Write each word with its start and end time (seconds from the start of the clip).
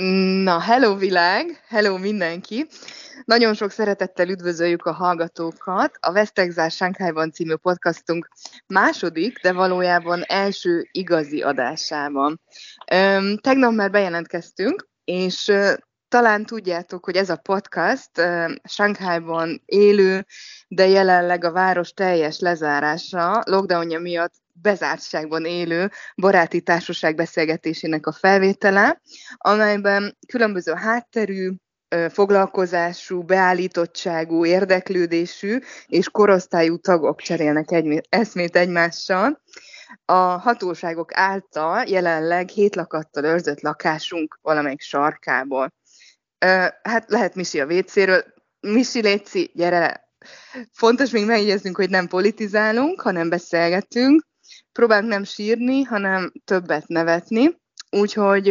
Na, 0.00 0.60
hello 0.60 0.96
világ, 0.96 1.64
hello 1.68 1.98
mindenki! 1.98 2.66
Nagyon 3.24 3.54
sok 3.54 3.70
szeretettel 3.70 4.28
üdvözöljük 4.28 4.84
a 4.84 4.92
hallgatókat 4.92 5.96
a 6.00 6.12
Vesztegzár 6.12 6.70
Sánkhájban 6.70 7.30
című 7.30 7.54
podcastunk 7.54 8.28
második, 8.66 9.40
de 9.42 9.52
valójában 9.52 10.22
első 10.26 10.88
igazi 10.92 11.42
adásában. 11.42 12.40
Üm, 12.94 13.38
tegnap 13.38 13.72
már 13.72 13.90
bejelentkeztünk, 13.90 14.88
és 15.04 15.52
talán 16.08 16.44
tudjátok, 16.44 17.04
hogy 17.04 17.16
ez 17.16 17.30
a 17.30 17.36
podcast 17.36 18.10
Sánkhájban 18.64 19.62
élő, 19.64 20.26
de 20.68 20.86
jelenleg 20.86 21.44
a 21.44 21.52
város 21.52 21.92
teljes 21.92 22.38
lezárása, 22.38 23.42
lockdownja 23.44 23.98
miatt 23.98 24.34
bezártságban 24.62 25.44
élő 25.44 25.90
baráti 26.16 26.60
társaság 26.60 27.14
beszélgetésének 27.14 28.06
a 28.06 28.12
felvétele, 28.12 29.00
amelyben 29.36 30.16
különböző 30.26 30.72
hátterű, 30.72 31.50
foglalkozású, 32.08 33.22
beállítottságú, 33.22 34.44
érdeklődésű 34.44 35.58
és 35.86 36.08
korosztályú 36.08 36.76
tagok 36.76 37.20
cserélnek 37.20 37.70
egy, 37.70 38.00
eszmét 38.08 38.56
egymással. 38.56 39.42
A 40.04 40.12
hatóságok 40.12 41.10
által 41.14 41.84
jelenleg 41.86 42.48
hét 42.48 42.76
lakattal 42.76 43.24
őrzött 43.24 43.60
lakásunk 43.60 44.38
valamelyik 44.42 44.80
sarkából. 44.80 45.74
Hát 46.82 47.04
lehet 47.06 47.34
Misi 47.34 47.60
a 47.60 47.66
vécéről. 47.66 48.24
Misi, 48.60 49.00
Léci, 49.00 49.50
gyere 49.54 49.78
le! 49.78 50.06
Fontos 50.72 51.10
még 51.10 51.26
megjegyeznünk, 51.26 51.76
hogy 51.76 51.90
nem 51.90 52.06
politizálunk, 52.06 53.00
hanem 53.00 53.28
beszélgetünk 53.28 54.26
próbálunk 54.72 55.10
nem 55.10 55.24
sírni, 55.24 55.82
hanem 55.82 56.32
többet 56.44 56.86
nevetni. 56.86 57.56
Úgyhogy 57.90 58.48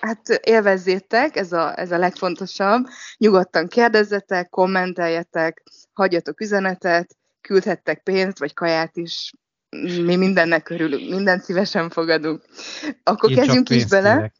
hát 0.00 0.28
élvezzétek, 0.42 1.36
ez 1.36 1.52
a, 1.52 1.78
ez 1.78 1.92
a 1.92 1.98
legfontosabb. 1.98 2.86
Nyugodtan 3.16 3.68
kérdezzetek, 3.68 4.48
kommenteljetek, 4.48 5.62
hagyjatok 5.92 6.40
üzenetet, 6.40 7.16
küldhettek 7.40 8.02
pénzt 8.02 8.38
vagy 8.38 8.54
kaját 8.54 8.96
is, 8.96 9.32
mi 10.04 10.16
mindennek 10.16 10.70
örülünk, 10.70 11.10
mindent 11.10 11.42
szívesen 11.42 11.90
fogadunk. 11.90 12.42
Akkor 13.02 13.30
Én 13.30 13.36
kezdjünk 13.36 13.70
is 13.70 13.84
bele. 13.84 14.14
Kérek. 14.14 14.34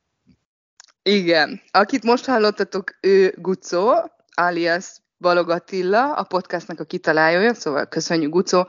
Igen. 1.02 1.60
Akit 1.70 2.02
most 2.02 2.24
hallottatok, 2.24 2.96
ő 3.00 3.34
Gucó, 3.36 3.92
alias 4.34 4.86
Balog 5.18 5.50
Attila, 5.50 6.14
a 6.14 6.22
podcastnak 6.22 6.80
a 6.80 6.84
kitalálója, 6.84 7.54
szóval 7.54 7.86
köszönjük 7.86 8.30
Gucó, 8.30 8.68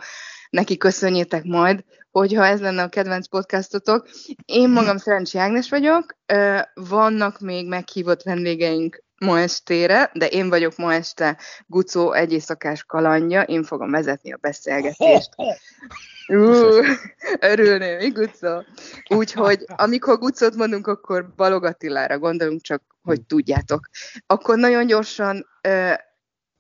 neki 0.50 0.78
köszönjétek 0.78 1.44
majd, 1.44 1.84
hogyha 2.14 2.46
ez 2.46 2.62
lenne 2.62 2.84
a 2.84 2.90
kedvenc 2.90 3.28
podcastotok. 3.28 4.08
Én 4.46 4.70
magam 4.70 4.98
Szerencsi 4.98 5.38
Ágnes 5.38 5.70
vagyok, 5.70 6.16
vannak 6.74 7.40
még 7.40 7.68
meghívott 7.68 8.24
vendégeink 8.24 9.04
ma 9.18 9.40
estére, 9.40 10.12
de 10.14 10.28
én 10.28 10.50
vagyok 10.50 10.76
ma 10.76 10.94
este 10.94 11.38
Gucó 11.68 12.12
egy 12.12 12.32
éjszakás 12.32 12.84
kalandja, 12.84 13.42
én 13.42 13.64
fogom 13.64 13.92
vezetni 13.92 14.34
a 14.34 14.38
beszélgetést. 14.42 15.30
Uh, 16.28 16.86
örülném, 17.40 17.98
mi 17.98 18.10
Gucó? 18.10 18.64
Úgyhogy 19.10 19.66
amikor 19.76 20.18
Gucót 20.18 20.56
mondunk, 20.56 20.88
akkor 20.88 21.34
Balog 21.36 21.64
Attilára 21.64 22.20
gondolunk, 22.20 22.62
csak 22.62 22.84
hogy 23.02 23.22
tudjátok. 23.22 23.90
Akkor 24.28 24.58
nagyon 24.58 24.86
gyorsan 24.86 25.48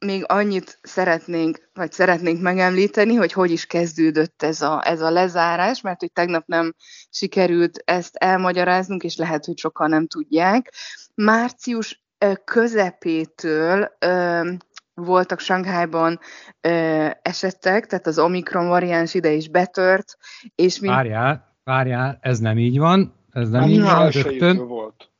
még 0.03 0.23
annyit 0.27 0.79
szeretnénk, 0.81 1.69
vagy 1.73 1.91
szeretnénk 1.91 2.41
megemlíteni, 2.41 3.15
hogy 3.15 3.31
hogy 3.31 3.51
is 3.51 3.65
kezdődött 3.65 4.43
ez 4.43 4.61
a, 4.61 4.81
ez 4.87 5.01
a 5.01 5.09
lezárás, 5.09 5.81
mert 5.81 5.99
hogy 5.99 6.11
tegnap 6.11 6.47
nem 6.47 6.73
sikerült 7.09 7.81
ezt 7.85 8.15
elmagyaráznunk, 8.15 9.03
és 9.03 9.15
lehet, 9.15 9.45
hogy 9.45 9.57
sokan 9.57 9.89
nem 9.89 10.07
tudják. 10.07 10.73
Március 11.15 12.03
közepétől 12.43 13.91
ö, 13.99 14.51
voltak 14.93 15.39
Sanghájban 15.39 16.19
ö, 16.61 17.07
esetek, 17.21 17.85
tehát 17.85 18.07
az 18.07 18.19
Omikron 18.19 18.67
variáns 18.67 19.13
ide 19.13 19.31
is 19.31 19.49
betört, 19.49 20.17
és 20.55 20.79
mind... 20.79 20.93
Várjál, 20.93 21.57
várjál, 21.63 22.17
ez 22.21 22.39
nem 22.39 22.57
így 22.57 22.77
van, 22.77 23.15
ez 23.31 23.49
nem 23.49 23.69
így 23.69 23.81
van, 23.81 24.09
rögtön. 24.09 24.67
Volt. 24.67 25.11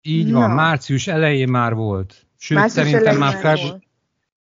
Így 0.00 0.32
van, 0.32 0.48
Na. 0.48 0.54
március 0.54 1.06
elején 1.06 1.48
már 1.48 1.74
volt. 1.74 2.26
Sőt, 2.36 2.58
március 2.58 2.86
szerintem 2.86 3.16
már 3.16 3.32
február... 3.32 3.83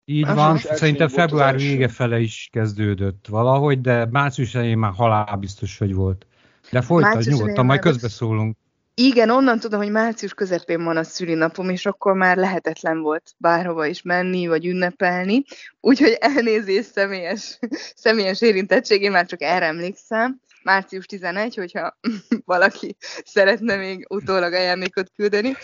Így 0.04 0.24
Március 0.24 0.62
van, 0.62 0.76
szerintem 0.76 1.08
február 1.08 1.56
vége 1.56 1.88
fele 1.88 2.20
is 2.20 2.48
kezdődött 2.52 3.26
valahogy, 3.28 3.80
de 3.80 4.06
március 4.06 4.54
elején 4.54 4.78
már 4.78 4.92
halálbiztos, 4.92 5.78
hogy 5.78 5.94
volt. 5.94 6.26
De 6.70 6.80
folytasd 6.80 7.28
nyugodtan, 7.28 7.64
majd 7.66 7.80
közbeszólunk. 7.80 8.56
Igen, 8.94 9.30
onnan 9.30 9.58
tudom, 9.58 9.80
hogy 9.80 9.90
március 9.90 10.34
közepén 10.34 10.84
van 10.84 10.96
a 10.96 11.02
szülinapom, 11.02 11.68
és 11.68 11.86
akkor 11.86 12.14
már 12.14 12.36
lehetetlen 12.36 13.00
volt 13.00 13.34
bárhova 13.36 13.86
is 13.86 14.02
menni, 14.02 14.46
vagy 14.46 14.66
ünnepelni. 14.66 15.44
Úgyhogy 15.80 16.16
elnézés 16.20 16.84
személyes, 16.84 17.58
személyes 18.04 18.40
érintettség, 18.40 19.02
én 19.02 19.10
már 19.10 19.26
csak 19.26 19.42
erre 19.42 19.66
emlékszem 19.66 20.40
március 20.64 21.06
11, 21.06 21.54
hogyha 21.54 21.98
valaki 22.44 22.96
szeretne 23.24 23.76
még 23.76 24.06
utólag 24.08 24.52
ajándékot 24.52 25.10
küldeni. 25.14 25.56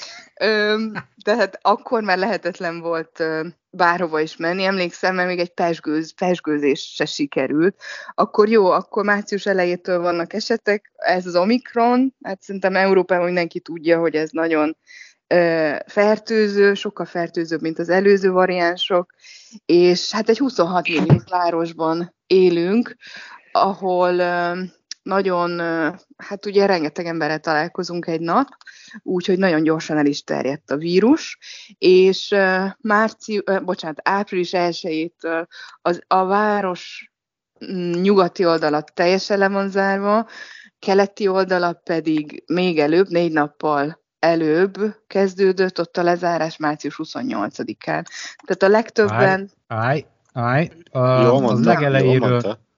tehát 1.25 1.59
akkor 1.61 2.03
már 2.03 2.19
lehetetlen 2.19 2.81
volt 2.81 3.23
bárhova 3.71 4.21
is 4.21 4.37
menni. 4.37 4.65
Emlékszem, 4.65 5.15
mert 5.15 5.29
még 5.29 5.39
egy 5.39 5.55
pesgőz, 5.55 6.15
pesgőzés 6.15 6.93
se 6.95 7.05
sikerült. 7.05 7.83
Akkor 8.15 8.49
jó, 8.49 8.71
akkor 8.71 9.05
március 9.05 9.47
elejétől 9.47 10.01
vannak 10.01 10.33
esetek. 10.33 10.93
Ez 10.97 11.27
az 11.27 11.37
Omikron, 11.37 12.15
hát 12.23 12.43
szerintem 12.43 12.77
Európában 12.77 13.25
mindenki 13.25 13.61
tudja, 13.61 13.99
hogy 13.99 14.15
ez 14.15 14.31
nagyon 14.31 14.77
fertőző, 15.87 16.75
sokkal 16.75 17.07
fertőzőbb, 17.07 17.61
mint 17.61 17.79
az 17.79 17.89
előző 17.89 18.31
variánsok, 18.31 19.15
és 19.67 20.11
hát 20.11 20.29
egy 20.29 20.39
26 20.39 20.89
millió 20.89 21.23
városban 21.29 22.15
élünk, 22.27 22.97
ahol 23.53 24.21
nagyon, 25.11 25.61
hát 26.17 26.47
ugye 26.47 26.67
rengeteg 26.67 27.07
emberrel 27.07 27.39
találkozunk 27.39 28.07
egy 28.07 28.21
nap, 28.21 28.49
úgyhogy 29.03 29.39
nagyon 29.39 29.63
gyorsan 29.63 29.99
el 29.99 30.07
is 30.07 30.25
terjedt 30.25 30.71
a 30.71 30.77
vírus, 30.77 31.39
és 31.79 32.35
március, 32.79 33.43
bocsánat, 33.65 34.01
április 34.03 34.53
1 34.53 35.13
az, 35.83 36.01
a 36.07 36.25
város 36.25 37.13
mm, 37.73 37.91
nyugati 37.91 38.45
oldala 38.45 38.83
teljesen 38.83 39.39
le 39.39 39.49
van 39.49 39.71
zárva, 39.71 40.29
keleti 40.79 41.29
oldala 41.29 41.73
pedig 41.73 42.43
még 42.47 42.79
előbb, 42.79 43.09
négy 43.09 43.33
nappal 43.33 44.01
előbb 44.19 44.75
kezdődött 45.07 45.81
ott 45.81 45.97
a 45.97 46.03
lezárás 46.03 46.57
március 46.57 47.01
28-án. 47.03 48.05
Tehát 48.45 48.63
a 48.63 48.69
legtöbben... 48.69 49.51
Állj, 49.67 50.05
állj, 50.33 50.71
állj. 50.93 51.25
Jó 51.25 51.41
mondta, 51.41 51.53
az 51.53 51.65
legelejéről... 51.65 52.15
Jó 52.15 52.29
mondta 52.29 52.69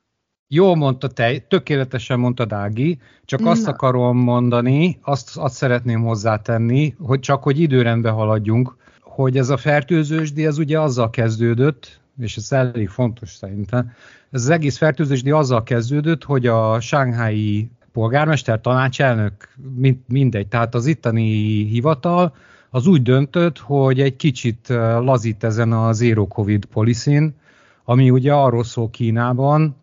Jó 0.54 0.74
mondta 0.74 1.08
te, 1.08 1.38
tökéletesen 1.38 2.18
mondta 2.18 2.44
Dági, 2.44 2.98
csak 3.24 3.40
Na. 3.40 3.50
azt 3.50 3.68
akarom 3.68 4.16
mondani, 4.16 4.98
azt, 5.02 5.36
azt 5.36 5.54
szeretném 5.54 6.02
hozzátenni, 6.02 6.94
hogy 6.98 7.20
csak 7.20 7.42
hogy 7.42 7.60
időrendbe 7.60 8.10
haladjunk, 8.10 8.76
hogy 9.00 9.36
ez 9.36 9.48
a 9.48 9.56
fertőzősdi, 9.56 10.46
ez 10.46 10.58
ugye 10.58 10.80
azzal 10.80 11.10
kezdődött, 11.10 12.00
és 12.18 12.36
ez 12.36 12.52
elég 12.52 12.88
fontos 12.88 13.30
szerintem, 13.30 13.92
ez 14.30 14.42
az 14.42 14.48
egész 14.48 14.76
fertőzősdi 14.76 15.30
azzal 15.30 15.62
kezdődött, 15.62 16.24
hogy 16.24 16.46
a 16.46 16.80
sánghái 16.80 17.70
polgármester, 17.92 18.60
tanácselnök, 18.60 19.54
mind, 19.76 19.98
mindegy, 20.08 20.48
tehát 20.48 20.74
az 20.74 20.86
itteni 20.86 21.30
hivatal, 21.64 22.34
az 22.70 22.86
úgy 22.86 23.02
döntött, 23.02 23.58
hogy 23.58 24.00
egy 24.00 24.16
kicsit 24.16 24.66
lazít 24.98 25.44
ezen 25.44 25.72
a 25.72 25.92
zero 25.92 26.26
covid 26.26 26.64
policin, 26.64 27.34
ami 27.84 28.10
ugye 28.10 28.32
arról 28.32 28.64
szól 28.64 28.90
Kínában, 28.90 29.80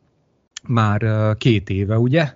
már 0.70 1.36
két 1.38 1.70
éve, 1.70 1.98
ugye, 1.98 2.34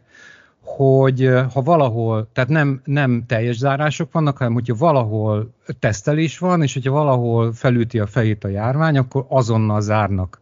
hogy 0.62 1.30
ha 1.54 1.62
valahol, 1.62 2.30
tehát 2.34 2.50
nem, 2.50 2.82
nem 2.84 3.24
teljes 3.28 3.58
zárások 3.58 4.12
vannak, 4.12 4.38
hanem 4.38 4.54
hogyha 4.54 4.76
valahol 4.76 5.54
tesztelés 5.80 6.38
van, 6.38 6.62
és 6.62 6.74
hogyha 6.74 6.92
valahol 6.92 7.54
felüti 7.54 8.00
a 8.00 8.08
fejét 8.08 8.44
a 8.44 8.48
járvány, 8.48 8.98
akkor 8.98 9.26
azonnal 9.30 9.82
zárnak 9.82 10.42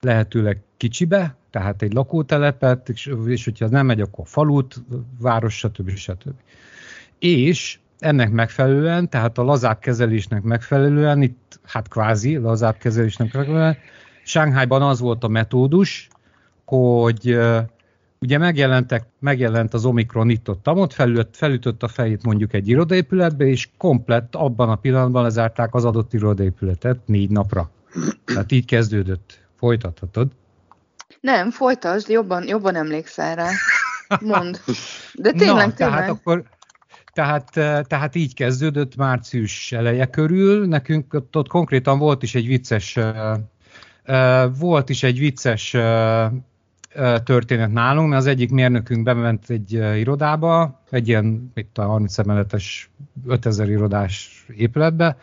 lehetőleg 0.00 0.60
kicsibe, 0.76 1.36
tehát 1.50 1.82
egy 1.82 1.92
lakótelepet, 1.92 2.88
és, 2.88 3.14
és 3.26 3.44
hogyha 3.44 3.68
nem 3.68 3.86
megy, 3.86 4.00
akkor 4.00 4.26
falut, 4.28 4.82
város, 5.18 5.58
stb. 5.58 5.90
stb. 5.90 6.34
És 7.18 7.78
ennek 7.98 8.30
megfelelően, 8.30 9.08
tehát 9.08 9.38
a 9.38 9.42
lazább 9.42 9.78
kezelésnek 9.78 10.42
megfelelően, 10.42 11.22
itt 11.22 11.60
hát 11.64 11.88
kvázi 11.88 12.36
lazább 12.36 12.76
kezelésnek 12.76 13.32
megfelelően, 13.32 13.76
Sánghájban 14.24 14.82
az 14.82 15.00
volt 15.00 15.24
a 15.24 15.28
metódus, 15.28 16.08
hogy 16.72 17.38
ugye 18.20 18.38
megjelentek, 18.38 19.06
megjelent 19.18 19.74
az 19.74 19.84
Omikron 19.84 20.30
itt 20.30 20.48
ott, 20.48 20.68
ott 20.68 20.92
felütt, 20.92 21.36
felütött 21.36 21.82
a 21.82 21.88
fejét 21.88 22.22
mondjuk 22.22 22.52
egy 22.52 22.68
irodaépületbe, 22.68 23.44
és 23.44 23.68
komplett 23.76 24.34
abban 24.34 24.68
a 24.68 24.76
pillanatban 24.76 25.22
lezárták 25.22 25.74
az 25.74 25.84
adott 25.84 26.12
irodaépületet 26.12 26.98
négy 27.06 27.30
napra. 27.30 27.70
Tehát 28.24 28.52
így 28.52 28.64
kezdődött. 28.64 29.40
Folytathatod? 29.56 30.28
Nem, 31.20 31.50
folytasd, 31.50 32.08
jobban, 32.08 32.48
jobban 32.48 32.74
emlékszel 32.74 33.34
rá. 33.34 33.48
Mond. 34.20 34.60
De 35.14 35.32
tényleg, 35.32 35.66
Na, 35.68 35.72
tényleg. 35.72 35.74
Tehát 35.74 36.08
akkor, 36.08 36.42
Tehát, 37.12 37.50
tehát 37.86 38.14
így 38.14 38.34
kezdődött 38.34 38.96
március 38.96 39.72
eleje 39.72 40.06
körül. 40.06 40.66
Nekünk 40.66 41.14
ott, 41.14 41.36
ott 41.36 41.48
konkrétan 41.48 41.98
volt 41.98 42.22
is 42.22 42.34
egy 42.34 42.46
vicces 42.46 42.98
volt 44.58 44.88
is 44.88 45.02
egy 45.02 45.18
vicces 45.18 45.76
történet 47.24 47.72
nálunk, 47.72 48.08
mert 48.08 48.20
az 48.20 48.26
egyik 48.26 48.50
mérnökünk 48.50 49.02
bement 49.02 49.50
egy 49.50 49.72
irodába, 49.72 50.80
egy 50.90 51.08
ilyen, 51.08 51.52
itt 51.54 51.78
a 51.78 51.82
30 51.82 52.18
emeletes 52.18 52.90
5000 53.26 53.70
irodás 53.70 54.44
épületbe, 54.56 55.16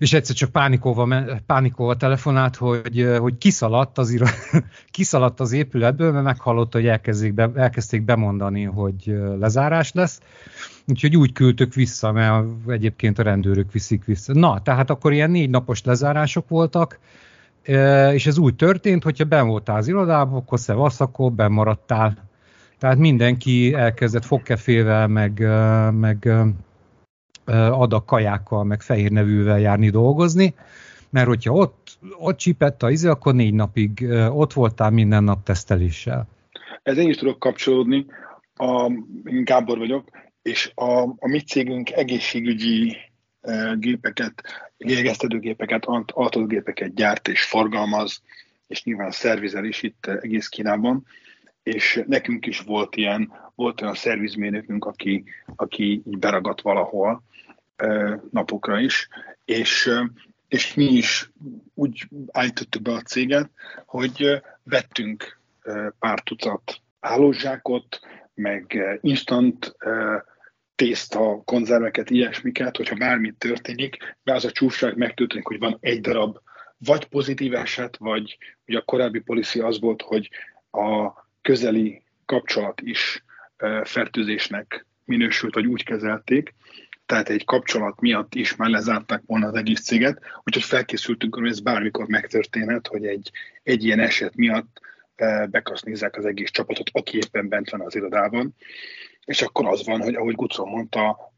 és 0.00 0.12
egyszer 0.12 0.36
csak 0.36 0.50
pánikolva, 0.50 1.24
pánikolva 1.46 1.96
telefonált, 1.96 2.56
hogy, 2.56 3.16
hogy 3.18 3.38
kiszaladt, 3.38 3.98
az 3.98 4.10
iro, 4.10 4.26
kiszaladt 4.90 5.40
az 5.40 5.52
épületből, 5.52 6.12
mert 6.12 6.24
meghallotta, 6.24 6.78
hogy 6.78 6.86
elkezdték, 6.86 7.34
be, 7.34 7.50
elkezdték 7.54 8.02
bemondani, 8.02 8.64
hogy 8.64 9.18
lezárás 9.38 9.92
lesz. 9.92 10.20
Úgyhogy 10.86 11.16
úgy 11.16 11.32
küldtük 11.32 11.74
vissza, 11.74 12.12
mert 12.12 12.46
egyébként 12.66 13.18
a 13.18 13.22
rendőrök 13.22 13.72
viszik 13.72 14.04
vissza. 14.04 14.32
Na, 14.32 14.62
tehát 14.62 14.90
akkor 14.90 15.12
ilyen 15.12 15.30
négy 15.30 15.50
napos 15.50 15.84
lezárások 15.84 16.48
voltak, 16.48 16.98
és 18.12 18.26
ez 18.26 18.38
úgy 18.38 18.56
történt, 18.56 19.02
hogyha 19.02 19.24
ben 19.24 19.46
voltál 19.46 19.76
az 19.76 19.88
irodában, 19.88 20.38
akkor 20.38 20.58
szevasz, 20.58 21.00
akkor 21.00 21.32
ben 21.32 21.52
maradtál. 21.52 22.28
Tehát 22.78 22.98
mindenki 22.98 23.74
elkezdett 23.74 24.24
fogkefével, 24.24 25.08
meg, 25.08 25.38
meg 25.90 26.32
adag 27.70 28.04
kajákkal, 28.04 28.64
meg 28.64 28.82
fehér 28.82 29.10
nevűvel 29.10 29.60
járni 29.60 29.90
dolgozni, 29.90 30.54
mert 31.10 31.26
hogyha 31.26 31.52
ott, 31.52 31.98
ott 32.18 32.36
csipett 32.36 32.82
a 32.82 32.90
izé, 32.90 33.08
akkor 33.08 33.34
négy 33.34 33.54
napig 33.54 34.06
ott 34.30 34.52
voltál 34.52 34.90
minden 34.90 35.24
nap 35.24 35.42
teszteléssel. 35.42 36.28
Ez 36.82 36.96
én 36.96 37.08
is 37.08 37.16
tudok 37.16 37.38
kapcsolódni, 37.38 38.06
a, 38.54 38.92
én 39.24 39.44
Gábor 39.44 39.78
vagyok, 39.78 40.08
és 40.42 40.72
a, 40.74 41.02
a 41.02 41.28
mi 41.28 41.40
cégünk 41.40 41.90
egészségügyi 41.90 42.96
gépeket, 43.78 44.42
gépeket, 45.38 45.84
altatógépeket 45.84 46.94
gyárt 46.94 47.28
és 47.28 47.44
forgalmaz, 47.44 48.22
és 48.66 48.84
nyilván 48.84 49.10
szervizel 49.10 49.64
is 49.64 49.82
itt 49.82 50.06
egész 50.06 50.48
Kínában, 50.48 51.06
és 51.62 52.02
nekünk 52.06 52.46
is 52.46 52.60
volt 52.60 52.96
ilyen, 52.96 53.32
volt 53.54 53.80
olyan 53.80 53.94
szervizmérnökünk, 53.94 54.84
aki, 54.84 55.24
aki 55.56 56.02
így 56.06 56.18
beragadt 56.18 56.60
valahol 56.60 57.22
napokra 58.30 58.80
is, 58.80 59.08
és, 59.44 59.90
és 60.48 60.74
mi 60.74 60.84
is 60.84 61.30
úgy 61.74 62.08
állítottuk 62.32 62.82
be 62.82 62.92
a 62.92 63.00
céget, 63.00 63.50
hogy 63.86 64.42
vettünk 64.62 65.38
pár 65.98 66.20
tucat 66.20 66.80
hálózsákot, 67.00 68.00
meg 68.34 68.78
instant 69.00 69.76
tészta, 70.80 71.42
konzerveket, 71.44 72.10
ilyesmiket, 72.10 72.76
hogyha 72.76 72.94
bármi 72.94 73.34
történik, 73.38 74.16
de 74.22 74.34
az 74.34 74.44
a 74.44 74.50
csúfság 74.50 74.96
megtörténik, 74.96 75.46
hogy 75.46 75.58
van 75.58 75.76
egy 75.80 76.00
darab 76.00 76.38
vagy 76.78 77.04
pozitív 77.04 77.54
eset, 77.54 77.96
vagy 77.96 78.38
ugye 78.66 78.78
a 78.78 78.84
korábbi 78.84 79.20
policy 79.20 79.60
az 79.60 79.80
volt, 79.80 80.02
hogy 80.02 80.30
a 80.70 81.12
közeli 81.42 82.02
kapcsolat 82.26 82.80
is 82.80 83.24
fertőzésnek 83.84 84.86
minősült, 85.04 85.54
vagy 85.54 85.66
úgy 85.66 85.84
kezelték, 85.84 86.54
tehát 87.06 87.28
egy 87.28 87.44
kapcsolat 87.44 88.00
miatt 88.00 88.34
is 88.34 88.56
már 88.56 88.70
lezárták 88.70 89.22
volna 89.26 89.46
az 89.46 89.54
egész 89.54 89.80
céget, 89.80 90.18
úgyhogy 90.44 90.64
felkészültünk, 90.64 91.34
hogy 91.34 91.48
ez 91.48 91.60
bármikor 91.60 92.06
megtörténhet, 92.06 92.86
hogy 92.86 93.06
egy, 93.06 93.30
egy 93.62 93.84
ilyen 93.84 94.00
eset 94.00 94.34
miatt 94.36 94.80
bekasznézzák 95.50 96.16
az 96.16 96.24
egész 96.24 96.50
csapatot, 96.50 96.90
aki 96.92 97.16
éppen 97.16 97.48
bent 97.48 97.70
van 97.70 97.80
az 97.80 97.94
irodában 97.94 98.54
és 99.30 99.42
akkor 99.42 99.66
az 99.66 99.86
van, 99.86 100.02
hogy 100.02 100.14
ahogy 100.14 100.34
Gucon 100.34 100.68
mondta, 100.68 101.32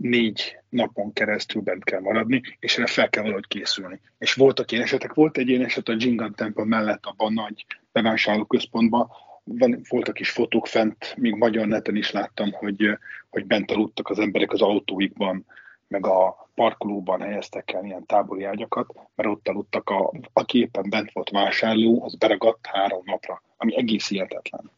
négy 0.00 0.58
napon 0.68 1.12
keresztül 1.12 1.62
bent 1.62 1.84
kell 1.84 2.00
maradni, 2.00 2.42
és 2.58 2.76
erre 2.76 2.86
fel 2.86 3.08
kell 3.08 3.22
valahogy 3.22 3.46
készülni. 3.46 4.00
És 4.18 4.34
voltak 4.34 4.72
ilyen 4.72 4.84
esetek, 4.84 5.14
volt 5.14 5.38
egy 5.38 5.48
ilyen 5.48 5.64
eset 5.64 5.88
a 5.88 5.96
Jingan 5.98 6.34
Temple 6.34 6.64
mellett 6.64 7.06
abban 7.06 7.38
a 7.38 7.42
nagy 7.42 7.66
bevásárlóközpontban, 7.92 9.10
van, 9.44 9.80
voltak 9.88 10.20
is 10.20 10.30
fotók 10.30 10.66
fent, 10.66 11.14
még 11.16 11.34
magyar 11.34 11.66
neten 11.66 11.96
is 11.96 12.10
láttam, 12.10 12.52
hogy, 12.52 12.98
hogy 13.30 13.46
bent 13.46 13.70
aludtak 13.70 14.08
az 14.08 14.18
emberek 14.18 14.52
az 14.52 14.62
autóikban, 14.62 15.46
meg 15.88 16.06
a 16.06 16.47
parkolóban 16.58 17.20
helyeztek 17.20 17.72
el 17.72 17.84
ilyen 17.84 18.06
tábori 18.06 18.44
ágyakat, 18.44 18.86
mert 19.14 19.28
ott 19.28 19.48
aludtak, 19.48 19.90
a, 19.90 20.12
aki 20.32 20.58
éppen 20.58 20.90
bent 20.90 21.12
volt 21.12 21.30
vásárló, 21.30 22.04
az 22.04 22.14
beragadt 22.14 22.66
három 22.66 23.02
napra, 23.04 23.42
ami 23.56 23.76
egész 23.76 24.08
hihetetlen. 24.08 24.70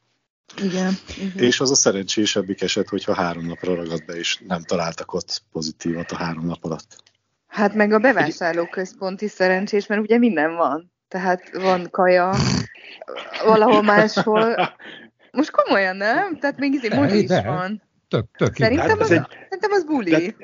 Igen. 0.62 0.92
Uh-huh. 1.08 1.42
És 1.42 1.60
az 1.60 1.70
a 1.70 1.74
szerencsésebbik 1.74 2.62
eset, 2.62 2.88
hogyha 2.88 3.14
három 3.14 3.46
napra 3.46 3.74
ragad 3.74 4.04
be, 4.04 4.12
és 4.12 4.38
nem 4.46 4.62
találtak 4.62 5.12
ott 5.12 5.42
pozitívat 5.52 6.10
a 6.10 6.16
három 6.16 6.46
nap 6.46 6.64
alatt. 6.64 7.02
Hát 7.46 7.74
meg 7.74 7.92
a 7.92 7.98
bevásárlóközpont 7.98 9.20
is 9.20 9.30
szerencsés, 9.30 9.86
mert 9.86 10.00
ugye 10.00 10.18
minden 10.18 10.56
van. 10.56 10.92
Tehát 11.08 11.50
van 11.52 11.88
kaja, 11.90 12.34
valahol 13.44 13.82
máshol. 13.82 14.56
Most 15.30 15.50
komolyan, 15.50 15.96
nem? 15.96 16.38
Tehát 16.38 16.58
még 16.58 16.72
izé 16.72 16.88
buli 16.88 17.22
is 17.22 17.28
van. 17.28 17.82
Tök, 18.08 18.26
tök 18.36 18.56
szerintem, 18.56 18.88
hát 18.88 19.00
az, 19.00 19.10
egy, 19.10 19.26
szerintem 19.42 19.72
az 19.72 19.84
buli. 19.84 20.10
De, 20.10 20.34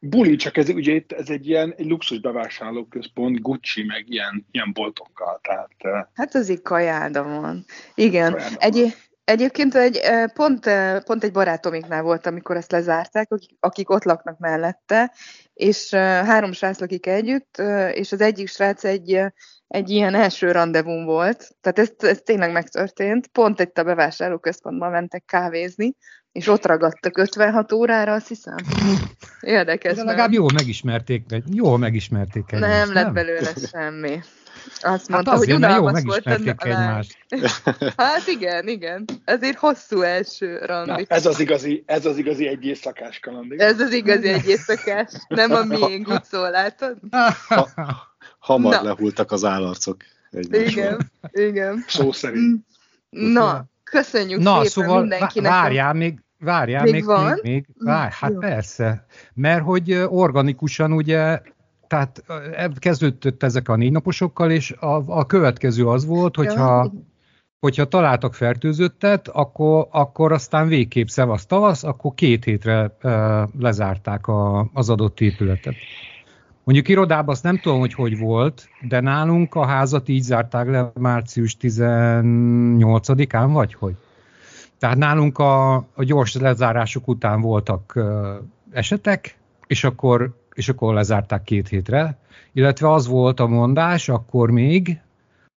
buli, 0.00 0.36
csak 0.36 0.56
ez 0.56 0.68
ugye 0.68 1.02
ez 1.08 1.28
egy 1.28 1.48
ilyen 1.48 1.74
egy 1.76 1.86
luxus 1.86 2.20
bevásárlóközpont, 2.20 3.40
Gucci, 3.42 3.84
meg 3.84 4.04
ilyen, 4.08 4.46
ilyen 4.50 4.72
boltokkal. 4.72 5.40
Tehát, 5.42 5.70
eh, 5.78 6.04
hát 6.14 6.34
az 6.34 6.48
így 6.48 6.62
kajáda 6.62 7.22
van. 7.22 7.64
Igen. 7.94 8.32
Kajáda 8.32 8.56
egy, 8.58 8.80
van. 8.80 8.92
Egyébként 9.24 9.74
egy, 9.74 10.00
pont, 10.34 10.70
pont 11.04 11.24
egy 11.24 11.32
barátomiknál 11.32 12.02
volt, 12.02 12.26
amikor 12.26 12.56
ezt 12.56 12.72
lezárták, 12.72 13.28
akik 13.60 13.90
ott 13.90 14.04
laknak 14.04 14.38
mellette, 14.38 15.12
és 15.54 15.90
három 15.94 16.52
srác 16.52 16.80
lakik 16.80 17.06
együtt, 17.06 17.58
és 17.92 18.12
az 18.12 18.20
egyik 18.20 18.48
srác 18.48 18.84
egy, 18.84 19.20
egy 19.66 19.90
ilyen 19.90 20.14
első 20.14 20.52
rendezvún 20.52 21.04
volt, 21.04 21.56
tehát 21.60 21.78
ez, 21.78 22.08
ez 22.08 22.20
tényleg 22.24 22.52
megtörtént, 22.52 23.26
pont 23.26 23.60
itt 23.60 23.78
a 23.78 23.84
bevásárlóközpontban 23.84 24.90
mentek 24.90 25.24
kávézni, 25.24 25.94
és 26.32 26.48
ott 26.48 26.66
ragadtak 26.66 27.18
56 27.18 27.72
órára, 27.72 28.12
azt 28.12 28.28
hiszem. 28.28 28.56
Érdekes. 29.40 29.96
De 29.96 30.04
legalább 30.04 30.32
jól 30.32 30.50
megismerték, 30.54 31.24
jól 31.52 31.78
megismerték 31.78 32.52
egymást, 32.52 32.92
nem? 32.92 32.92
lett 32.92 33.12
belőle 33.12 33.52
semmi. 33.72 34.20
Azt 34.64 34.82
hát 34.82 35.08
mondta, 35.08 35.32
azért, 35.32 35.50
hogy 35.50 35.64
unalmas 35.64 36.02
volt 36.02 36.26
egymást. 36.26 37.18
Hát 37.96 38.26
igen, 38.26 38.68
igen. 38.68 39.04
Ezért 39.24 39.58
hosszú 39.58 40.00
első 40.00 40.58
randi. 40.58 40.90
Na, 40.90 41.14
ez 41.16 41.26
az 41.26 41.40
igazi, 41.40 41.82
ez 41.86 42.06
az 42.06 42.18
igazi 42.18 42.46
egy 42.46 42.64
éjszakás 42.64 43.18
kaland. 43.18 43.52
Ez 43.60 43.80
az 43.80 43.92
igazi 43.92 44.28
egy 44.28 44.48
éjszakás. 44.48 45.12
Nem 45.28 45.52
a 45.52 45.64
miénk, 45.64 46.08
úgy 46.08 46.24
szól, 46.24 46.50
látod? 46.50 46.96
Ha, 47.48 47.68
hamar 48.38 48.74
Na. 48.74 48.82
lehultak 48.82 49.32
az 49.32 49.44
állarcok. 49.44 49.96
Egymásról. 50.30 50.68
Igen, 50.68 51.10
igen. 51.32 51.84
Szó 51.86 52.12
szerint. 52.12 52.64
Na, 53.10 53.69
köszönjük 53.90 54.40
Na, 54.40 54.52
szépen 54.52 54.68
szóval 54.68 55.00
mindenkinek. 55.00 55.50
Várjál, 55.50 55.92
még, 55.92 56.22
Várjál, 56.38 56.82
még, 56.82 56.92
még, 56.92 57.04
van? 57.04 57.24
még, 57.24 57.42
még 57.42 57.66
várj, 57.78 58.14
hát 58.14 58.30
Jó. 58.30 58.38
persze. 58.38 59.06
Mert 59.34 59.62
hogy 59.62 59.92
organikusan 60.08 60.92
ugye 60.92 61.40
tehát 61.86 62.24
kezdődött 62.78 63.42
ezek 63.42 63.68
a 63.68 63.76
négy 63.76 63.92
naposokkal, 63.92 64.50
és 64.50 64.70
a, 64.70 65.02
a 65.06 65.26
következő 65.26 65.86
az 65.86 66.06
volt, 66.06 66.36
hogyha, 66.36 66.92
hogyha 67.60 67.84
találtak 67.84 68.34
fertőzöttet, 68.34 69.28
akkor, 69.28 69.88
akkor 69.90 70.32
aztán 70.32 70.68
végképp 70.68 71.06
szevasz 71.06 71.46
tavasz, 71.46 71.84
akkor 71.84 72.14
két 72.14 72.44
hétre 72.44 72.96
e, 73.00 73.48
lezárták 73.58 74.26
a, 74.26 74.70
az 74.72 74.90
adott 74.90 75.20
épületet. 75.20 75.74
Mondjuk 76.70 76.90
irodában 76.90 77.28
azt 77.34 77.42
nem 77.42 77.58
tudom, 77.58 77.78
hogy 77.78 77.94
hogy 77.94 78.18
volt, 78.18 78.68
de 78.80 79.00
nálunk 79.00 79.54
a 79.54 79.66
házat 79.66 80.08
így 80.08 80.22
zárták 80.22 80.66
le 80.66 80.92
március 80.94 81.56
18-án, 81.60 83.48
vagy 83.52 83.74
hogy? 83.74 83.94
Tehát 84.78 84.96
nálunk 84.96 85.38
a, 85.38 85.74
a 85.74 86.04
gyors 86.04 86.34
lezárások 86.34 87.08
után 87.08 87.40
voltak 87.40 87.92
uh, 87.96 88.04
esetek, 88.72 89.38
és 89.66 89.84
akkor 89.84 90.34
és 90.52 90.68
akkor 90.68 90.94
lezárták 90.94 91.42
két 91.42 91.68
hétre. 91.68 92.18
Illetve 92.52 92.92
az 92.92 93.06
volt 93.06 93.40
a 93.40 93.46
mondás 93.46 94.08
akkor 94.08 94.50
még, 94.50 95.00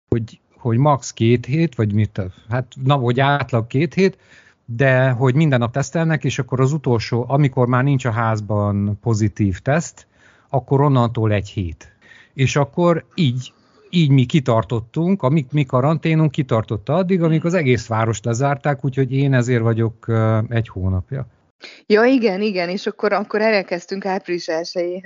hogy, 0.09 0.41
hogy 0.57 0.79
max 0.79 1.13
két 1.13 1.47
hét, 1.47 1.75
vagy 1.75 1.93
mit, 1.93 2.21
hát 2.49 2.75
na, 2.85 2.95
hogy 2.95 3.21
átlag 3.21 3.67
két 3.67 3.95
hét, 3.95 4.19
de 4.65 5.11
hogy 5.11 5.35
minden 5.35 5.59
nap 5.59 5.73
tesztelnek, 5.73 6.25
és 6.25 6.39
akkor 6.39 6.61
az 6.61 6.73
utolsó, 6.73 7.25
amikor 7.29 7.67
már 7.67 7.85
nincs 7.85 8.05
a 8.05 8.11
házban 8.11 8.99
pozitív 9.01 9.59
teszt, 9.59 10.07
akkor 10.53 10.81
onnantól 10.81 11.33
egy 11.33 11.49
hét. 11.49 11.93
És 12.35 12.57
akkor 12.57 13.05
így, 13.15 13.53
így 13.91 14.11
mi 14.11 14.25
kitartottunk, 14.25 15.23
a 15.23 15.29
mi, 15.29 15.47
mi 15.51 15.65
karanténunk 15.65 16.31
kitartotta 16.31 16.95
addig, 16.95 17.23
amíg 17.23 17.45
az 17.45 17.55
egész 17.55 17.87
város 17.87 18.21
lezárták, 18.23 18.85
úgyhogy 18.85 19.13
én 19.13 19.35
ezért 19.35 19.63
vagyok 19.63 20.07
egy 20.49 20.69
hónapja. 20.69 21.27
Ja, 21.87 22.05
igen, 22.05 22.41
igen, 22.41 22.69
és 22.69 22.87
akkor, 22.87 23.13
akkor 23.13 23.41
elkezdtünk 23.41 24.05
április 24.05 24.49
1 24.49 25.03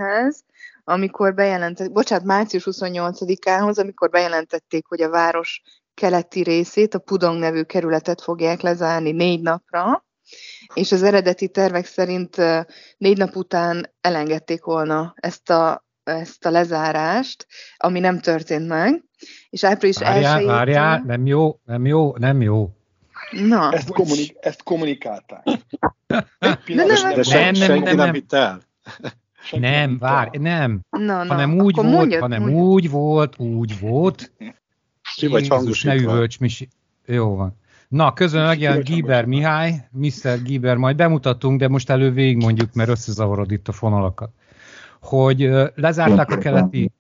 amikor 0.84 1.34
bejelentették, 1.34 1.92
bocsánat, 1.92 2.24
március 2.24 2.68
28-ához, 2.70 3.78
amikor 3.78 4.10
bejelentették, 4.10 4.86
hogy 4.86 5.02
a 5.02 5.10
város 5.10 5.62
keleti 5.94 6.42
részét, 6.42 6.94
a 6.94 6.98
Pudong 6.98 7.38
nevű 7.38 7.62
kerületet 7.62 8.20
fogják 8.20 8.60
lezárni 8.60 9.12
négy 9.12 9.40
napra, 9.40 10.05
és 10.74 10.92
az 10.92 11.02
eredeti 11.02 11.48
tervek 11.48 11.84
szerint 11.84 12.36
négy 12.96 13.16
nap 13.16 13.36
után 13.36 13.94
elengedték 14.00 14.64
volna 14.64 15.14
ezt 15.16 15.50
a, 15.50 15.84
ezt 16.04 16.46
a 16.46 16.50
lezárást, 16.50 17.46
ami 17.76 18.00
nem 18.00 18.20
történt 18.20 18.66
meg, 18.66 19.04
és 19.50 19.64
április 19.64 19.98
várjál, 19.98 20.38
1 20.38 20.46
várjál, 20.46 21.02
nem 21.06 21.26
jó, 21.26 21.60
nem 21.64 21.86
jó, 21.86 22.16
nem 22.16 22.40
jó. 22.42 22.70
Na. 23.30 23.72
Ezt, 23.72 23.90
kommunik- 23.92 24.36
ezt 24.40 24.62
kommunikálták. 24.62 25.44
de 26.06 26.24
nem, 26.66 27.14
de 27.14 27.22
nem, 27.28 27.52
nem, 27.54 27.82
nem, 27.82 27.96
nem, 27.96 28.24
nem. 28.28 28.60
Nem, 29.50 29.98
várj, 29.98 30.38
nem. 30.38 30.80
Na, 30.90 30.98
na, 30.98 31.26
hanem 31.26 31.60
úgy 31.60 31.74
volt, 31.74 31.88
mondjad, 31.88 32.20
hanem 32.20 32.40
mondjad. 32.40 32.62
úgy 32.62 32.90
volt, 32.90 33.38
úgy 33.38 33.80
volt. 33.80 34.32
Ki 35.16 35.26
vagy 35.26 35.48
hangosítva? 35.48 35.94
Ne 35.94 36.00
üvölts, 36.00 36.38
Misi. 36.38 36.68
Jó 37.06 37.34
van. 37.34 37.56
Na, 37.96 38.12
közben 38.12 38.46
megjelent 38.46 38.84
Giber 38.84 39.24
Mihály, 39.24 39.88
Mr. 39.90 40.42
Giber, 40.42 40.76
majd 40.76 40.96
bemutatunk, 40.96 41.60
de 41.60 41.68
most 41.68 41.90
elő 41.90 42.10
végig 42.10 42.36
mondjuk, 42.36 42.72
mert 42.74 42.88
összezavarod 42.88 43.50
itt 43.50 43.68
a 43.68 43.72
fonalakat. 43.72 44.30
Hogy 45.00 45.50
lezárták 45.74 46.30
a 46.30 46.38
keleti, 46.38 46.90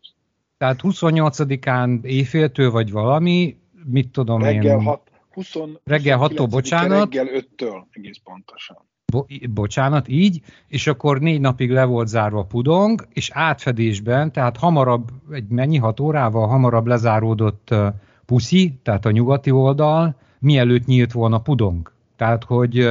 tehát 0.58 0.80
28-án 0.82 2.02
éjféltől 2.02 2.70
vagy 2.70 2.90
valami, 2.90 3.56
mit 3.84 4.08
tudom 4.08 4.42
reggel 4.42 4.78
én. 4.78 4.84
6, 4.84 5.00
20, 5.30 5.54
reggel 5.84 6.18
6 6.18 6.48
bocsánat. 6.48 7.14
Reggel 7.14 7.42
5-től 7.56 7.82
egész 7.90 8.20
pontosan. 8.24 8.76
Bo- 9.12 9.50
bocsánat, 9.50 10.08
így, 10.08 10.40
és 10.68 10.86
akkor 10.86 11.20
négy 11.20 11.40
napig 11.40 11.70
le 11.70 11.84
volt 11.84 12.08
zárva 12.08 12.44
pudong, 12.44 13.06
és 13.12 13.30
átfedésben, 13.32 14.32
tehát 14.32 14.56
hamarabb, 14.56 15.08
egy 15.30 15.48
mennyi, 15.48 15.76
hat 15.76 16.00
órával 16.00 16.46
hamarabb 16.46 16.86
lezáródott 16.86 17.74
puszi, 18.26 18.78
tehát 18.82 19.06
a 19.06 19.10
nyugati 19.10 19.50
oldal, 19.50 20.24
mielőtt 20.46 20.86
nyílt 20.86 21.12
volna 21.12 21.38
pudong. 21.38 21.92
Tehát, 22.16 22.44
hogy, 22.44 22.90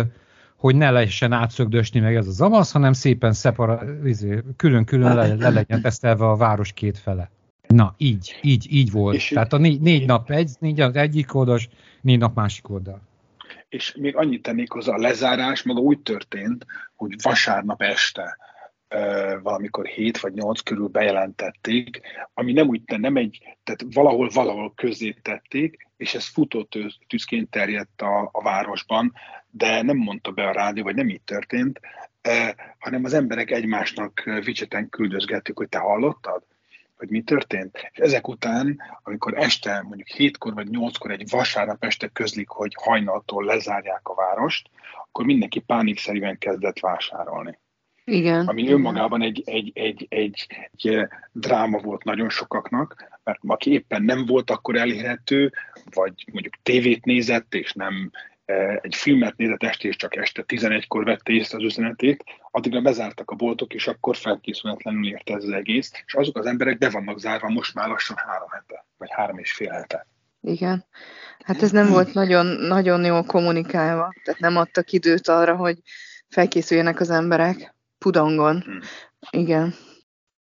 hogy 0.55 0.75
ne 0.75 0.91
lehessen 0.91 1.31
átszögdösni 1.31 1.99
meg 1.99 2.15
ez 2.15 2.27
a 2.27 2.31
zavasz, 2.31 2.71
hanem 2.71 2.93
szépen 2.93 3.33
szepara, 3.33 3.81
izé, 4.05 4.43
külön-külön 4.55 5.15
le, 5.15 5.35
le 5.35 5.49
legyen 5.49 5.81
tesztelve 5.81 6.25
a 6.25 6.35
város 6.35 6.73
két 6.73 6.97
fele. 6.97 7.29
Na, 7.67 7.93
így, 7.97 8.39
így, 8.41 8.67
így 8.69 8.91
volt. 8.91 9.15
És 9.15 9.27
Tehát 9.27 9.53
a 9.53 9.57
négy, 9.57 9.81
négy 9.81 10.05
nap 10.05 10.29
egy, 10.29 10.51
négy 10.59 10.77
nap 10.77 10.95
egyik 10.95 11.35
oldas, 11.35 11.69
négy 12.01 12.19
nap 12.19 12.35
másik 12.35 12.69
oldal. 12.69 13.01
És 13.69 13.95
még 13.99 14.15
annyit 14.15 14.41
tennék 14.41 14.71
hozzá, 14.71 14.93
a 14.93 14.99
lezárás 14.99 15.63
maga 15.63 15.79
úgy 15.79 15.99
történt, 15.99 16.65
hogy 16.95 17.15
vasárnap 17.21 17.81
este 17.81 18.37
valamikor 19.41 19.85
7 19.85 20.19
vagy 20.19 20.33
8 20.33 20.61
körül 20.61 20.87
bejelentették, 20.87 22.01
ami 22.33 22.53
nem 22.53 22.67
úgy, 22.67 22.81
nem 22.85 23.15
egy, 23.15 23.39
tehát 23.63 23.93
valahol, 23.93 24.29
valahol 24.33 24.73
közé 24.75 25.15
tették, 25.21 25.87
és 25.97 26.13
ez 26.13 26.27
futó 26.27 26.67
tűzként 27.07 27.49
terjedt 27.49 28.01
a, 28.01 28.29
a 28.31 28.43
városban, 28.43 29.13
de 29.49 29.81
nem 29.81 29.97
mondta 29.97 30.31
be 30.31 30.47
a 30.47 30.51
rádió, 30.51 30.83
vagy 30.83 30.95
nem 30.95 31.09
így 31.09 31.21
történt, 31.21 31.79
hanem 32.79 33.03
az 33.03 33.13
emberek 33.13 33.51
egymásnak 33.51 34.23
vicseten 34.43 34.89
küldözgettük, 34.89 35.57
hogy 35.57 35.69
te 35.69 35.79
hallottad? 35.79 36.43
hogy 36.97 37.09
mi 37.09 37.21
történt. 37.21 37.89
És 37.91 37.97
ezek 37.97 38.27
után, 38.27 38.81
amikor 39.03 39.37
este, 39.37 39.81
mondjuk 39.81 40.07
hétkor 40.07 40.53
vagy 40.53 40.67
nyolckor 40.67 41.11
egy 41.11 41.29
vasárnap 41.29 41.83
este 41.83 42.07
közlik, 42.07 42.47
hogy 42.47 42.71
hajnaltól 42.83 43.43
lezárják 43.43 44.07
a 44.07 44.13
várost, 44.13 44.69
akkor 45.03 45.25
mindenki 45.25 45.59
pánikszerűen 45.59 46.37
kezdett 46.37 46.79
vásárolni. 46.79 47.59
Igen. 48.05 48.47
Ami 48.47 48.71
önmagában 48.71 49.21
egy, 49.21 49.43
egy, 49.45 49.71
egy, 49.73 50.05
egy, 50.09 50.47
egy 50.71 51.07
dráma 51.31 51.79
volt 51.79 52.03
nagyon 52.03 52.29
sokaknak, 52.29 52.95
mert 53.23 53.39
aki 53.47 53.71
éppen 53.71 54.03
nem 54.03 54.25
volt 54.25 54.49
akkor 54.49 54.75
elérhető, 54.75 55.51
vagy 55.93 56.13
mondjuk 56.31 56.53
tévét 56.63 57.05
nézett, 57.05 57.53
és 57.53 57.73
nem 57.73 58.11
e, 58.45 58.79
egy 58.81 58.95
filmet 58.95 59.37
nézett 59.37 59.63
este, 59.63 59.87
és 59.87 59.95
csak 59.95 60.15
este 60.15 60.43
11-kor 60.47 61.03
vette 61.03 61.33
észre 61.33 61.57
az 61.57 61.63
üzenetét, 61.63 62.23
addigra 62.51 62.81
bezártak 62.81 63.31
a 63.31 63.35
boltok, 63.35 63.73
és 63.73 63.87
akkor 63.87 64.15
felkészületlenül 64.15 65.07
érte 65.07 65.33
ez 65.33 65.43
az 65.43 65.51
egész, 65.51 65.91
és 66.05 66.13
azok 66.13 66.37
az 66.37 66.45
emberek 66.45 66.77
be 66.77 66.89
vannak 66.89 67.19
zárva 67.19 67.49
most 67.49 67.73
már 67.73 67.87
lassan 67.87 68.17
három 68.17 68.49
hete, 68.49 68.85
vagy 68.97 69.09
három 69.11 69.37
és 69.37 69.51
fél 69.51 69.71
hete. 69.71 70.07
Igen. 70.41 70.85
Hát 71.43 71.61
ez 71.61 71.71
nem 71.71 71.89
volt 71.89 72.13
nagyon, 72.13 72.45
nagyon 72.45 73.05
jól 73.05 73.23
kommunikálva, 73.23 74.13
tehát 74.23 74.39
nem 74.39 74.57
adtak 74.57 74.91
időt 74.91 75.27
arra, 75.27 75.55
hogy 75.55 75.77
felkészüljenek 76.29 76.99
az 76.99 77.09
emberek. 77.09 77.74
Pudongon. 78.05 78.61
Hmm. 78.61 78.79
Igen. 79.29 79.73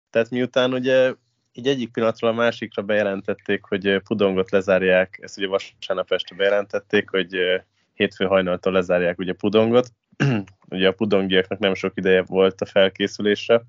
Tehát 0.10 0.30
miután 0.30 0.74
ugye 0.74 1.14
így 1.54 1.68
egyik 1.68 1.92
pillanatról 1.92 2.30
a 2.30 2.34
másikra 2.34 2.82
bejelentették, 2.82 3.64
hogy 3.64 4.02
Pudongot 4.04 4.52
lezárják, 4.52 5.20
ezt 5.22 5.38
ugye 5.38 5.48
vasárnap 5.48 6.12
este 6.12 6.36
bejelentették, 6.36 7.10
hogy 7.10 7.38
hétfő 7.94 8.26
hajnaltól 8.26 8.74
lezárják 8.74 9.20
ugye 9.20 9.34
Pudongot. 9.34 9.88
ugye 10.70 10.88
a 10.88 10.92
pudongiaknak 10.92 11.60
nem 11.60 11.74
sok 11.74 11.92
ideje 11.96 12.22
volt 12.22 12.62
a 12.62 12.66
felkészülésre, 12.66 13.64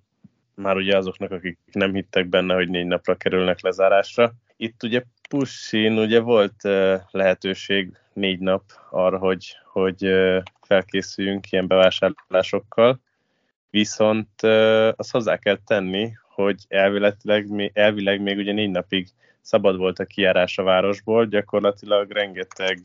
már 0.55 0.77
ugye 0.77 0.97
azoknak, 0.97 1.31
akik 1.31 1.59
nem 1.73 1.95
hittek 1.95 2.29
benne, 2.29 2.55
hogy 2.55 2.69
négy 2.69 2.87
napra 2.87 3.17
kerülnek 3.17 3.61
lezárásra. 3.61 4.33
Itt 4.57 4.83
ugye 4.83 5.03
Pussin 5.29 5.99
ugye 5.99 6.21
volt 6.21 6.63
lehetőség 7.11 7.97
négy 8.13 8.39
nap 8.39 8.63
arra, 8.91 9.19
hogy, 9.19 9.57
hogy 9.65 10.15
felkészüljünk 10.61 11.53
ilyen 11.53 11.67
bevásárlásokkal, 11.67 13.01
Viszont 13.71 14.43
azt 14.97 15.11
hozzá 15.11 15.37
kell 15.37 15.59
tenni, 15.67 16.13
hogy 16.29 16.65
elvileg, 16.69 17.17
elvileg 17.73 18.21
még 18.21 18.39
ugye 18.39 18.53
négy 18.53 18.71
napig 18.71 19.09
szabad 19.41 19.77
volt 19.77 19.99
a 19.99 20.05
kijárás 20.05 20.59
a 20.59 20.63
városból, 20.63 21.27
gyakorlatilag 21.27 22.11
rengeteg 22.11 22.79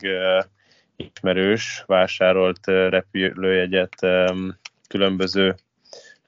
ismerős 0.96 1.84
vásárolt 1.86 2.66
repülőjegyet 2.66 4.06
különböző, 4.88 5.54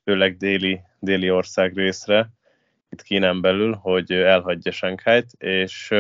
főleg 0.05 0.37
déli, 0.37 0.81
déli 0.99 1.31
ország 1.31 1.77
részre, 1.77 2.29
itt 2.89 3.03
Kínán 3.03 3.41
belül, 3.41 3.75
hogy 3.75 4.13
elhagyja 4.13 4.73
Sankhájt, 4.73 5.33
és 5.39 5.95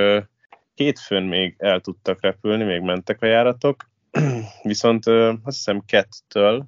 hétfőn 0.74 1.22
még 1.22 1.54
el 1.58 1.80
tudtak 1.80 2.22
repülni, 2.22 2.64
még 2.64 2.80
mentek 2.80 3.22
a 3.22 3.26
járatok, 3.26 3.88
viszont 4.62 5.06
azt 5.06 5.56
hiszem 5.56 5.82
kettől 5.86 6.66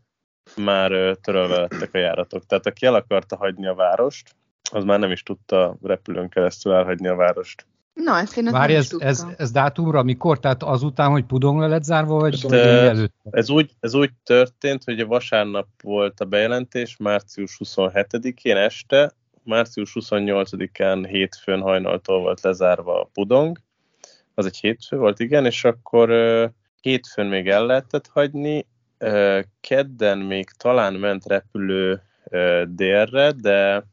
már 0.57 1.17
törölve 1.23 1.59
lettek 1.59 1.95
a 1.95 1.99
járatok. 1.99 2.47
Tehát 2.47 2.67
aki 2.67 2.87
el 2.87 2.95
akarta 2.95 3.37
hagyni 3.37 3.67
a 3.67 3.75
várost, 3.75 4.37
az 4.71 4.85
már 4.85 4.99
nem 4.99 5.11
is 5.11 5.23
tudta 5.23 5.76
repülőn 5.83 6.28
keresztül 6.28 6.73
elhagyni 6.73 7.09
a 7.09 7.14
várost. 7.14 7.67
Na, 8.05 8.19
ezt 8.19 8.37
én 8.37 8.45
Várj, 8.45 8.75
ez, 8.75 8.90
ez, 8.99 9.26
ez 9.37 9.50
dátumra 9.50 10.02
mikor? 10.02 10.40
Tehát 10.40 10.62
azután, 10.62 11.11
hogy 11.11 11.25
Pudong 11.25 11.61
le 11.61 11.67
lett 11.67 11.83
zárva, 11.83 12.19
vagy, 12.19 12.43
vagy 12.43 12.59
előtt? 12.59 13.14
Ez 13.31 13.50
úgy, 13.50 13.71
ez 13.81 13.95
úgy 13.95 14.11
történt, 14.25 14.85
hogy 14.85 15.00
a 15.00 15.07
vasárnap 15.07 15.67
volt 15.83 16.21
a 16.21 16.25
bejelentés, 16.25 16.97
március 16.97 17.61
27-én 17.64 18.57
este, 18.57 19.12
március 19.43 19.97
28-án 20.00 21.07
hétfőn 21.09 21.61
hajnaltól 21.61 22.21
volt 22.21 22.40
lezárva 22.40 23.00
a 23.00 23.09
Pudong, 23.12 23.59
az 24.35 24.47
egy 24.47 24.57
hétfő 24.57 24.97
volt, 24.97 25.21
igen, 25.21 25.45
és 25.45 25.64
akkor 25.64 26.11
hétfőn 26.81 27.26
még 27.26 27.49
el 27.49 27.67
lehetett 27.67 28.07
hagyni, 28.07 28.67
kedden 29.61 30.19
még 30.19 30.50
talán 30.50 30.95
ment 30.95 31.26
repülő 31.26 32.02
délre, 32.67 33.31
de 33.31 33.85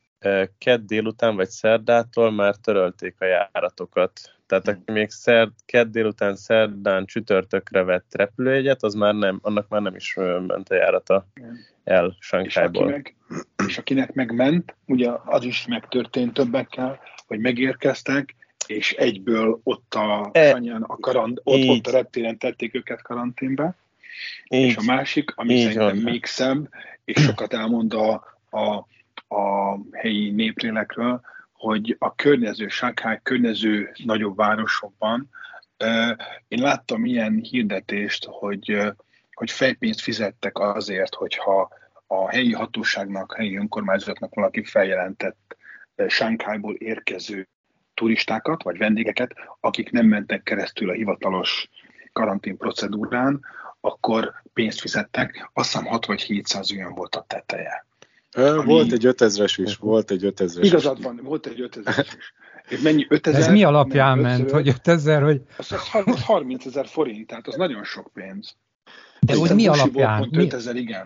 kedd 0.57 0.79
délután 0.85 1.35
vagy 1.35 1.50
szerdától 1.50 2.31
már 2.31 2.55
törölték 2.55 3.15
a 3.19 3.25
járatokat. 3.25 4.12
Tehát 4.47 4.67
aki 4.67 4.91
még 4.91 5.09
szerd, 5.09 5.51
kedd 5.65 5.91
délután 5.91 6.35
szerdán 6.35 7.05
csütörtökre 7.05 7.83
vett 7.83 8.15
repülőjegyet, 8.15 8.83
az 8.83 8.93
már 8.93 9.13
nem, 9.13 9.39
annak 9.41 9.67
már 9.67 9.81
nem 9.81 9.95
is 9.95 10.13
ment 10.47 10.69
a 10.69 10.75
járata 10.75 11.27
el 11.83 12.15
Sankhájból. 12.19 12.89
És, 12.89 12.95
aki 12.95 13.15
és 13.67 13.77
akinek 13.77 14.13
megment, 14.13 14.75
ugye 14.85 15.12
az 15.25 15.43
is 15.43 15.65
megtörtént 15.67 16.33
többekkel, 16.33 17.00
hogy 17.27 17.39
megérkeztek, 17.39 18.35
és 18.67 18.91
egyből 18.91 19.59
ott 19.63 19.93
a, 19.93 20.29
e, 20.33 20.51
a, 20.81 20.97
karant, 21.00 21.41
ott, 21.43 21.67
ott 21.67 21.88
a 21.88 21.91
reptéren 21.91 22.38
tették 22.38 22.75
őket 22.75 23.01
karanténbe. 23.01 23.75
Így, 24.48 24.65
és 24.65 24.75
a 24.75 24.81
másik, 24.81 25.31
ami 25.36 25.53
így 25.53 25.62
szerintem 25.62 25.88
van. 25.88 26.12
még 26.12 26.25
szebb, 26.25 26.69
és 27.03 27.22
sokat 27.22 27.53
elmond 27.53 27.93
a, 27.93 28.24
a, 28.50 28.86
a 29.36 29.77
helyi 29.91 30.29
néplélekről, 30.29 31.22
hogy 31.51 31.95
a 32.00 32.15
környező, 32.15 32.67
Shanghai 32.67 33.19
környező 33.24 33.91
nagyobb 34.03 34.36
városokban 34.36 35.29
én 36.48 36.62
láttam 36.62 37.05
ilyen 37.05 37.36
hirdetést, 37.36 38.25
hogy, 38.29 38.93
hogy 39.34 39.51
fejpénzt 39.51 40.01
fizettek 40.01 40.60
azért, 40.60 41.15
hogyha 41.15 41.69
a 42.07 42.29
helyi 42.29 42.53
hatóságnak, 42.53 43.36
helyi 43.36 43.57
önkormányzatnak 43.57 44.34
valaki 44.34 44.63
feljelentett 44.63 45.57
Shanghaiból 46.07 46.74
érkező 46.74 47.48
turistákat, 47.93 48.63
vagy 48.63 48.77
vendégeket, 48.77 49.34
akik 49.60 49.91
nem 49.91 50.05
mentek 50.05 50.43
keresztül 50.43 50.89
a 50.89 50.93
hivatalos 50.93 51.69
karantén 52.13 52.57
procedúrán, 52.57 53.45
akkor 53.86 54.34
pénzt 54.54 54.80
fizettek, 54.80 55.50
azt 55.54 55.72
hiszem 55.72 55.86
6 55.86 56.06
vagy 56.06 56.22
700 56.22 56.72
olyan 56.72 56.94
volt 56.94 57.15
a 57.15 57.25
teteje. 57.27 57.86
Ami... 58.32 58.65
Volt 58.65 58.92
egy 58.92 59.06
5000-es 59.08 59.54
is, 59.58 59.75
volt 59.75 60.12
egy 60.12 60.22
5000-es 60.24 60.60
Igazad 60.62 61.04
van, 61.04 61.20
volt 61.24 61.46
egy 61.46 61.70
5000-es 61.72 62.08
is. 62.18 62.34
És 62.70 62.80
mennyi 62.82 63.06
5000? 63.10 63.42
Ez 63.42 63.48
mi 63.48 63.63
alapján 63.63 64.18
ment, 64.18 64.51
hogy 64.51 64.68
5000, 64.68 65.24
hogy... 65.24 65.42
Az, 65.58 65.72
az 66.06 66.22
30 66.24 66.65
ezer 66.65 66.88
forint, 66.88 67.27
tehát 67.27 67.48
az 67.48 67.56
nagyon 67.56 67.84
sok 67.84 68.10
pénz. 68.13 68.56
De 69.20 69.36
hogy 69.36 69.56
mi 69.56 69.68
alapján? 69.68 70.20
Pont 70.20 70.38
5000, 70.38 70.75
igen. 70.75 71.06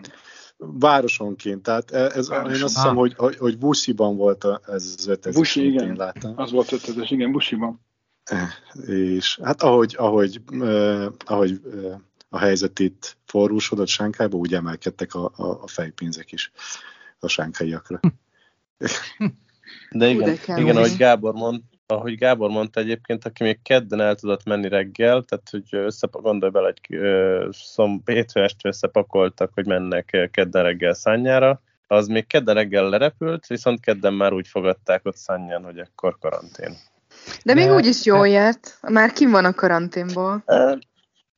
Városonként, 0.56 1.62
tehát 1.62 1.90
ez, 1.90 2.28
Városon. 2.28 2.54
én 2.54 2.62
azt 2.62 2.74
hiszem, 2.74 2.96
hogy, 2.96 3.14
hogy, 3.16 3.36
hogy 3.36 3.58
Bushiban 3.58 4.16
volt 4.16 4.44
ez 4.66 4.94
az 4.98 5.08
5000. 5.08 5.40
Busi, 5.40 5.66
igen. 5.66 5.86
Én 5.86 5.94
láttam. 5.96 6.32
Az 6.36 6.50
volt 6.50 6.72
5000, 6.72 7.06
igen, 7.12 7.32
Busiban. 7.32 7.80
Eh, 8.24 8.48
és 8.88 9.38
hát 9.42 9.62
ahogy, 9.62 9.94
ahogy, 9.98 10.40
eh, 10.60 11.06
ahogy 11.24 11.60
eh, 11.72 11.96
a 12.30 12.38
helyzet 12.38 12.78
itt 12.78 13.16
forrósodott 13.26 13.88
Sánkájba, 13.88 14.36
úgy 14.36 14.54
emelkedtek 14.54 15.14
a, 15.14 15.32
a, 15.36 15.46
a 15.46 15.66
fejpénzek 15.66 16.32
is 16.32 16.52
a 17.18 17.28
sánkhelyiakra. 17.28 18.00
De 19.90 20.08
igen, 20.08 20.38
igen 20.56 20.76
ahogy 20.76 20.96
Gábor 20.96 21.34
mond, 21.34 21.62
ahogy 21.86 22.14
Gábor 22.14 22.50
mondta 22.50 22.80
egyébként, 22.80 23.24
aki 23.24 23.42
még 23.42 23.62
kedden 23.62 24.00
el 24.00 24.14
tudott 24.14 24.44
menni 24.44 24.68
reggel, 24.68 25.22
tehát 25.22 25.48
hogy 25.50 25.68
összepak, 25.70 26.22
gondolj 26.22 26.52
bele, 26.52 26.74
hogy 26.74 26.98
szom, 27.52 28.02
hétfő 28.04 28.42
este 28.42 28.68
összepakoltak, 28.68 29.50
hogy 29.54 29.66
mennek 29.66 30.28
kedden 30.32 30.62
reggel 30.62 30.94
szányára, 30.94 31.62
az 31.86 32.06
még 32.06 32.26
kedden 32.26 32.54
reggel 32.54 32.88
lerepült, 32.88 33.46
viszont 33.46 33.80
kedden 33.80 34.14
már 34.14 34.32
úgy 34.32 34.48
fogadták 34.48 35.06
ott 35.06 35.16
szányán, 35.16 35.64
hogy 35.64 35.78
akkor 35.78 36.18
karantén. 36.18 36.76
De, 37.42 37.54
De 37.54 37.54
még 37.54 37.70
úgy 37.70 37.86
is 37.86 38.04
jól 38.04 38.28
járt, 38.28 38.78
már 38.80 39.12
kim 39.12 39.30
van 39.30 39.44
a 39.44 39.52
karanténból. 39.52 40.42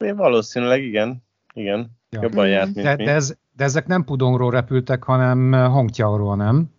E, 0.02 0.14
valószínűleg 0.14 0.82
igen, 0.82 1.22
igen, 1.54 1.90
ja. 2.10 2.22
jobban 2.22 2.48
járt, 2.48 2.74
mint 2.74 2.86
de, 2.86 2.96
mi. 2.96 3.04
De, 3.04 3.10
ez, 3.10 3.34
de 3.56 3.64
ezek 3.64 3.86
nem 3.86 4.04
Pudongról 4.04 4.50
repültek, 4.50 5.02
hanem 5.02 5.52
Hongqiaoról, 5.52 6.36
nem? 6.36 6.70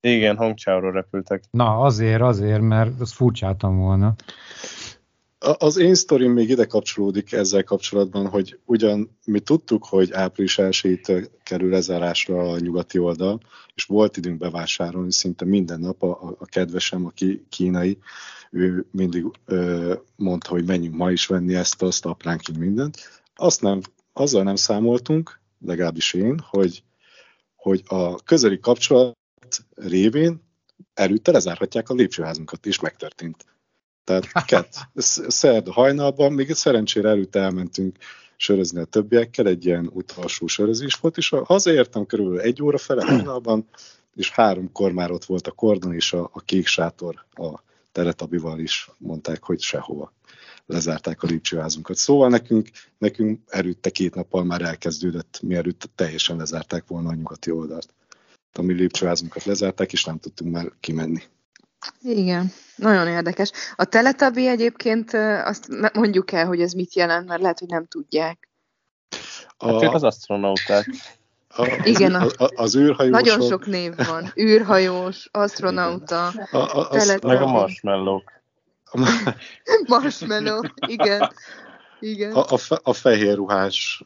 Igen, 0.00 0.36
Hongqiaoról 0.36 0.92
repültek. 0.92 1.42
Na, 1.50 1.78
azért, 1.78 2.20
azért, 2.20 2.60
mert 2.60 3.00
az 3.00 3.12
furcsáltam 3.12 3.78
volna. 3.78 4.14
Az 5.58 5.76
én 5.76 5.94
sztorim 5.94 6.32
még 6.32 6.48
ide 6.48 6.64
kapcsolódik 6.64 7.32
ezzel 7.32 7.64
kapcsolatban, 7.64 8.28
hogy 8.28 8.58
ugyan 8.64 9.18
mi 9.24 9.40
tudtuk, 9.40 9.84
hogy 9.84 10.12
április 10.12 10.58
1 10.58 11.00
kerül 11.42 11.70
lezárásra 11.70 12.50
a 12.50 12.58
nyugati 12.58 12.98
oldal, 12.98 13.40
és 13.74 13.84
volt 13.84 14.16
időnk 14.16 14.38
bevásárolni 14.38 15.12
szinte 15.12 15.44
minden 15.44 15.80
nap 15.80 16.02
a, 16.02 16.36
a 16.38 16.44
kedvesem, 16.44 17.06
aki 17.06 17.46
kínai, 17.48 17.98
ő 18.50 18.86
mindig 18.90 19.24
ö, 19.44 19.94
mondta, 20.16 20.50
hogy 20.50 20.64
menjünk 20.64 20.94
ma 20.94 21.10
is 21.10 21.26
venni 21.26 21.54
ezt, 21.54 21.82
azt, 21.82 22.06
apránként 22.06 22.58
mindent. 22.58 22.96
Azt 23.34 23.60
nem, 23.62 23.80
azzal 24.12 24.42
nem 24.42 24.56
számoltunk, 24.56 25.40
legalábbis 25.60 26.12
én, 26.12 26.38
hogy, 26.38 26.82
hogy 27.56 27.82
a 27.86 28.14
közeli 28.14 28.58
kapcsolat 28.60 29.16
révén 29.74 30.42
előtte 30.94 31.32
lezárhatják 31.32 31.88
a 31.88 31.94
lépcsőházunkat, 31.94 32.66
és 32.66 32.80
megtörtént. 32.80 33.44
Tehát 34.04 34.44
kett, 34.44 34.74
szerda 35.28 35.72
hajnalban, 35.72 36.32
még 36.32 36.52
szerencsére 36.52 37.08
előtte 37.08 37.40
elmentünk 37.40 37.96
sörözni 38.36 38.80
a 38.80 38.84
többiekkel, 38.84 39.46
egy 39.46 39.66
ilyen 39.66 39.90
utolsó 39.92 40.46
sörözés 40.46 40.94
volt, 40.94 41.16
és 41.16 41.28
hazaértem 41.44 42.06
körülbelül 42.06 42.40
egy 42.40 42.62
óra 42.62 42.78
fele 42.78 43.04
hajnalban, 43.10 43.68
és 44.14 44.30
háromkor 44.30 44.92
már 44.92 45.10
ott 45.10 45.24
volt 45.24 45.46
a 45.46 45.52
kordon, 45.52 45.94
és 45.94 46.12
a, 46.12 46.30
a 46.32 46.40
kék 46.40 46.66
sátor 46.66 47.24
a 47.32 47.62
teletabival 47.92 48.58
is 48.58 48.90
mondták, 48.98 49.42
hogy 49.42 49.60
sehova 49.60 50.12
lezárták 50.66 51.22
a 51.22 51.26
lépcsőházunkat. 51.26 51.96
Szóval 51.96 52.28
nekünk, 52.28 52.68
nekünk 52.98 53.40
erőtte 53.46 53.90
két 53.90 54.14
nappal 54.14 54.44
már 54.44 54.62
elkezdődött, 54.62 55.40
mielőtt 55.42 55.90
teljesen 55.94 56.36
lezárták 56.36 56.86
volna 56.86 57.08
a 57.08 57.14
nyugati 57.14 57.50
oldalt. 57.50 57.94
A 58.52 58.62
mi 58.62 58.72
lépcsőházunkat 58.72 59.44
lezárták, 59.44 59.92
és 59.92 60.04
nem 60.04 60.18
tudtunk 60.18 60.52
már 60.52 60.72
kimenni. 60.80 61.22
Igen, 62.02 62.52
nagyon 62.76 63.08
érdekes. 63.08 63.50
A 63.76 63.84
teletabi 63.84 64.46
egyébként 64.46 65.12
azt 65.44 65.68
mondjuk 65.94 66.32
el, 66.32 66.46
hogy 66.46 66.60
ez 66.60 66.72
mit 66.72 66.94
jelent, 66.94 67.28
mert 67.28 67.40
lehet, 67.40 67.58
hogy 67.58 67.68
nem 67.68 67.86
tudják. 67.86 68.48
A... 69.56 69.72
Hát 69.72 69.82
ők 69.82 69.94
az 69.94 70.02
asztronauták. 70.02 70.90
A, 71.56 71.80
Igen, 71.84 72.14
a, 72.14 72.26
a, 72.36 72.50
az 72.54 72.76
űrhajósok. 72.76 73.24
Nagyon 73.24 73.48
sok 73.48 73.66
név 73.66 73.92
van. 73.96 74.32
űrhajós, 74.40 75.28
asztronauta, 75.32 76.26
a, 76.26 76.56
a, 76.56 76.90
az, 76.90 77.18
Meg 77.22 77.42
a 77.42 77.46
marshmallow. 77.46 78.20
marshmallow, 79.86 80.60
igen. 80.86 81.32
Igen. 82.00 82.32
A, 82.32 82.44
a, 82.48 82.56
fe, 82.56 82.80
a 82.82 82.92
fehér 82.92 83.34
ruhás 83.34 84.02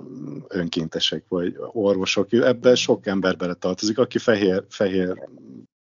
önkéntesek 0.49 1.25
vagy 1.29 1.57
orvosok, 1.73 2.33
ebben 2.33 2.75
sok 2.75 3.07
ember 3.07 3.37
beletartozik, 3.37 3.99
aki 3.99 4.19
fehér, 4.19 4.65
fehér 4.69 5.29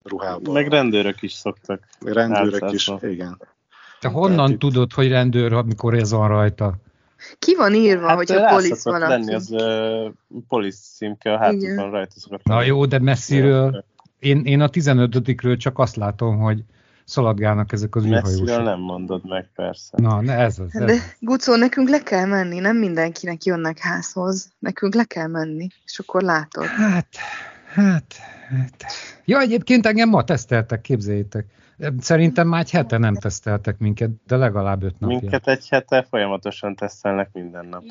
ruhában. 0.10 0.54
Meg 0.54 0.68
rendőrök 0.68 1.22
is 1.22 1.34
szoktak. 1.34 1.88
Rendőrök 2.00 2.72
is, 2.72 2.92
igen. 3.02 3.42
Te 4.00 4.08
honnan 4.08 4.46
Tehát 4.46 4.60
tudod, 4.60 4.94
hogy 4.94 5.08
rendőr, 5.08 5.54
amikor 5.54 5.94
ez 5.94 6.12
van 6.12 6.28
rajta? 6.28 6.76
Ki 7.40 7.56
van 7.56 7.74
írva, 7.74 8.08
hát, 8.08 8.16
hogy 8.16 8.32
a 8.32 8.46
polisz 8.50 8.84
van 8.84 9.00
lenni 9.00 9.34
az 9.34 9.52
uh, 9.52 10.12
polisz 10.48 10.94
címke 10.96 11.34
a 11.34 11.38
hátukon 11.38 11.92
rajta 11.92 12.20
szokott 12.20 12.44
Na 12.44 12.62
jó, 12.62 12.86
de 12.86 13.00
messziről. 13.00 13.86
Én, 14.20 14.42
én 14.46 14.62
a 14.62 14.70
15 14.70 15.58
csak 15.58 15.80
azt 15.80 15.96
látom, 15.96 16.38
hogy 16.38 16.64
szaladgálnak 17.10 17.72
ezek 17.72 17.96
az 17.96 18.06
űrhajósok. 18.06 18.46
Messziről 18.46 18.64
nem 18.64 18.80
mondod 18.80 19.28
meg, 19.28 19.50
persze. 19.56 19.98
Na, 19.98 20.22
ne, 20.22 20.34
ez 20.34 20.60
az. 20.60 20.76
Ez. 20.76 20.86
De 20.86 21.16
Gucó, 21.20 21.56
nekünk 21.56 21.90
le 21.90 22.00
kell 22.00 22.26
menni, 22.26 22.60
nem 22.60 22.78
mindenkinek 22.78 23.44
jönnek 23.44 23.80
házhoz. 23.80 24.52
Nekünk 24.60 24.94
le 24.94 25.04
kell 25.04 25.28
menni, 25.28 25.68
és 25.86 26.00
akkor 26.00 26.22
látod. 26.22 26.66
Hát, 26.66 27.08
hát, 27.74 28.14
hát. 28.50 28.86
Ja, 29.26 29.40
egyébként 29.40 29.86
engem 29.86 30.10
ma 30.10 30.24
teszteltek, 30.24 30.82
képzeljétek. 30.82 31.46
Szerintem 32.00 32.48
már 32.48 32.62
egy 32.62 32.72
hete 32.72 32.98
nem 32.98 33.16
teszteltek 33.16 33.78
minket, 33.78 34.10
de 34.28 34.36
legalább 34.36 34.84
öt 34.84 35.00
napja. 35.00 35.20
Minket 35.20 35.48
egy 35.48 35.68
hete 35.70 36.06
folyamatosan 36.10 36.76
tesztelnek 36.76 37.30
minden 37.34 37.66
nap. 37.66 37.84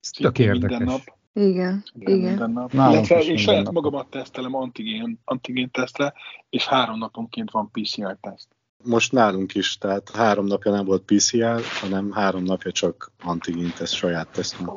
Ez 0.00 0.10
tök 0.10 0.38
érdekes. 0.38 0.78
Minden 0.78 0.82
nap. 0.82 1.20
Igen, 1.32 1.82
igen. 1.94 2.16
igen. 2.16 2.28
Minden 2.28 2.50
nap. 2.50 2.72
Illetve 2.72 3.18
én 3.18 3.36
saját 3.36 3.64
nap. 3.64 3.72
magamat 3.72 4.06
tesztelem 4.06 4.54
antigén, 4.54 5.18
antigén 5.24 5.70
tesztre, 5.70 6.12
és 6.50 6.66
három 6.66 6.98
naponként 6.98 7.50
van 7.50 7.70
PCR 7.70 8.16
teszt. 8.20 8.48
Most 8.84 9.12
nálunk 9.12 9.54
is, 9.54 9.78
tehát 9.78 10.10
három 10.10 10.46
napja 10.46 10.70
nem 10.70 10.84
volt 10.84 11.02
PCR, 11.02 11.60
hanem 11.80 12.12
három 12.12 12.42
napja 12.42 12.72
csak 12.72 13.12
antigén 13.22 13.72
teszt, 13.78 13.94
saját 13.94 14.28
tesztünk. 14.28 14.70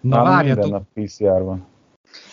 Na, 0.00 0.22
várjatok. 0.22 0.62
Minden 0.62 0.86
nap 0.94 1.06
PCR 1.06 1.42
van. 1.42 1.66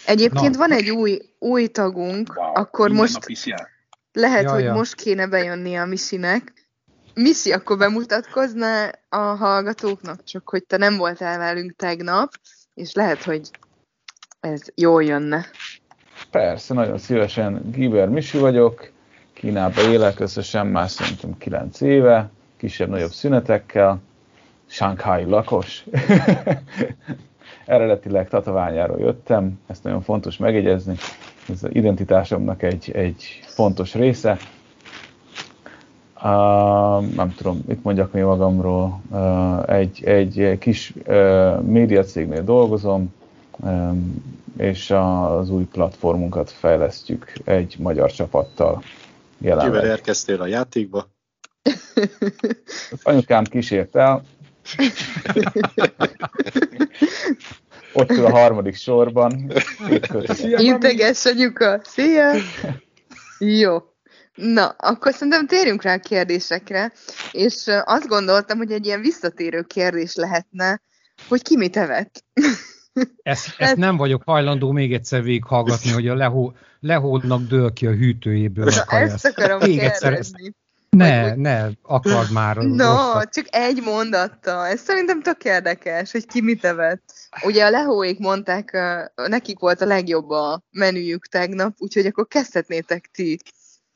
Egyébként 0.06 0.52
Na. 0.52 0.58
van 0.58 0.72
egy 0.72 0.90
új, 0.90 1.20
új 1.40 1.68
tagunk, 1.68 2.34
wow, 2.36 2.52
akkor 2.54 2.90
most 2.90 3.26
lehet, 4.14 4.44
ja, 4.44 4.52
hogy 4.52 4.64
ja. 4.64 4.74
most 4.74 4.96
kéne 4.96 5.28
bejönni 5.28 5.76
a 5.76 5.86
Misinek. 5.86 6.54
Misi, 7.14 7.52
akkor 7.52 7.78
bemutatkozna 7.78 8.88
a 9.10 9.18
hallgatóknak, 9.18 10.24
csak 10.24 10.50
hogy 10.50 10.66
te 10.66 10.78
nem 10.78 10.98
voltál 10.98 11.38
velünk 11.38 11.76
tegnap, 11.76 12.32
és 12.74 12.94
lehet, 12.94 13.24
hogy 13.24 13.50
ez 14.40 14.62
jól 14.76 15.04
jönne. 15.04 15.46
Persze, 16.32 16.74
nagyon 16.74 16.98
szívesen. 16.98 17.72
Giber 17.72 18.10
Misi 18.10 18.38
vagyok, 18.38 18.92
Kínában 19.34 19.92
élek 19.92 20.20
összesen 20.20 20.68
már 20.68 20.90
szerintem 20.90 21.38
9 21.38 21.82
éve, 21.82 22.30
kisebb-nagyobb 22.58 23.12
szünetekkel, 23.12 24.02
Shanghai 24.68 25.24
lakos. 25.24 25.84
Eredetileg 27.66 28.30
Tatabányáról 28.30 29.00
jöttem, 29.00 29.60
ezt 29.68 29.84
nagyon 29.84 30.02
fontos 30.02 30.38
megjegyezni, 30.38 30.96
ez 31.50 31.64
az 31.64 31.70
identitásomnak 31.72 32.64
egy, 32.64 32.92
egy 32.94 33.40
fontos 33.46 33.94
része. 33.94 34.38
Uh, 36.16 37.06
nem 37.16 37.34
tudom, 37.38 37.62
mit 37.68 37.84
mondjak 37.84 38.12
még 38.12 38.24
magamról. 38.24 39.02
Uh, 39.10 39.70
egy, 39.70 40.04
egy 40.04 40.58
kis 40.60 40.94
uh, 41.06 41.62
médiacégnél 41.62 42.44
dolgozom, 42.44 43.14
um, 43.60 44.24
és 44.58 44.92
az 44.92 45.50
új 45.50 45.64
platformunkat 45.64 46.52
fejlesztjük 46.52 47.34
egy 47.44 47.76
magyar 47.80 48.12
csapattal 48.12 48.84
jelenleg. 49.38 49.72
Kivel 49.72 49.90
érkeztél 49.90 50.42
a 50.42 50.48
játékba? 50.48 51.08
Anyukám 53.04 53.44
kísért 53.44 53.96
el. 53.96 54.24
Ott 57.96 58.12
ül 58.12 58.26
a 58.26 58.30
harmadik 58.30 58.76
sorban. 58.76 59.52
Integes 60.58 61.26
anyuka. 61.26 61.82
Szia! 61.84 62.34
Jó. 63.40 63.78
Na, 64.36 64.68
akkor 64.68 65.14
szerintem 65.14 65.48
térjünk 65.48 65.82
rá 65.82 65.94
a 65.94 66.00
kérdésekre, 66.00 66.92
és 67.32 67.66
azt 67.84 68.08
gondoltam, 68.08 68.58
hogy 68.58 68.72
egy 68.72 68.86
ilyen 68.86 69.02
visszatérő 69.02 69.62
kérdés 69.62 70.16
lehetne, 70.16 70.82
hogy 71.28 71.42
ki 71.42 71.58
mit 71.58 71.78
evett. 71.78 72.24
Ezt, 73.24 73.54
ezt 73.58 73.76
nem 73.76 73.98
vagyok 73.98 74.22
hajlandó 74.26 74.72
még 74.72 74.94
egyszer 74.94 75.24
végighallgatni, 75.24 75.92
hogy 75.92 76.08
a 76.08 76.16
lehó, 76.16 76.56
lehódnak 76.80 77.42
dől 77.42 77.74
ki 77.74 77.88
a 77.88 77.92
hűtőjéből 77.92 78.68
a 78.68 78.86
kajász. 78.86 79.14
Ezt 79.14 79.38
akarom 79.38 79.60
még 79.60 79.80
kérdezni. 79.80 80.54
Ne, 80.96 81.30
vagy, 81.30 81.38
ne, 81.38 81.68
akard 81.82 82.32
már. 82.32 82.56
No, 82.84 82.96
rosszat. 82.96 83.34
csak 83.34 83.46
egy 83.50 83.82
mondatta. 83.84 84.68
Ez 84.68 84.80
szerintem 84.80 85.22
tök 85.22 85.44
érdekes, 85.44 86.12
hogy 86.12 86.26
ki 86.26 86.42
mit 86.42 86.66
evett. 86.66 87.14
Ugye 87.44 87.66
a 87.66 87.70
lehóék 87.70 88.20
mondták, 88.20 88.78
nekik 89.16 89.60
volt 89.60 89.82
a 89.82 89.86
legjobb 89.86 90.30
a 90.30 90.62
menüjük 90.72 91.28
tegnap, 91.28 91.74
úgyhogy 91.78 92.06
akkor 92.06 92.28
kezdhetnétek 92.28 93.10
ti. 93.14 93.40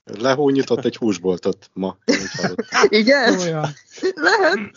Lehó 0.04 0.50
nyitott 0.50 0.86
egy 0.86 0.96
húsboltot 0.96 1.70
ma. 1.74 1.98
Igen? 2.90 3.40
Olyan. 3.40 3.66
Lehet. 4.16 4.72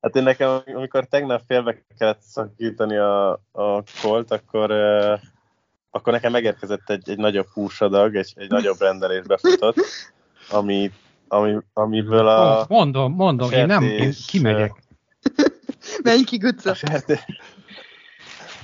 Hát 0.00 0.16
én 0.16 0.22
nekem, 0.22 0.60
amikor 0.66 1.04
tegnap 1.04 1.42
félbe 1.46 1.84
kellett 1.98 2.20
szakítani 2.20 2.96
a, 2.96 3.30
a 3.52 3.82
kolt, 4.02 4.30
akkor, 4.30 4.70
uh, 4.70 5.20
akkor 5.90 6.12
nekem 6.12 6.32
megérkezett 6.32 6.90
egy, 6.90 7.10
egy 7.10 7.18
nagyobb 7.18 7.46
húsadag, 7.52 8.16
egy, 8.16 8.32
egy 8.36 8.50
nagyobb 8.50 8.80
rendelés 8.80 9.22
befutott, 9.22 9.76
ami, 10.50 10.90
ami, 11.28 11.56
amiből 11.72 12.28
a... 12.28 12.66
Mondom, 12.68 13.12
mondom, 13.12 13.50
sertés, 13.50 13.60
én 13.60 13.66
nem, 13.66 13.82
én 13.82 14.12
kimegyek. 14.26 14.72
Menj 16.02 16.22
ki, 16.22 16.36
Guca. 16.36 16.70
A, 16.70 16.74
sertés, 16.74 17.24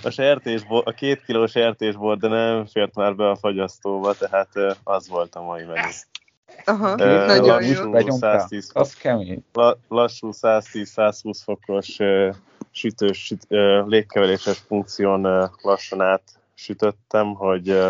a, 0.03 0.11
sertésbor, 0.11 0.83
a 0.87 0.91
két 0.91 1.25
kilós 1.25 1.51
sertésbor, 1.51 2.19
de 2.19 2.29
nem 2.29 2.67
fért 2.67 2.95
már 2.95 3.15
be 3.15 3.31
a 3.31 3.37
fagyasztóba, 3.37 4.15
tehát 4.15 4.49
az 4.85 5.09
volt 5.09 5.35
a 5.35 5.43
mai 5.43 5.65
menü. 5.65 5.91
Aha, 6.65 6.91
uh, 6.93 7.27
nagyon 7.27 7.63
jó. 7.63 8.11
110, 8.11 8.71
az 8.73 8.95
kemény. 8.95 9.45
La, 9.53 9.79
lassú 9.89 10.31
110-120 10.33 11.39
fokos 11.45 11.99
uh, 11.99 12.35
sütős, 12.71 13.25
süt, 13.25 13.47
uh, 13.49 13.87
légkeveréses 13.87 14.59
funkción 14.59 15.27
uh, 15.27 15.51
lassan 15.63 16.01
át 16.01 16.23
sütöttem, 16.55 17.35
hogy 17.35 17.71
uh, 17.71 17.89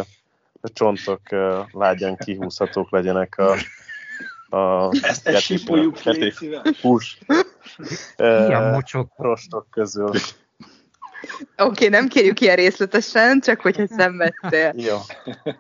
a 0.61 0.69
csontok 0.73 1.21
uh, 1.31 1.59
lágyan 1.71 2.17
kihúzhatók 2.17 2.91
legyenek 2.91 3.39
a, 3.39 3.55
a 4.55 4.91
Ezt 5.03 5.29
egy 5.29 5.41
sipoljuk 5.41 5.99
hús 6.81 7.19
uh, 8.17 8.71
mocsok. 8.73 9.13
rostok 9.17 9.67
közül. 9.71 10.11
Oké, 10.11 10.23
okay, 11.57 11.89
nem 11.89 12.09
kérjük 12.09 12.41
ilyen 12.41 12.57
részletesen, 12.57 13.41
csak 13.41 13.61
hogyha 13.61 13.87
szenvedtél. 13.87 14.73
Jó. 14.77 14.97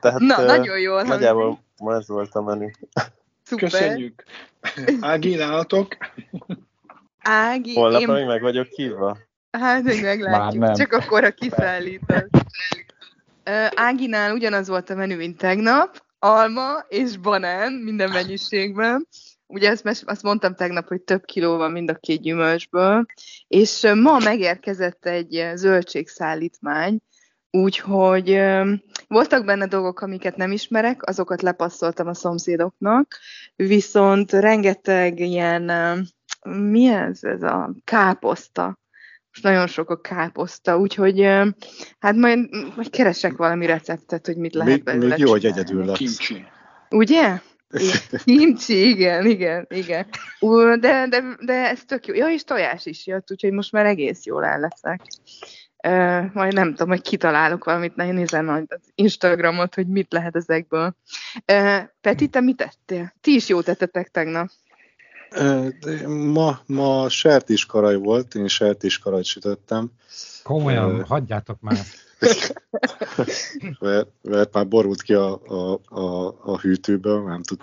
Tehát, 0.00 0.18
Na, 0.18 0.38
uh, 0.38 0.46
nagyon 0.46 0.78
jól 0.78 1.02
Nagyjából 1.02 1.62
Ma 1.78 1.94
ez 1.94 2.08
volt 2.08 2.34
a 2.34 2.42
menü. 2.42 2.70
Szuper. 3.42 3.70
Köszönjük. 3.70 4.24
Ági, 5.00 5.34
nálatok? 5.34 5.96
Ági, 7.22 7.74
Holnap 7.74 8.00
én... 8.00 8.08
még 8.08 8.26
meg 8.26 8.42
vagyok 8.42 8.66
hívva? 8.66 9.18
Hát, 9.50 9.82
még 9.82 10.02
meglátjuk. 10.02 10.72
Csak 10.72 10.92
akkor, 10.92 11.22
ha 11.22 11.30
kiszállítasz. 11.30 12.28
Áginál 13.74 14.32
ugyanaz 14.32 14.68
volt 14.68 14.90
a 14.90 14.94
menü, 14.94 15.16
mint 15.16 15.38
tegnap. 15.38 16.03
Alma 16.24 16.84
és 16.88 17.16
banán 17.16 17.72
minden 17.72 18.10
mennyiségben. 18.10 19.08
Ugye 19.46 19.70
ezt, 19.70 20.02
azt 20.06 20.22
mondtam 20.22 20.54
tegnap, 20.54 20.88
hogy 20.88 21.00
több 21.00 21.24
kiló 21.24 21.56
van 21.56 21.70
mind 21.70 21.90
a 21.90 21.94
két 21.94 22.20
gyümölcsből. 22.20 23.06
És 23.48 23.90
ma 23.94 24.18
megérkezett 24.18 25.06
egy 25.06 25.50
zöldségszállítmány, 25.54 26.98
Úgyhogy 27.50 28.40
voltak 29.08 29.44
benne 29.44 29.66
dolgok, 29.66 30.00
amiket 30.00 30.36
nem 30.36 30.52
ismerek, 30.52 31.02
azokat 31.02 31.42
lepasszoltam 31.42 32.06
a 32.06 32.14
szomszédoknak, 32.14 33.18
viszont 33.56 34.32
rengeteg 34.32 35.20
ilyen, 35.20 35.70
mi 36.42 36.86
ez, 36.86 37.24
ez 37.24 37.42
a 37.42 37.74
káposzta. 37.84 38.78
Most 39.34 39.46
nagyon 39.46 39.66
sok 39.66 39.90
a 39.90 40.00
káposzta, 40.00 40.78
úgyhogy 40.78 41.20
hát 41.98 42.14
majd, 42.14 42.38
majd 42.76 42.90
keresek 42.90 43.36
valami 43.36 43.66
receptet, 43.66 44.26
hogy 44.26 44.36
mit 44.36 44.54
lehet 44.54 44.72
még, 44.72 44.82
belőle 44.82 45.08
Még 45.08 45.18
jó, 45.18 45.30
hogy 45.30 45.44
egyedül 45.44 45.84
lesz. 45.84 45.96
Kimcsi. 45.96 46.44
Ugye? 46.90 47.40
Kimcsi, 48.24 48.88
igen, 48.88 49.26
igen, 49.26 49.66
igen. 49.68 50.06
De, 50.80 51.06
de, 51.08 51.22
de 51.40 51.52
ez 51.52 51.84
tök 51.84 52.06
jó. 52.06 52.14
Ja, 52.14 52.28
és 52.28 52.44
tojás 52.44 52.86
is 52.86 53.06
jött, 53.06 53.30
úgyhogy 53.30 53.52
most 53.52 53.72
már 53.72 53.86
egész 53.86 54.24
jól 54.24 54.44
el 54.44 54.60
leszek. 54.60 55.00
Uh, 55.88 56.32
majd 56.32 56.52
nem 56.52 56.70
tudom, 56.70 56.88
hogy 56.88 57.02
kitalálok 57.02 57.64
valamit, 57.64 57.96
ne 57.96 58.12
nézem 58.12 58.44
majd 58.44 58.64
az 58.68 58.90
Instagramot, 58.94 59.74
hogy 59.74 59.86
mit 59.86 60.12
lehet 60.12 60.36
ezekből. 60.36 60.96
Uh, 61.52 61.80
Peti, 62.00 62.28
te 62.28 62.40
mit 62.40 62.56
tettél? 62.56 63.14
Ti 63.20 63.34
is 63.34 63.48
jó 63.48 63.60
tettetek 63.60 64.08
tegnap. 64.08 64.48
Ma, 66.06 66.60
ma 66.66 67.08
sertéskaraj 67.08 67.96
volt, 67.96 68.34
én 68.34 68.48
sertéskarajt 68.48 69.24
sütöttem. 69.24 69.90
Komolyan, 70.42 70.94
uh, 70.94 71.06
hagyjátok 71.06 71.60
már. 71.60 71.78
mert, 73.80 74.08
mert 74.22 74.52
már 74.52 74.68
borult 74.68 75.02
ki 75.02 75.14
a, 75.14 75.40
a, 75.46 75.80
a, 75.84 76.26
a 76.42 76.58
hűtőből, 76.58 77.22
nem, 77.22 77.42
tud, 77.42 77.60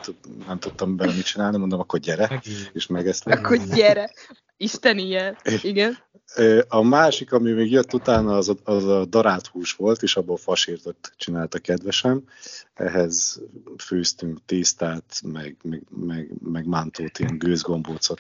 nem 0.48 0.60
tudtam 0.60 0.96
bele 0.96 1.14
mit 1.14 1.26
csinálni, 1.26 1.58
mondom, 1.58 1.80
akkor 1.80 2.00
gyere, 2.00 2.42
és 2.74 2.88
megesztem. 2.88 3.38
Akkor 3.38 3.58
gyere. 3.58 4.12
Isten 4.58 4.98
ilyen. 4.98 5.38
Igen. 5.62 5.98
A 6.68 6.82
másik, 6.82 7.32
ami 7.32 7.52
még 7.52 7.72
jött 7.72 7.94
utána, 7.94 8.38
az 8.38 8.50
a, 8.50 8.56
az 8.64 8.86
a 8.86 9.06
darált 9.06 9.48
hús 9.48 9.74
volt, 9.74 10.02
és 10.02 10.16
abból 10.16 10.38
fasírtot 10.38 11.14
csinálta 11.18 11.60
kedvesem. 11.60 12.24
Ehhez 12.74 13.42
főztünk 13.78 14.40
tésztát, 14.46 15.22
meg, 15.24 15.56
meg, 15.64 15.82
meg, 15.90 16.30
meg 16.44 16.66
mántót, 16.66 17.20
ilyen 17.20 17.38
gőzgombócot 17.38 18.20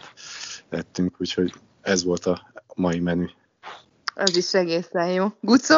ettünk, 0.69 1.15
úgyhogy 1.19 1.53
ez 1.81 2.03
volt 2.03 2.25
a 2.25 2.51
mai 2.75 2.99
menü. 2.99 3.25
Az 4.15 4.35
is 4.35 4.53
egészen 4.53 5.07
jó. 5.07 5.27
Gucó? 5.39 5.75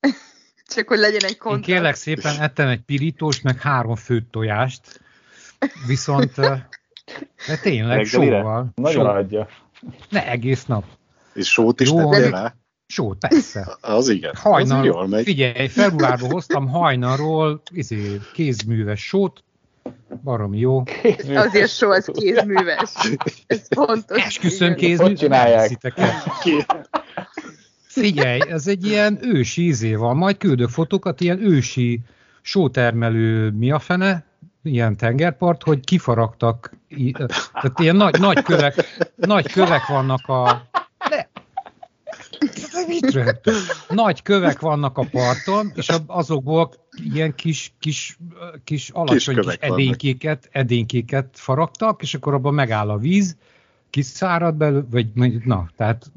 Csak 0.74 0.88
hogy 0.88 0.98
legyen 0.98 1.24
egy 1.24 1.38
kontraszt. 1.38 1.68
Én 1.68 1.74
kérlek 1.74 1.94
szépen 1.94 2.40
ettem 2.40 2.68
egy 2.68 2.80
pirítós, 2.80 3.40
meg 3.40 3.60
három 3.60 3.94
főtt 3.94 4.30
tojást, 4.30 5.00
viszont 5.86 6.34
de 7.46 7.56
tényleg 7.62 8.04
sóval. 8.04 8.72
Nagyon 8.74 9.06
adja. 9.06 9.48
Ne 10.08 10.26
egész 10.26 10.64
nap. 10.64 10.84
És 11.34 11.48
sót 11.48 11.80
is 11.80 11.90
tettél 11.90 12.30
rá? 12.30 12.54
Sót, 12.86 13.18
persze. 13.18 13.76
Az 13.80 14.08
igen. 14.08 14.32
Hajnal, 14.34 14.78
az 14.78 14.84
jól 14.84 15.08
megy. 15.08 15.24
Figyelj, 15.24 15.68
februárban 15.68 16.30
hoztam 16.30 16.68
hajnalról 16.68 17.62
izé, 17.70 18.20
kézműves 18.32 19.06
sót, 19.06 19.44
baromi 20.24 20.58
jó. 20.58 20.82
Azért 21.34 21.70
só 21.70 21.90
az 21.90 22.10
kézműves. 22.12 22.90
Ez 23.46 23.66
fontos. 23.70 24.24
Esküszöm 24.24 24.74
kézműves. 24.74 25.06
Hogy 25.06 25.16
csinálják? 25.16 25.94
Figyelj, 27.82 28.40
ez 28.48 28.66
egy 28.66 28.86
ilyen 28.86 29.18
ősi 29.22 29.66
izé 29.66 29.94
van, 29.94 30.16
majd 30.16 30.36
küldök 30.36 30.68
fotókat, 30.68 31.20
ilyen 31.20 31.40
ősi 31.40 32.00
sótermelő 32.40 33.50
mi 33.50 33.70
a 33.70 33.78
fene, 33.78 34.24
ilyen 34.62 34.96
tengerpart, 34.96 35.62
hogy 35.62 35.80
kifaragtak, 35.84 36.72
tehát 37.52 37.78
ilyen 37.78 37.96
nagy, 37.96 38.20
nagy, 38.20 38.42
kövek, 38.42 38.74
nagy 39.16 39.52
kövek 39.52 39.86
vannak 39.86 40.28
a... 40.28 40.62
Mit 42.86 43.40
Nagy 43.88 44.22
kövek 44.22 44.60
vannak 44.60 44.98
a 44.98 45.06
parton, 45.10 45.72
és 45.74 45.88
azokból 46.06 46.72
ilyen 47.12 47.34
kis, 47.34 47.72
kis, 47.78 48.18
kis 48.64 48.90
alacsony 48.90 49.34
kis, 49.34 49.44
kis 49.44 49.54
edénykéket, 49.54 50.48
edénykéket 50.52 51.28
faragtak, 51.32 52.02
és 52.02 52.14
akkor 52.14 52.34
abban 52.34 52.54
megáll 52.54 52.90
a 52.90 52.98
víz, 52.98 53.36
kiszárad 53.90 54.54
belőle, 54.54 54.84
vagy 54.90 55.06
na, 55.44 55.70
tehát 55.76 56.10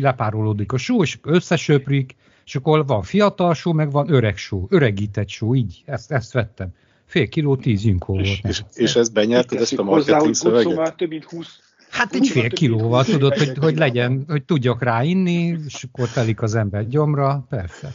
lepárolódik 0.00 0.72
a 0.72 0.76
só, 0.76 1.02
és 1.02 1.18
összesöprik, 1.22 2.16
és 2.44 2.56
akkor 2.56 2.86
van 2.86 3.02
fiatal 3.02 3.54
só, 3.54 3.72
meg 3.72 3.90
van 3.90 4.12
öreg 4.12 4.36
só, 4.36 4.66
öregített 4.70 5.28
só, 5.28 5.54
így, 5.54 5.82
ezt, 5.86 6.12
ezt 6.12 6.32
vettem 6.32 6.68
fél 7.08 7.28
kiló 7.28 7.56
tíz 7.56 7.84
inkó 7.84 8.12
volt. 8.12 8.26
És, 8.26 8.40
és, 8.42 8.62
és 8.74 8.94
ezt 8.94 9.12
benyerted, 9.12 9.60
ezt 9.60 9.78
a 9.78 9.82
marketing 9.82 10.34
szöveget? 10.34 10.76
Már 10.76 10.94
több 10.94 11.08
mint 11.08 11.24
20 11.24 11.58
Hát 11.98 12.14
egy 12.14 12.28
fél 12.28 12.48
kilóval, 12.48 13.04
tudod, 13.04 13.38
hogy, 13.38 13.58
hogy 13.60 13.76
legyen, 13.76 14.24
hogy 14.28 14.44
tudjak 14.44 14.82
ráinni, 14.82 15.58
és 15.66 15.84
akkor 15.84 16.08
telik 16.08 16.42
az 16.42 16.54
ember 16.54 16.88
gyomra, 16.88 17.46
persze. 17.48 17.92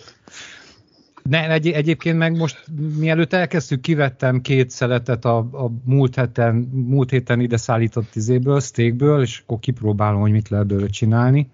Ne, 1.24 1.52
egy, 1.52 1.68
egyébként 1.68 2.18
meg 2.18 2.38
most, 2.38 2.64
mielőtt 2.98 3.34
elkezdtük, 3.34 3.82
kivettem 3.82 4.42
két 4.42 4.70
szeletet 4.70 5.26
a, 5.26 5.38
a 5.38 5.72
múlt, 5.86 6.16
héten, 6.16 6.56
múlt 6.72 7.10
héten 7.10 7.40
ide 7.40 7.58
szállított 7.58 8.16
izéből, 8.16 8.60
steakből, 8.60 9.22
és 9.22 9.42
akkor 9.46 9.60
kipróbálom, 9.60 10.22
hogy 10.22 10.32
mit 10.32 10.50
lehet 10.50 10.68
belőle 10.68 10.88
csinálni. 10.88 11.50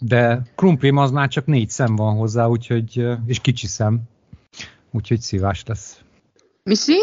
De 0.00 0.42
krumplim 0.54 0.96
az 0.96 1.10
már 1.10 1.28
csak 1.28 1.46
négy 1.46 1.70
szem 1.70 1.96
van 1.96 2.16
hozzá, 2.16 2.46
úgyhogy, 2.46 3.06
és 3.26 3.40
kicsi 3.40 3.66
szem, 3.66 4.00
úgyhogy 4.90 5.20
szívás 5.20 5.62
lesz. 5.66 6.00
Misi? 6.62 6.96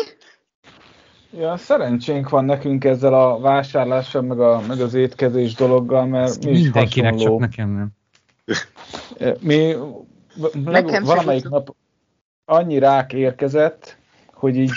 Ja, 1.38 1.58
szerencsénk 1.58 2.30
van 2.30 2.46
nekünk 2.46 2.84
ezzel 2.84 3.14
a 3.14 3.40
vásárlással, 3.40 4.22
meg, 4.22 4.40
a, 4.40 4.62
meg 4.68 4.80
az 4.80 4.94
étkezés 4.94 5.54
dologgal, 5.54 6.06
mert 6.06 6.46
mi 6.46 6.52
is 6.52 6.62
Mindenkinek 6.62 7.14
hasonló. 7.14 7.40
csak 7.40 7.50
nekem 7.50 7.70
nem. 7.70 7.90
Mi 9.50 9.76
nekem 10.64 11.04
valamelyik 11.04 11.50
nap 11.50 11.76
annyi 12.46 12.80
rák 12.80 13.14
érkezett, 13.14 13.98
hogy 14.34 14.56
így 14.56 14.72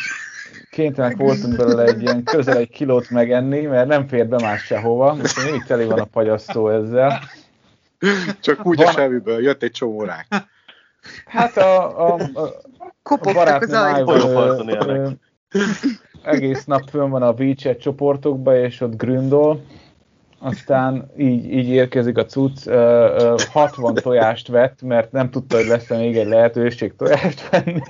kénytelenek 0.71 1.17
voltunk 1.17 1.57
belőle 1.57 1.85
egy 1.85 2.01
ilyen 2.01 2.23
közel 2.23 2.57
egy 2.57 2.69
kilót 2.69 3.11
megenni, 3.11 3.61
mert 3.61 3.89
nem 3.89 4.07
fér 4.07 4.29
be 4.29 4.39
más 4.41 4.63
sehova, 4.63 5.17
és 5.23 5.45
mindig 5.45 5.63
teli 5.63 5.85
van 5.85 5.99
a 5.99 6.05
pagyasztó 6.05 6.69
ezzel. 6.69 7.21
Csak 8.41 8.67
úgy 8.67 8.77
van... 8.77 8.87
a 8.87 8.91
semmiből 8.91 9.43
jött 9.43 9.63
egy 9.63 9.71
csomó 9.71 10.03
rák. 10.03 10.27
Hát 11.25 11.57
a, 11.57 12.07
a, 12.07 12.15
a 12.15 12.53
Kopogtak 13.03 13.63
az 13.63 13.73
ajtón. 13.73 15.21
Egész 16.23 16.65
nap 16.65 16.89
fönn 16.91 17.11
van 17.11 17.23
a 17.23 17.35
WeChat 17.39 17.79
csoportokba, 17.81 18.57
és 18.57 18.81
ott 18.81 18.97
gründol, 18.97 19.61
aztán 20.39 21.11
így, 21.17 21.53
így 21.53 21.69
érkezik 21.69 22.19
a 22.19 22.25
cucc, 22.25 22.69
60 23.51 23.95
tojást 23.95 24.49
vett, 24.49 24.83
mert 24.83 25.13
nem 25.13 25.31
tudta, 25.31 25.57
hogy 25.57 25.67
lesz 25.67 25.89
még 25.89 26.17
egy 26.17 26.27
lehetőség 26.27 26.97
tojást 26.97 27.51
venni. 27.51 27.81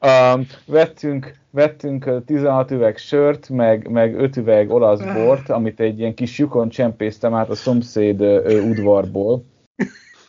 Um, 0.00 0.46
vettünk, 0.66 1.34
vettünk 1.50 2.24
16 2.26 2.70
üveg 2.70 2.96
sört, 2.96 3.48
meg, 3.48 3.90
meg 3.90 4.14
5 4.14 4.36
üveg 4.36 4.70
olasz 4.70 5.02
bort, 5.14 5.48
amit 5.48 5.80
egy 5.80 5.98
ilyen 5.98 6.14
kis 6.14 6.38
lyukon 6.38 6.68
csempésztem 6.68 7.34
át 7.34 7.48
a 7.48 7.54
szomszéd 7.54 8.20
udvarból 8.70 9.44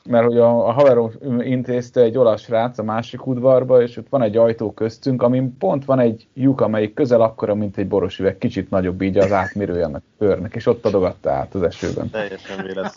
mert 0.09 0.25
hogy 0.25 0.37
a, 0.37 0.67
a 0.67 0.71
haverom 0.71 1.11
intézte 1.39 2.01
egy 2.01 2.17
olasz 2.17 2.41
srác 2.41 2.77
a 2.77 2.83
másik 2.83 3.27
udvarba, 3.27 3.81
és 3.81 3.97
ott 3.97 4.09
van 4.09 4.21
egy 4.21 4.37
ajtó 4.37 4.73
köztünk, 4.73 5.21
amin 5.21 5.57
pont 5.57 5.85
van 5.85 5.99
egy 5.99 6.27
lyuk, 6.33 6.61
amelyik 6.61 6.93
közel 6.93 7.21
akkora, 7.21 7.55
mint 7.55 7.77
egy 7.77 7.87
boros 7.87 8.19
üveg, 8.19 8.37
kicsit 8.37 8.69
nagyobb 8.69 9.01
így 9.01 9.17
az 9.17 9.31
átmérője 9.31 9.85
annak 9.85 10.03
körnek, 10.19 10.55
és 10.55 10.65
ott 10.65 10.85
adogatta 10.85 11.31
át 11.31 11.53
az 11.55 11.63
esőben. 11.63 12.09
Teljesen 12.09 12.65
véletlen. 12.65 12.91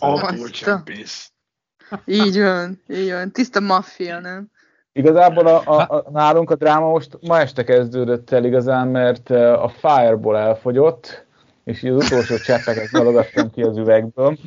Így 2.05 2.39
van, 2.39 2.81
így 2.87 3.11
van. 3.11 3.31
Tiszta 3.31 3.59
maffia, 3.59 4.19
nem? 4.19 4.47
Igazából 4.91 5.47
a, 5.47 5.61
a, 5.65 5.81
a, 5.81 6.11
nálunk 6.11 6.49
a 6.49 6.55
dráma 6.55 6.89
most 6.89 7.17
ma 7.21 7.39
este 7.39 7.63
kezdődött 7.63 8.31
el 8.31 8.43
igazán, 8.43 8.87
mert 8.87 9.29
a 9.29 9.71
Fireball 9.77 10.35
elfogyott, 10.35 11.25
és 11.63 11.83
az 11.83 12.03
utolsó 12.05 12.37
cseppeket 12.37 12.93
adogattam 12.93 13.49
ki 13.53 13.61
az 13.61 13.77
üvegből, 13.77 14.37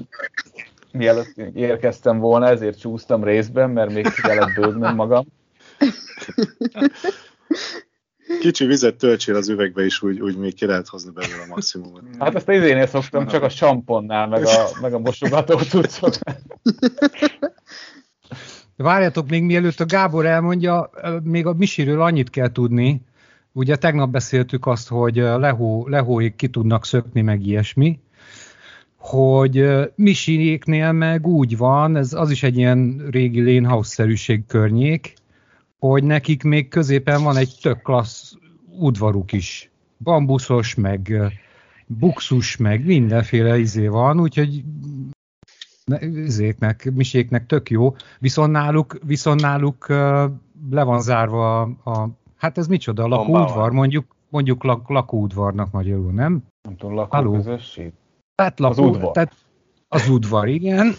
mielőtt 0.92 1.36
érkeztem 1.54 2.18
volna, 2.18 2.46
ezért 2.46 2.80
csúsztam 2.80 3.24
részben, 3.24 3.70
mert 3.70 3.92
még 3.92 4.08
kellett 4.22 4.54
bőgnem 4.54 4.94
magam. 4.94 5.26
Kicsi 8.40 8.64
vizet 8.64 8.96
töltsél 8.96 9.36
az 9.36 9.48
üvegbe 9.48 9.84
is, 9.84 10.02
úgy, 10.02 10.20
úgy 10.20 10.36
még 10.36 10.54
ki 10.54 10.66
lehet 10.66 10.88
hozni 10.88 11.10
belőle 11.10 11.42
a 11.42 11.46
maximumot. 11.48 12.02
Hát 12.18 12.34
ezt 12.34 12.48
izénél 12.48 12.86
szoktam, 12.86 13.26
csak 13.26 13.42
a 13.42 13.48
samponnál, 13.48 14.28
meg 14.28 14.44
a, 14.44 14.68
meg 14.80 14.94
a 14.94 14.98
mosogató 14.98 15.58
cuccot. 15.58 16.18
Várjatok, 18.76 19.28
még 19.28 19.42
mielőtt 19.42 19.80
a 19.80 19.86
Gábor 19.86 20.26
elmondja, 20.26 20.90
még 21.22 21.46
a 21.46 21.52
Misiről 21.52 22.02
annyit 22.02 22.30
kell 22.30 22.52
tudni, 22.52 23.02
ugye 23.52 23.76
tegnap 23.76 24.10
beszéltük 24.10 24.66
azt, 24.66 24.88
hogy 24.88 25.16
lehó, 25.16 25.86
lehóig 25.88 26.36
ki 26.36 26.48
tudnak 26.48 26.84
szökni, 26.84 27.20
meg 27.20 27.46
ilyesmi, 27.46 28.00
hogy 28.98 29.68
Misinéknél 29.94 30.92
meg 30.92 31.26
úgy 31.26 31.56
van, 31.56 31.96
ez 31.96 32.12
az 32.12 32.30
is 32.30 32.42
egy 32.42 32.56
ilyen 32.56 33.06
régi 33.10 33.40
lénhouse-szerűség 33.40 34.46
környék, 34.46 35.14
hogy 35.78 36.04
nekik 36.04 36.42
még 36.42 36.68
középen 36.68 37.22
van 37.22 37.36
egy 37.36 37.58
tök 37.62 37.82
klassz 37.82 38.34
udvaruk 38.78 39.32
is. 39.32 39.70
Bambuszos, 39.98 40.74
meg 40.74 41.12
buxus, 41.86 42.56
meg 42.56 42.84
mindenféle 42.84 43.58
izé 43.58 43.86
van, 43.86 44.20
úgyhogy 44.20 44.64
izéknek, 46.00 46.90
miséknek 46.94 47.46
tök 47.46 47.70
jó, 47.70 47.94
viszont 48.18 48.52
náluk, 48.52 48.98
viszont 49.06 49.40
náluk 49.40 49.88
le 50.70 50.82
van 50.82 51.00
zárva 51.00 51.60
a, 51.60 51.90
a 51.90 52.08
hát 52.36 52.58
ez 52.58 52.66
micsoda, 52.66 53.04
a 53.04 53.08
lakóudvar, 53.08 53.72
mondjuk, 53.72 54.16
mondjuk 54.28 54.64
lak, 54.64 54.88
lakóudvarnak 54.88 55.70
magyarul, 55.70 56.12
nem? 56.12 56.42
Nem 56.62 56.76
tudom, 56.76 56.94
lakóközösség? 56.94 57.92
Tehát 58.38 58.58
lakó, 58.58 58.82
az 58.82 58.90
udvar. 58.90 59.12
Tehát 59.12 59.32
az 59.88 60.08
udvar, 60.08 60.48
igen. 60.48 60.94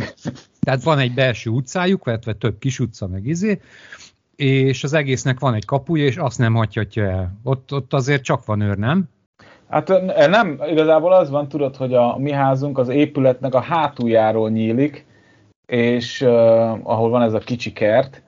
tehát 0.64 0.82
van 0.82 0.98
egy 0.98 1.14
belső 1.14 1.50
utcájuk, 1.50 2.02
illetve 2.06 2.32
több 2.32 2.58
kis 2.58 2.78
utca 2.78 3.06
meg 3.06 3.26
izé, 3.26 3.60
és 4.36 4.84
az 4.84 4.92
egésznek 4.92 5.40
van 5.40 5.54
egy 5.54 5.64
kapuja, 5.64 6.04
és 6.04 6.16
azt 6.16 6.38
nem 6.38 6.54
hagyhatja 6.54 7.04
el. 7.04 7.32
Ott, 7.42 7.72
ott 7.72 7.92
azért 7.92 8.22
csak 8.22 8.44
van 8.44 8.60
őr, 8.60 8.76
nem? 8.76 9.04
Hát 9.68 9.88
nem, 10.28 10.60
igazából 10.70 11.12
az 11.12 11.30
van, 11.30 11.48
tudod, 11.48 11.76
hogy 11.76 11.94
a 11.94 12.18
mi 12.18 12.32
házunk 12.32 12.78
az 12.78 12.88
épületnek 12.88 13.54
a 13.54 13.60
hátuljáról 13.60 14.50
nyílik, 14.50 15.06
és 15.66 16.20
uh, 16.20 16.30
ahol 16.82 17.08
van 17.08 17.22
ez 17.22 17.32
a 17.32 17.38
kicsi 17.38 17.72
kert, 17.72 18.22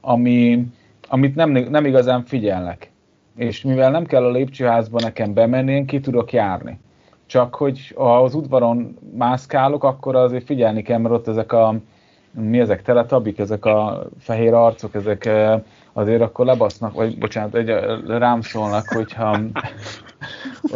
ami, 0.00 0.66
amit 1.08 1.34
nem, 1.34 1.50
nem 1.50 1.84
igazán 1.84 2.24
figyelnek. 2.24 2.90
És 3.36 3.62
mivel 3.62 3.90
nem 3.90 4.06
kell 4.06 4.24
a 4.24 4.30
lépcsőházba 4.30 5.00
nekem 5.00 5.34
bemenni, 5.34 5.72
én 5.72 5.86
ki 5.86 6.00
tudok 6.00 6.32
járni 6.32 6.78
csak 7.32 7.54
hogy 7.54 7.92
ha 7.96 8.22
az 8.22 8.34
udvaron 8.34 8.98
mászkálok, 9.16 9.84
akkor 9.84 10.16
azért 10.16 10.44
figyelni 10.44 10.82
kell, 10.82 10.98
mert 10.98 11.14
ott 11.14 11.28
ezek 11.28 11.52
a 11.52 11.74
mi 12.30 12.60
ezek 12.60 12.82
teletabik, 12.82 13.38
ezek 13.38 13.64
a 13.64 14.06
fehér 14.18 14.54
arcok, 14.54 14.94
ezek 14.94 15.30
azért 15.92 16.20
akkor 16.20 16.46
lebasznak, 16.46 16.94
vagy 16.94 17.18
bocsánat, 17.18 17.54
egy, 17.54 17.68
rám 18.06 18.40
szólnak, 18.40 18.88
hogyha, 18.88 19.38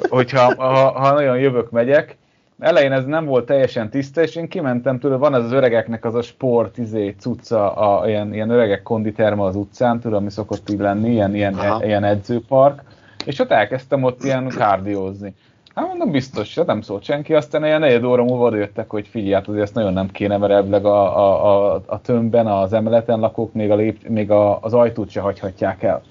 hogyha 0.08 0.54
ha, 0.54 0.90
ha 0.98 1.12
nagyon 1.12 1.38
jövök, 1.38 1.70
megyek. 1.70 2.16
Elején 2.58 2.92
ez 2.92 3.04
nem 3.04 3.24
volt 3.24 3.46
teljesen 3.46 3.90
tiszta, 3.90 4.22
és 4.22 4.36
én 4.36 4.48
kimentem 4.48 4.98
tőle, 4.98 5.16
van 5.16 5.34
ez 5.34 5.44
az 5.44 5.52
öregeknek 5.52 6.04
az 6.04 6.14
a 6.14 6.22
sport, 6.22 6.78
izé, 6.78 7.14
cucca, 7.18 7.74
a, 7.74 8.08
ilyen, 8.08 8.34
ilyen 8.34 8.50
öregek 8.50 8.82
konditerma 8.82 9.46
az 9.46 9.56
utcán, 9.56 10.00
tudom, 10.00 10.18
ami 10.18 10.30
szokott 10.30 10.70
így 10.70 10.78
lenni, 10.78 11.10
ilyen, 11.10 11.34
ilyen, 11.34 11.56
ilyen 11.82 12.04
edzőpark, 12.04 12.82
és 13.24 13.38
ott 13.38 13.50
elkezdtem 13.50 14.02
ott 14.02 14.24
ilyen 14.24 14.48
kárdiózni. 14.48 15.34
Hát 15.76 15.86
mondom, 15.86 16.10
biztos, 16.10 16.54
hát 16.54 16.66
nem 16.66 16.80
szólt 16.80 17.02
senki, 17.02 17.34
aztán 17.34 17.64
ilyen 17.64 17.80
negyed 17.80 18.04
óra 18.04 18.24
múlva 18.24 18.56
jöttek, 18.56 18.90
hogy 18.90 19.08
figyelj, 19.08 19.32
hát 19.32 19.48
azért 19.48 19.62
ezt 19.62 19.74
nagyon 19.74 19.92
nem 19.92 20.10
kéne, 20.10 20.36
mert 20.36 20.52
ebbleg 20.52 20.84
a, 20.84 21.16
a, 21.18 21.74
a, 21.74 21.82
a 21.86 22.00
tömbben, 22.00 22.46
az 22.46 22.72
emeleten 22.72 23.20
lakók 23.20 23.52
még, 23.52 23.70
a 23.70 23.74
lép, 23.74 24.08
még 24.08 24.30
a, 24.30 24.60
az 24.60 24.74
ajtót 24.74 25.10
se 25.10 25.20
hagyhatják 25.20 25.82
el. 25.82 26.02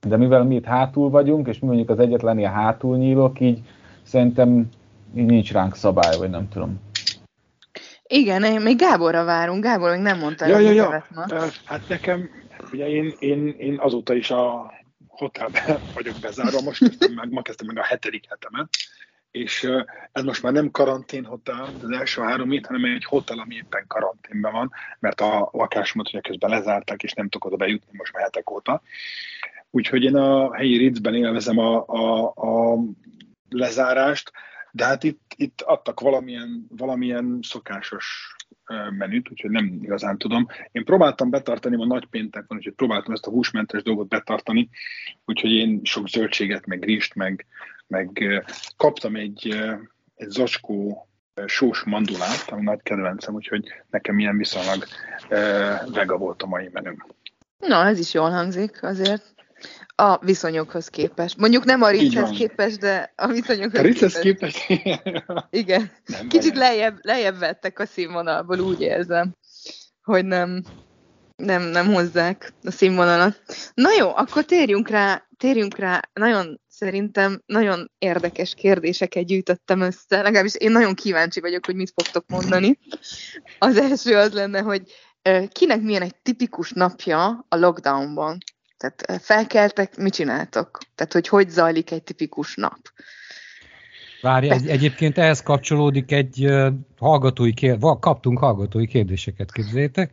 De 0.00 0.16
mivel 0.16 0.44
mi 0.44 0.54
itt 0.54 0.64
hátul 0.64 1.10
vagyunk, 1.10 1.48
és 1.48 1.58
mi 1.58 1.66
mondjuk 1.66 1.90
az 1.90 1.98
egyetlen 1.98 2.38
ilyen 2.38 2.52
hátul 2.52 2.96
nyílok, 2.96 3.40
így 3.40 3.58
szerintem 4.02 4.68
így 5.14 5.26
nincs 5.26 5.52
ránk 5.52 5.74
szabály, 5.74 6.16
vagy 6.18 6.30
nem 6.30 6.48
tudom. 6.48 6.80
Igen, 8.06 8.62
még 8.62 8.76
Gáborra 8.76 9.24
várunk. 9.24 9.62
Gábor 9.62 9.90
még 9.90 10.00
nem 10.00 10.18
mondta, 10.18 10.46
ja, 10.46 10.58
ja, 10.58 10.70
ja. 10.70 11.04
Hát 11.64 11.88
nekem, 11.88 12.28
ugye 12.72 12.88
én, 12.88 13.12
én, 13.18 13.54
én 13.58 13.78
azóta 13.78 14.14
is 14.14 14.30
a 14.30 14.72
hotelben 15.22 15.80
vagyok 15.94 16.14
bezárva, 16.20 16.60
most 16.60 16.78
kezdtem 16.78 17.12
meg, 17.12 17.30
ma 17.30 17.42
kezdtem 17.42 17.66
meg 17.66 17.78
a 17.78 17.82
hetedik 17.82 18.28
hetemet, 18.28 18.68
és 19.30 19.68
ez 20.12 20.22
most 20.22 20.42
már 20.42 20.52
nem 20.52 20.70
karanténhotel, 20.70 21.68
az 21.82 21.90
első 21.90 22.22
három 22.22 22.50
hét, 22.50 22.66
hanem 22.66 22.84
egy 22.84 23.04
hotel, 23.04 23.38
ami 23.38 23.54
éppen 23.54 23.84
karanténben 23.86 24.52
van, 24.52 24.72
mert 24.98 25.20
a 25.20 25.48
lakásomat 25.52 26.08
ugye 26.08 26.20
közben 26.20 26.50
lezárták, 26.50 27.02
és 27.02 27.12
nem 27.12 27.28
tudok 27.28 27.46
oda 27.46 27.56
bejutni 27.56 27.98
most 27.98 28.12
már 28.12 28.22
hetek 28.22 28.50
óta. 28.50 28.82
Úgyhogy 29.70 30.02
én 30.02 30.16
a 30.16 30.54
helyi 30.54 30.76
Ritzben 30.76 31.14
élvezem 31.14 31.58
a, 31.58 31.84
a, 31.86 32.26
a 32.26 32.78
lezárást, 33.48 34.32
de 34.70 34.84
hát 34.84 35.04
itt, 35.04 35.32
itt 35.36 35.60
adtak 35.60 36.00
valamilyen, 36.00 36.66
valamilyen 36.76 37.38
szokásos 37.42 38.36
menüt, 38.90 39.30
úgyhogy 39.30 39.50
nem 39.50 39.78
igazán 39.82 40.18
tudom. 40.18 40.46
Én 40.72 40.84
próbáltam 40.84 41.30
betartani, 41.30 41.82
a 41.82 41.86
nagy 41.86 42.06
péntek 42.06 42.44
van, 42.46 42.58
úgyhogy 42.58 42.74
próbáltam 42.74 43.12
ezt 43.12 43.26
a 43.26 43.30
húsmentes 43.30 43.82
dolgot 43.82 44.08
betartani, 44.08 44.68
úgyhogy 45.24 45.50
én 45.50 45.80
sok 45.84 46.08
zöldséget, 46.08 46.66
meg 46.66 46.84
rist, 46.84 47.14
meg, 47.14 47.46
meg 47.86 48.42
kaptam 48.76 49.16
egy, 49.16 49.48
egy 50.14 50.28
zacskó 50.28 51.06
sós 51.46 51.82
mandulát, 51.82 52.50
ami 52.50 52.62
nagy 52.62 52.82
kedvencem, 52.82 53.34
úgyhogy 53.34 53.64
nekem 53.90 54.18
ilyen 54.18 54.36
viszonylag 54.36 54.84
vega 55.92 56.16
volt 56.16 56.42
a 56.42 56.46
mai 56.46 56.68
menüm. 56.72 57.04
Na, 57.58 57.86
ez 57.86 57.98
is 57.98 58.14
jól 58.14 58.30
hangzik 58.30 58.82
azért 58.82 59.31
a 60.02 60.18
viszonyokhoz 60.20 60.88
képest. 60.88 61.36
Mondjuk 61.36 61.64
nem 61.64 61.82
a 61.82 61.90
Ritzhez 61.90 62.30
képest, 62.30 62.78
de 62.78 63.12
a 63.16 63.26
viszonyokhoz 63.26 63.78
a 63.80 63.82
Ritzhez 63.82 64.18
képest. 64.18 64.68
Igen. 65.50 65.90
Nem 66.06 66.28
Kicsit 66.28 66.56
lejjebb, 66.56 66.98
lejjebb 67.00 67.38
vettek 67.38 67.78
a 67.78 67.86
színvonalból, 67.86 68.58
úgy 68.58 68.80
érzem, 68.80 69.36
hogy 70.02 70.24
nem, 70.24 70.62
nem, 71.36 71.62
nem 71.62 71.92
hozzák 71.92 72.52
a 72.62 72.70
színvonalat. 72.70 73.42
Na 73.74 73.88
jó, 73.98 74.14
akkor 74.16 74.44
térjünk 74.44 74.88
rá, 74.88 75.26
térjünk 75.36 75.76
rá, 75.76 76.00
nagyon 76.12 76.60
szerintem 76.68 77.42
nagyon 77.46 77.90
érdekes 77.98 78.54
kérdéseket 78.54 79.24
gyűjtöttem 79.24 79.80
össze, 79.80 80.22
legalábbis 80.22 80.54
én 80.54 80.70
nagyon 80.70 80.94
kíváncsi 80.94 81.40
vagyok, 81.40 81.66
hogy 81.66 81.76
mit 81.76 81.92
fogtok 81.94 82.24
mondani. 82.28 82.78
Az 83.58 83.76
első 83.76 84.16
az 84.16 84.32
lenne, 84.32 84.60
hogy 84.60 84.82
kinek 85.48 85.80
milyen 85.80 86.02
egy 86.02 86.16
tipikus 86.22 86.72
napja 86.72 87.46
a 87.48 87.56
lockdownban? 87.56 88.38
Tehát 88.82 89.22
felkeltek, 89.22 89.96
mit 89.96 90.12
csináltok? 90.12 90.78
Tehát, 90.94 91.12
hogy 91.12 91.28
hogy 91.28 91.48
zajlik 91.48 91.90
egy 91.90 92.02
tipikus 92.02 92.54
nap? 92.54 92.78
Várj, 94.20 94.50
egy, 94.50 94.68
egyébként 94.68 95.18
ehhez 95.18 95.42
kapcsolódik 95.42 96.12
egy 96.12 96.44
uh, 96.44 96.66
hallgatói 96.98 97.52
kérdés, 97.52 97.90
kaptunk 98.00 98.38
hallgatói 98.38 98.86
kérdéseket, 98.86 99.52
képzeljétek. 99.52 100.12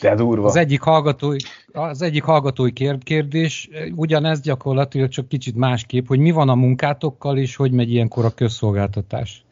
De 0.00 0.14
durva. 0.14 0.46
Az 0.46 0.56
egyik 0.56 0.80
hallgatói, 0.80 1.36
az 1.72 2.02
egyik 2.02 2.22
hallgatói 2.22 2.72
kérdés, 3.04 3.68
ugyanez 3.94 4.40
gyakorlatilag 4.40 5.08
csak 5.08 5.28
kicsit 5.28 5.56
másképp, 5.56 6.06
hogy 6.06 6.18
mi 6.18 6.30
van 6.30 6.48
a 6.48 6.54
munkátokkal, 6.54 7.38
és 7.38 7.56
hogy 7.56 7.72
megy 7.72 7.90
ilyenkor 7.90 8.24
a 8.24 8.30
közszolgáltatás. 8.30 9.44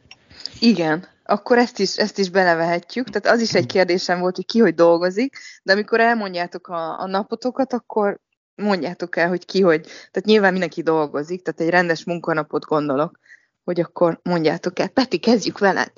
Igen, 0.59 1.07
akkor 1.23 1.57
ezt 1.57 1.79
is, 1.79 1.95
ezt 1.95 2.17
is 2.17 2.29
belevehetjük. 2.29 3.09
Tehát 3.09 3.37
az 3.37 3.41
is 3.41 3.53
egy 3.53 3.65
kérdésem 3.65 4.19
volt, 4.19 4.35
hogy 4.35 4.45
ki 4.45 4.59
hogy 4.59 4.73
dolgozik, 4.75 5.37
de 5.63 5.73
amikor 5.73 5.99
elmondjátok 5.99 6.67
a, 6.67 6.99
a 6.99 7.07
napotokat, 7.07 7.73
akkor 7.73 8.19
mondjátok 8.55 9.15
el, 9.15 9.27
hogy 9.27 9.45
ki 9.45 9.61
hogy. 9.61 9.81
Tehát 9.81 10.25
nyilván 10.25 10.51
mindenki 10.51 10.81
dolgozik, 10.81 11.41
tehát 11.41 11.61
egy 11.61 11.69
rendes 11.69 12.03
munkanapot 12.03 12.65
gondolok, 12.65 13.19
hogy 13.63 13.79
akkor 13.79 14.19
mondjátok 14.23 14.79
el. 14.79 14.87
Peti, 14.87 15.17
kezdjük 15.17 15.59
veled. 15.59 15.91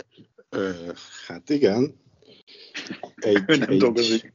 Ö, 0.49 0.69
hát 1.27 1.49
igen. 1.49 1.95
Egy, 3.15 3.43
Ő 3.47 3.55
nem 3.55 3.69
egy, 3.69 3.77
dolgozik. 3.77 4.33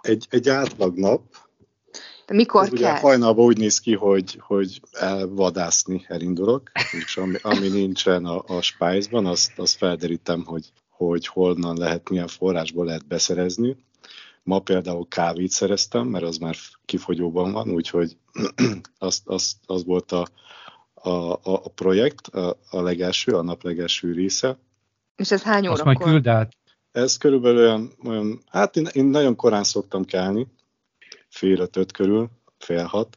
Egy, 0.00 0.26
egy 0.30 0.48
átlag 0.48 0.98
nap 0.98 1.22
De 2.26 2.34
mikor 2.34 2.62
kell? 2.62 2.72
Ugye 2.72 2.98
hajnalban 2.98 3.44
úgy 3.44 3.58
néz 3.58 3.78
ki, 3.78 3.94
hogy, 3.94 4.38
hogy 4.40 4.80
elvadászni 4.92 6.04
elindulok, 6.08 6.70
és 7.04 7.16
ami, 7.16 7.36
ami 7.42 7.68
nincsen 7.68 8.24
a, 8.24 8.42
a 8.46 8.60
Spice-ban, 8.60 9.26
azt, 9.26 9.58
azt 9.58 9.76
felderítem, 9.76 10.44
hogy, 10.44 10.72
hogy 10.88 11.26
honnan 11.26 11.76
lehet, 11.76 12.10
milyen 12.10 12.26
forrásból 12.26 12.84
lehet 12.84 13.06
beszerezni. 13.06 13.76
Ma 14.42 14.58
például 14.58 15.08
kávét 15.08 15.50
szereztem, 15.50 16.06
mert 16.06 16.24
az 16.24 16.36
már 16.36 16.56
kifogyóban 16.84 17.52
van, 17.52 17.70
úgyhogy 17.70 18.16
az, 18.98 19.22
az, 19.24 19.56
az 19.66 19.84
volt 19.84 20.12
a, 20.12 20.26
a, 20.94 21.32
a 21.42 21.68
projekt, 21.74 22.26
a, 22.26 22.56
a 22.70 22.80
legelső, 22.80 23.32
a 23.32 23.42
nap 23.42 23.62
legelső 23.62 24.12
része. 24.12 24.58
És 25.16 25.30
ez 25.30 25.42
hány 25.42 25.66
órakor? 25.66 25.86
Azt 25.86 25.98
majd 25.98 26.10
küld 26.10 26.26
át. 26.26 26.56
Ez 26.92 27.16
körülbelül 27.16 27.58
olyan, 27.58 27.92
olyan 28.04 28.42
hát 28.50 28.76
én, 28.76 28.88
én 28.92 29.04
nagyon 29.04 29.36
korán 29.36 29.64
szoktam 29.64 30.04
kelni, 30.04 30.46
fél 31.28 31.60
öt, 31.60 31.76
öt 31.76 31.92
körül, 31.92 32.30
fél 32.58 32.84
hat, 32.84 33.16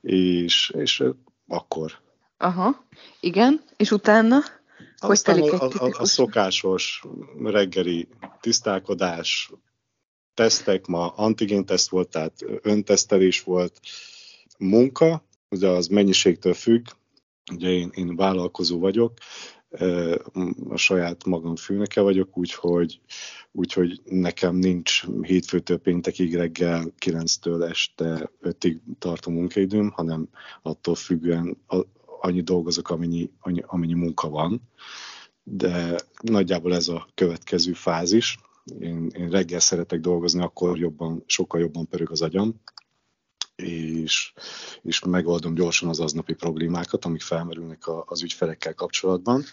és, 0.00 0.72
és 0.76 1.04
akkor. 1.46 1.92
Aha, 2.36 2.84
igen, 3.20 3.60
és 3.76 3.90
utána? 3.90 4.36
Hogy 4.98 5.10
Aztán 5.10 5.34
telik 5.34 5.52
a, 5.52 5.64
a, 5.64 5.88
a 5.98 6.04
szokásos 6.04 7.04
reggeli 7.42 8.08
tisztálkodás, 8.40 9.52
tesztek, 10.34 10.86
ma 10.86 11.08
antigén 11.08 11.64
teszt 11.64 11.90
volt, 11.90 12.08
tehát 12.08 12.44
öntesztelés 12.62 13.42
volt, 13.42 13.80
munka, 14.58 15.24
ugye 15.50 15.68
az 15.68 15.86
mennyiségtől 15.86 16.54
függ, 16.54 16.86
ugye 17.52 17.68
én, 17.68 17.90
én 17.94 18.16
vállalkozó 18.16 18.78
vagyok, 18.78 19.12
a 20.68 20.76
saját 20.76 21.24
magam 21.24 21.56
főnöke 21.56 22.00
vagyok, 22.00 22.38
úgyhogy, 22.38 23.00
úgyhogy 23.52 24.00
nekem 24.04 24.56
nincs 24.56 25.04
hétfőtől 25.22 25.78
péntekig 25.78 26.34
reggel 26.34 26.92
9-től 26.98 27.70
este 27.70 28.30
5-ig 28.42 28.76
tartó 28.98 29.30
munkaidőm, 29.30 29.90
hanem 29.90 30.28
attól 30.62 30.94
függően 30.94 31.56
annyi 32.20 32.40
dolgozok, 32.40 32.90
amennyi, 32.90 33.30
amennyi 33.66 33.94
munka 33.94 34.28
van. 34.28 34.60
De 35.42 36.00
nagyjából 36.22 36.74
ez 36.74 36.88
a 36.88 37.08
következő 37.14 37.72
fázis. 37.72 38.38
Én, 38.80 39.10
én 39.16 39.30
reggel 39.30 39.60
szeretek 39.60 40.00
dolgozni, 40.00 40.42
akkor 40.42 40.78
jobban, 40.78 41.22
sokkal 41.26 41.60
jobban 41.60 41.88
pörög 41.88 42.10
az 42.10 42.22
agyam, 42.22 42.60
és, 43.56 44.32
és 44.82 45.04
megoldom 45.04 45.54
gyorsan 45.54 45.88
az 45.88 46.00
aznapi 46.00 46.34
problémákat, 46.34 47.04
amik 47.04 47.20
felmerülnek 47.20 47.86
a, 47.86 48.04
az 48.06 48.22
ügyfelekkel 48.22 48.74
kapcsolatban. 48.74 49.44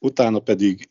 Utána 0.00 0.38
pedig 0.38 0.88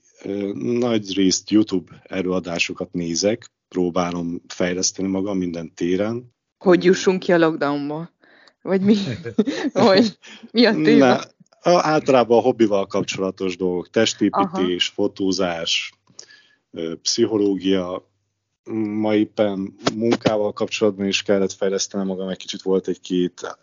nagy 0.53 1.13
részt 1.13 1.49
YouTube 1.49 2.01
előadásokat 2.03 2.93
nézek, 2.93 3.51
próbálom 3.67 4.41
fejleszteni 4.47 5.07
magam 5.07 5.37
minden 5.37 5.73
téren. 5.73 6.33
Hogy 6.57 6.83
jussunk 6.83 7.19
ki 7.19 7.31
a 7.31 7.37
lockdownba? 7.37 8.09
Vagy 8.61 8.81
mi? 8.81 8.97
Vagy 9.73 10.17
mi 10.51 10.65
a 10.65 10.81
téma? 10.81 11.05
Ne, 11.05 11.19
általában 11.79 12.37
a 12.37 12.41
hobbival 12.41 12.87
kapcsolatos 12.87 13.57
dolgok, 13.57 13.89
testépítés, 13.89 14.87
Aha. 14.87 14.93
fotózás, 14.93 15.91
pszichológia, 17.01 18.10
ma 18.73 19.15
éppen 19.15 19.75
munkával 19.95 20.53
kapcsolatban 20.53 21.05
is 21.05 21.23
kellett 21.23 21.51
fejlesztenem 21.51 22.07
magam, 22.07 22.29
egy 22.29 22.38
kicsit 22.38 22.62
volt 22.62 22.88
egy-két 22.88 23.57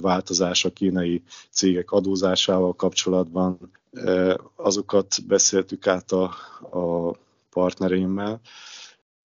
változás 0.00 0.64
a 0.64 0.72
kínai 0.72 1.22
cégek 1.50 1.90
adózásával 1.90 2.74
kapcsolatban. 2.74 3.70
Azokat 4.56 5.26
beszéltük 5.26 5.86
át 5.86 6.12
a, 6.12 6.22
a 6.78 7.16
partnereimmel. 7.50 8.40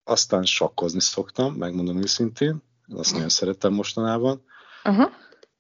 Aztán 0.03 0.43
sakkozni 0.43 1.01
szoktam, 1.01 1.53
megmondom 1.53 2.01
őszintén. 2.01 2.62
Azt 2.95 3.13
nagyon 3.13 3.30
szerettem 3.30 3.73
mostanában. 3.73 4.41
Uh-huh. 4.84 5.12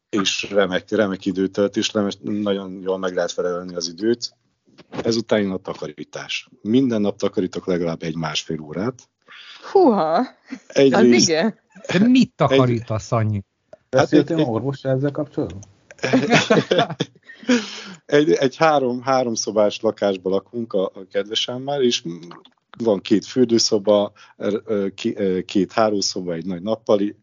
És 0.09 0.49
remek, 0.49 0.89
remek 0.89 1.25
időt 1.25 1.75
is, 1.75 1.91
nagyon 2.21 2.81
jól 2.81 2.97
meg 2.97 3.13
lehet 3.13 3.31
felelni 3.31 3.75
az 3.75 3.87
időt 3.87 4.35
ezután 5.03 5.39
jön 5.39 5.51
a 5.51 5.57
takarítás. 5.57 6.49
Minden 6.61 7.01
nap 7.01 7.17
takarítok 7.17 7.65
legalább 7.65 8.03
egy 8.03 8.15
másfél 8.15 8.59
órát. 8.59 9.09
Húha! 9.71 10.25
Egyrészt, 10.67 11.29
igen. 11.29 11.59
De 11.91 12.07
mit 12.07 12.31
takarítasz, 12.35 13.11
annyi? 13.11 13.43
Beszéltél 13.89 14.37
hát 14.37 14.47
orvosra 14.47 14.89
ezzel 14.89 15.11
kapcsolatban? 15.11 15.61
egy, 18.05 18.31
egy 18.31 18.55
három, 18.55 19.01
három 19.01 19.33
szobás 19.33 19.81
lakásban 19.81 20.31
lakunk 20.31 20.73
a, 20.73 20.85
a 20.85 21.07
kedvesemmel, 21.11 21.81
és 21.81 22.03
van 22.77 22.99
két 22.99 23.25
fürdőszoba, 23.25 24.11
két 25.45 25.71
hálószoba, 25.71 26.33
egy 26.33 26.45
nagy 26.45 26.61
nappali, 26.61 27.15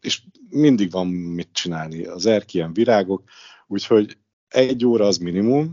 és 0.00 0.22
mindig 0.48 0.90
van 0.90 1.06
mit 1.06 1.48
csinálni. 1.52 2.04
Az 2.04 2.26
erkélyen 2.26 2.72
virágok, 2.72 3.22
úgyhogy 3.66 4.16
egy 4.48 4.86
óra 4.86 5.06
az 5.06 5.18
minimum, 5.18 5.72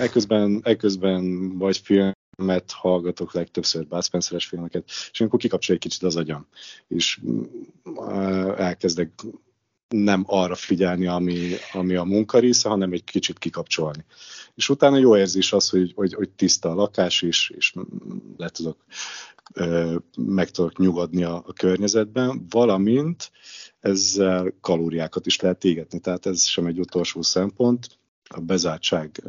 Ekközben, 0.00 0.60
ekközben 0.62 1.48
vagy 1.58 1.78
filmet 1.78 2.70
hallgatok 2.72 3.32
legtöbbször, 3.32 3.86
Bud 3.86 4.04
Spencer-es 4.04 4.46
filmeket, 4.46 4.90
és 5.12 5.20
akkor 5.20 5.38
kikapcsol 5.38 5.74
egy 5.74 5.80
kicsit 5.80 6.02
az 6.02 6.16
agyam, 6.16 6.46
és 6.88 7.20
mm, 7.26 7.42
elkezdek 8.56 9.10
nem 9.94 10.24
arra 10.26 10.54
figyelni, 10.54 11.06
ami, 11.06 11.50
ami 11.72 11.94
a 11.94 12.04
munka 12.04 12.38
része, 12.38 12.68
hanem 12.68 12.92
egy 12.92 13.04
kicsit 13.04 13.38
kikapcsolni. 13.38 14.04
És 14.54 14.68
utána 14.68 14.96
jó 14.96 15.16
érzés 15.16 15.52
az, 15.52 15.68
hogy, 15.68 15.92
hogy, 15.94 16.14
hogy 16.14 16.30
tiszta 16.30 16.70
a 16.70 16.74
lakás 16.74 17.22
is, 17.22 17.50
és 17.56 17.74
le 18.36 18.48
tudok, 18.48 18.84
meg 20.16 20.50
tudok 20.50 20.78
nyugodni 20.78 21.24
a, 21.24 21.42
a 21.46 21.52
környezetben, 21.52 22.46
valamint 22.50 23.30
ezzel 23.80 24.54
kalóriákat 24.60 25.26
is 25.26 25.40
lehet 25.40 25.64
égetni, 25.64 26.00
tehát 26.00 26.26
ez 26.26 26.44
sem 26.44 26.66
egy 26.66 26.78
utolsó 26.78 27.22
szempont 27.22 27.99
a 28.34 28.40
bezártság 28.40 29.22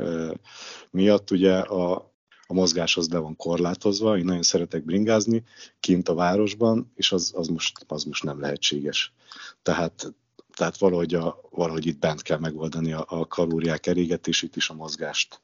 miatt 0.91 1.31
ugye 1.31 1.57
a, 1.57 2.11
a 2.47 2.53
mozgás 2.53 2.97
az 2.97 3.09
le 3.09 3.17
van 3.17 3.35
korlátozva, 3.35 4.17
én 4.17 4.25
nagyon 4.25 4.41
szeretek 4.41 4.85
bringázni 4.85 5.43
kint 5.79 6.09
a 6.09 6.13
városban, 6.13 6.91
és 6.95 7.11
az, 7.11 7.31
az, 7.35 7.47
most, 7.47 7.85
az 7.87 8.03
most 8.03 8.23
nem 8.23 8.39
lehetséges. 8.39 9.13
Tehát, 9.61 10.13
tehát 10.53 10.77
valahogy, 10.77 11.13
a, 11.13 11.41
valahogy 11.49 11.85
itt 11.85 11.99
bent 11.99 12.21
kell 12.21 12.37
megoldani 12.37 12.93
a, 12.93 13.05
a 13.07 13.27
kalóriák 13.27 13.87
erégetését 13.87 14.55
is, 14.55 14.69
a 14.69 14.73
mozgást. 14.73 15.41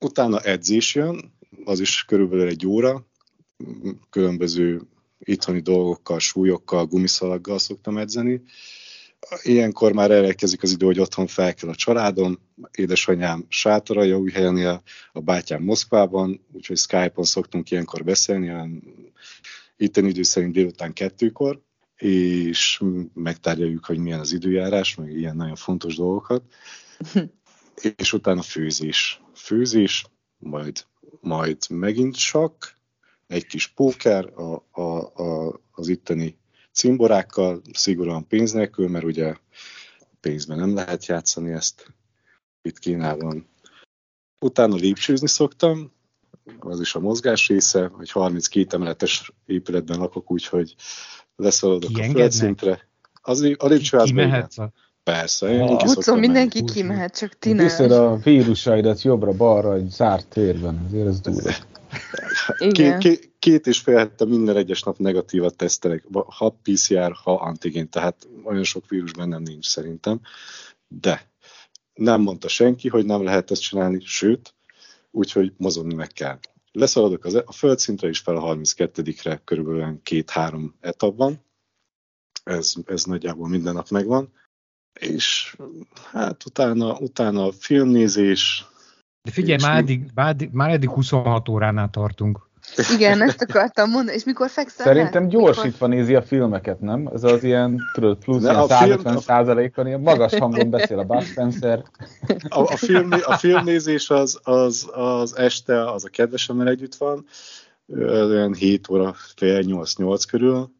Utána 0.00 0.40
edzés 0.40 0.94
jön, 0.94 1.32
az 1.64 1.80
is 1.80 2.04
körülbelül 2.04 2.48
egy 2.48 2.66
óra, 2.66 3.06
különböző 4.10 4.82
itthoni 5.18 5.60
dolgokkal, 5.60 6.18
súlyokkal, 6.18 6.86
gumiszalaggal 6.86 7.58
szoktam 7.58 7.98
edzeni, 7.98 8.42
Ilyenkor 9.42 9.92
már 9.92 10.10
elérkezik 10.10 10.62
az 10.62 10.70
idő, 10.70 10.86
hogy 10.86 11.00
otthon 11.00 11.26
fel 11.26 11.54
kell 11.54 11.68
a 11.68 11.74
családom. 11.74 12.38
Édesanyám 12.72 13.46
sátora 13.48 14.02
jó 14.02 14.26
helyen 14.26 14.56
él, 14.56 14.82
a 15.12 15.20
bátyám 15.20 15.62
Moszkvában, 15.62 16.46
úgyhogy 16.52 16.76
Skype-on 16.76 17.24
szoktunk 17.24 17.70
ilyenkor 17.70 18.04
beszélni, 18.04 18.48
olyan 18.48 18.82
itten 19.76 20.06
idő 20.06 20.22
szerint 20.22 20.52
délután 20.52 20.92
kettőkor, 20.92 21.62
és 21.96 22.82
megtárgyaljuk, 23.14 23.84
hogy 23.84 23.98
milyen 23.98 24.20
az 24.20 24.32
időjárás, 24.32 24.94
meg 24.94 25.12
ilyen 25.12 25.36
nagyon 25.36 25.56
fontos 25.56 25.96
dolgokat. 25.96 26.42
és 27.96 28.12
utána 28.12 28.42
főzés. 28.42 29.22
Főzés, 29.34 30.06
majd, 30.38 30.84
majd 31.20 31.56
megint 31.68 32.16
csak, 32.16 32.76
egy 33.26 33.46
kis 33.46 33.66
póker 33.66 34.24
a, 34.24 34.66
a, 34.70 34.82
a, 35.22 35.60
az 35.70 35.88
itteni 35.88 36.38
cimborákkal, 36.78 37.60
szigorúan 37.72 38.26
pénz 38.26 38.52
nélkül, 38.52 38.88
mert 38.88 39.04
ugye 39.04 39.34
pénzben 40.20 40.58
nem 40.58 40.74
lehet 40.74 41.06
játszani 41.06 41.52
ezt 41.52 41.94
itt 42.62 42.78
Kínában. 42.78 43.48
Utána 44.40 44.74
lépcsőzni 44.74 45.28
szoktam, 45.28 45.92
az 46.58 46.80
is 46.80 46.94
a 46.94 47.00
mozgás 47.00 47.48
része, 47.48 47.90
hogy 47.92 48.10
32 48.10 48.76
emeletes 48.76 49.32
épületben 49.46 49.98
lakok, 49.98 50.30
úgyhogy 50.30 50.74
leszaladok 51.36 51.98
a 51.98 52.02
földszintre. 52.02 52.88
Az, 53.22 53.40
a 53.56 53.66
lépcsőházban 53.66 54.24
Kimehetsz 54.24 54.58
a... 54.58 54.72
Persze, 55.02 55.52
én 55.52 55.60
ah, 55.60 55.88
Utcon 55.88 56.18
mindenki 56.18 56.64
kimehet, 56.64 57.16
csak 57.16 57.38
ti 57.38 57.52
nem. 57.52 57.90
a 57.90 58.16
vírusaidat 58.16 59.02
jobbra-balra 59.02 59.74
egy 59.74 59.90
zárt 59.90 60.26
térben, 60.28 60.84
azért 60.86 61.06
ez 61.06 61.20
durva. 61.20 61.50
Két, 62.72 62.98
két, 62.98 63.32
két 63.38 63.66
és 63.66 63.78
fél 63.78 63.96
hete 63.96 64.24
minden 64.24 64.56
egyes 64.56 64.82
nap 64.82 64.98
negatívat 64.98 65.56
tesztelek, 65.56 66.04
ha 66.12 66.58
PCR, 66.62 67.12
ha 67.12 67.34
antigén, 67.34 67.88
tehát 67.88 68.28
olyan 68.44 68.64
sok 68.64 68.88
vírus 68.88 69.12
bennem 69.12 69.42
nincs 69.42 69.66
szerintem, 69.66 70.20
de 70.88 71.30
nem 71.94 72.20
mondta 72.20 72.48
senki, 72.48 72.88
hogy 72.88 73.04
nem 73.04 73.22
lehet 73.22 73.50
ezt 73.50 73.62
csinálni, 73.62 74.00
sőt, 74.04 74.54
úgyhogy 75.10 75.52
mozogni 75.56 75.94
meg 75.94 76.08
kell. 76.08 76.38
Leszaladok 76.72 77.24
az, 77.24 77.34
a 77.34 77.52
földszintre 77.52 78.08
és 78.08 78.18
fel 78.18 78.36
a 78.36 78.54
32-re 78.54 79.40
körülbelül 79.44 80.00
két-három 80.02 80.74
etapban, 80.80 81.44
ez, 82.44 82.72
ez 82.86 83.04
nagyjából 83.04 83.48
minden 83.48 83.74
nap 83.74 83.88
megvan, 83.88 84.32
és 85.00 85.56
hát 86.12 86.44
utána, 86.44 86.98
utána 86.98 87.52
filmnézés, 87.52 88.66
de 89.28 89.34
figyelj, 89.34 89.58
már 89.62 89.76
eddig, 89.76 90.10
már, 90.14 90.28
eddig, 90.28 90.48
már 90.52 90.70
eddig 90.70 90.90
26 90.90 91.48
óránál 91.48 91.90
tartunk. 91.90 92.48
Igen, 92.94 93.22
ezt 93.22 93.42
akartam 93.42 93.90
mondani. 93.90 94.16
És 94.16 94.24
mikor 94.24 94.50
fekszel 94.50 94.86
Szerintem 94.86 95.22
le? 95.22 95.28
gyorsítva 95.28 95.86
mikor... 95.86 95.88
nézi 95.88 96.14
a 96.14 96.22
filmeket, 96.22 96.80
nem? 96.80 97.06
Ez 97.14 97.24
az 97.24 97.44
ilyen, 97.44 97.80
tudod, 97.92 98.18
plusz 98.18 98.42
ilyen 98.42 98.66
150 98.66 98.98
film... 98.98 99.18
százalékon, 99.18 99.86
ilyen 99.86 100.00
magas 100.00 100.34
hangon 100.34 100.70
beszél 100.70 100.98
a 100.98 101.04
Bud 101.04 101.22
Spencer. 101.22 101.82
A, 102.48 102.60
a, 102.60 102.76
film, 102.76 103.10
a 103.24 103.36
filmnézés 103.36 104.10
az, 104.10 104.40
az, 104.42 104.90
az 104.92 105.36
este, 105.36 105.90
az 105.90 106.04
a 106.04 106.08
kedvesemmel 106.08 106.68
együtt 106.68 106.94
van, 106.94 107.24
olyan 108.04 108.54
7 108.54 108.88
óra, 108.88 109.14
fél 109.36 109.62
8-8 109.66 110.22
körül, 110.28 110.70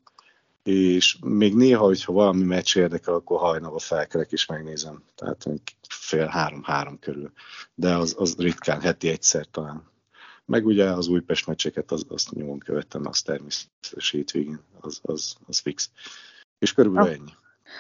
és 0.63 1.17
még 1.21 1.55
néha, 1.55 1.85
hogyha 1.85 2.13
valami 2.13 2.45
meccs 2.45 2.77
érdekel, 2.77 3.15
akkor 3.15 3.39
hajnalba 3.39 3.79
felkelek 3.79 4.33
és 4.33 4.47
megnézem. 4.47 5.03
Tehát 5.15 5.45
fél 6.09 6.27
három-három 6.27 6.99
körül. 6.99 7.33
De 7.75 7.97
az, 7.97 8.15
az 8.19 8.35
ritkán, 8.39 8.81
heti 8.81 9.09
egyszer 9.09 9.47
talán. 9.51 9.83
Meg 10.45 10.67
ugye 10.67 10.85
az 10.85 11.09
Újpest 11.09 11.47
meccseket, 11.47 11.91
az, 11.91 12.05
azt 12.09 12.31
nyomon 12.31 12.59
követtem, 12.59 13.07
az 13.07 13.23
természetes 13.23 14.11
hétvégén, 14.11 14.61
az, 14.81 15.01
az, 15.03 15.35
az 15.47 15.59
fix. 15.59 15.91
És 16.59 16.73
körülbelül 16.73 17.11
ah. 17.11 17.17
ennyi. 17.17 17.33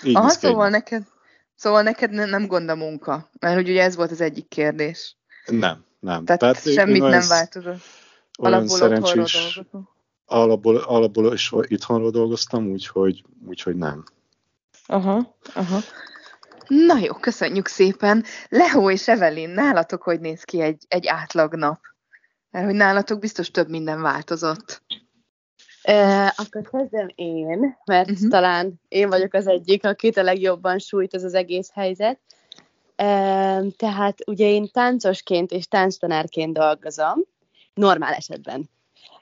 Így 0.02 0.16
Aha, 0.16 0.28
szóval 0.28 0.68
neked, 0.68 1.02
szóval 1.54 1.82
neked 1.82 2.10
nem 2.10 2.46
gond 2.46 2.68
a 2.68 2.74
munka, 2.74 3.30
mert 3.40 3.60
ugye 3.60 3.82
ez 3.82 3.96
volt 3.96 4.10
az 4.10 4.20
egyik 4.20 4.48
kérdés. 4.48 5.16
Nem, 5.46 5.84
nem. 6.00 6.24
Tehát, 6.24 6.40
Tehát 6.40 6.72
semmit 6.72 7.02
nem 7.02 7.28
változott. 7.28 7.82
Alapból 8.32 8.76
szerencsés, 8.76 9.60
alapból, 10.24 10.76
alapból 10.76 11.32
is 11.32 11.52
itthonról 11.62 12.10
dolgoztam, 12.10 12.70
úgyhogy, 12.70 13.24
úgyhogy 13.46 13.76
nem. 13.76 14.04
Aha, 14.86 15.36
aha. 15.54 15.80
Na 16.68 16.98
jó, 16.98 17.12
köszönjük 17.12 17.66
szépen. 17.66 18.24
Lehó 18.48 18.90
és 18.90 19.08
Evelyn, 19.08 19.50
nálatok 19.50 20.02
hogy 20.02 20.20
néz 20.20 20.42
ki 20.42 20.60
egy, 20.60 20.84
egy 20.88 21.06
átlag 21.06 21.54
nap? 21.54 21.80
Mert 22.50 22.64
hogy 22.64 22.74
nálatok 22.74 23.18
biztos 23.18 23.50
több 23.50 23.68
minden 23.68 24.02
változott. 24.02 24.82
E, 25.82 26.24
akkor 26.36 26.62
kezdem 26.70 27.08
én, 27.14 27.76
mert 27.84 28.10
uh-huh. 28.10 28.28
talán 28.30 28.80
én 28.88 29.08
vagyok 29.08 29.34
az 29.34 29.46
egyik, 29.46 29.84
akit 29.84 30.16
a 30.16 30.22
legjobban 30.22 30.78
sújt 30.78 31.14
ez 31.14 31.24
az 31.24 31.34
egész 31.34 31.70
helyzet. 31.72 32.20
E, 32.96 33.06
tehát 33.76 34.18
ugye 34.26 34.46
én 34.46 34.68
táncosként 34.72 35.50
és 35.50 35.66
tánctanárként 35.66 36.52
dolgozom, 36.52 37.24
normál 37.74 38.12
esetben. 38.12 38.70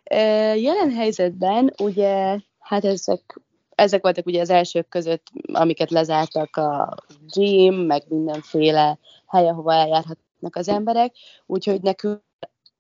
E, 0.05 0.19
jelen 0.57 0.93
helyzetben 0.93 1.73
ugye, 1.79 2.39
hát 2.59 2.85
ezek, 2.85 3.41
ezek 3.77 4.03
voltak 4.03 4.27
ugye 4.27 4.41
az 4.41 4.51
elsők 4.51 4.89
között, 4.89 5.27
amiket 5.53 5.91
lezártak 5.91 6.57
a 6.57 6.95
gym, 7.27 7.75
meg 7.75 8.03
mindenféle 8.09 8.99
hely, 9.27 9.49
ahova 9.49 9.73
eljárhatnak 9.73 10.57
az 10.57 10.69
emberek, 10.69 11.15
úgyhogy 11.47 11.81
nekünk 11.83 12.23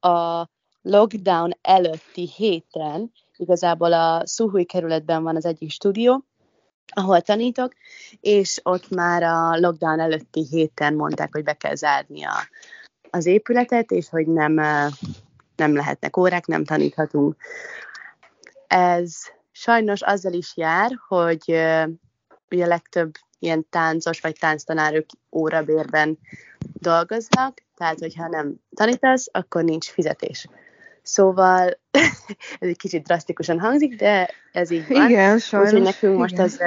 a 0.01 0.49
lockdown 0.83 1.51
előtti 1.61 2.31
héten 2.37 3.13
igazából 3.37 3.93
a 3.93 4.27
Szuhui 4.27 4.65
kerületben 4.65 5.23
van 5.23 5.37
az 5.37 5.45
egyik 5.45 5.71
stúdió, 5.71 6.25
ahol 6.87 7.21
tanítok, 7.21 7.73
és 8.21 8.61
ott 8.63 8.91
már 8.91 9.23
a 9.23 9.59
lockdown 9.59 10.01
előtti 10.01 10.47
héten 10.51 10.95
mondták, 10.95 11.33
hogy 11.33 11.45
be 11.45 11.53
kell 11.53 11.75
zárni 11.75 12.25
a, 12.25 12.35
az 13.11 13.27
épületet, 13.27 13.91
és 13.91 14.09
hogy 14.09 14.27
nem, 14.27 14.53
nem 15.57 15.75
lehetnek 15.75 16.17
órák, 16.17 16.47
nem 16.47 16.65
taníthatunk. 16.65 17.37
Ez 18.67 19.15
sajnos 19.57 20.03
azzal 20.03 20.33
is 20.33 20.57
jár, 20.57 20.99
hogy 21.09 21.43
ugye 22.51 22.65
a 22.65 22.67
legtöbb 22.67 23.15
ilyen 23.39 23.67
táncos 23.71 24.21
vagy 24.21 24.37
tánctanárok 24.39 25.07
órabérben 25.33 26.19
dolgoznak, 26.73 27.63
tehát 27.75 27.99
hogyha 27.99 28.29
nem 28.29 28.55
tanítasz, 28.75 29.29
akkor 29.33 29.65
nincs 29.65 29.89
fizetés. 29.89 30.47
Szóval 31.03 31.81
ez 32.61 32.69
egy 32.69 32.77
kicsit 32.77 33.03
drasztikusan 33.03 33.61
hangzik, 33.61 33.97
de 33.97 34.31
ez 34.53 34.71
így 34.71 34.89
van. 34.89 35.11
Igen, 35.11 35.39
sajnos. 35.39 35.69
Úgyhogy 35.69 35.83
nekünk 35.83 36.19
most 36.19 36.39
ez, 36.39 36.59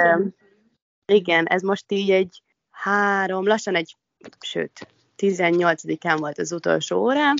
igen, 1.06 1.46
ez 1.46 1.62
most 1.62 1.92
így 1.92 2.10
egy 2.10 2.42
három, 2.70 3.46
lassan 3.46 3.74
egy, 3.74 3.96
sőt, 4.40 4.86
18-án 5.16 6.16
volt 6.18 6.38
az 6.38 6.52
utolsó 6.52 7.02
órám, 7.02 7.34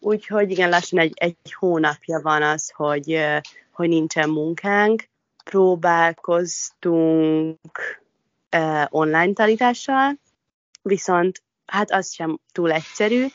úgyhogy 0.00 0.50
igen, 0.50 0.68
lassan 0.68 0.98
egy, 0.98 1.12
egy 1.14 1.54
hónapja 1.58 2.20
van 2.22 2.42
az, 2.42 2.70
hogy, 2.70 3.20
hogy 3.72 3.88
nincsen 3.88 4.28
munkánk. 4.28 5.04
Próbálkoztunk 5.44 7.58
uh, 8.56 8.84
online 8.88 9.32
tanítással, 9.32 10.18
viszont 10.82 11.42
hát 11.66 11.90
az 11.90 12.12
sem 12.12 12.38
túl 12.52 12.72
egyszerű, 12.72 13.26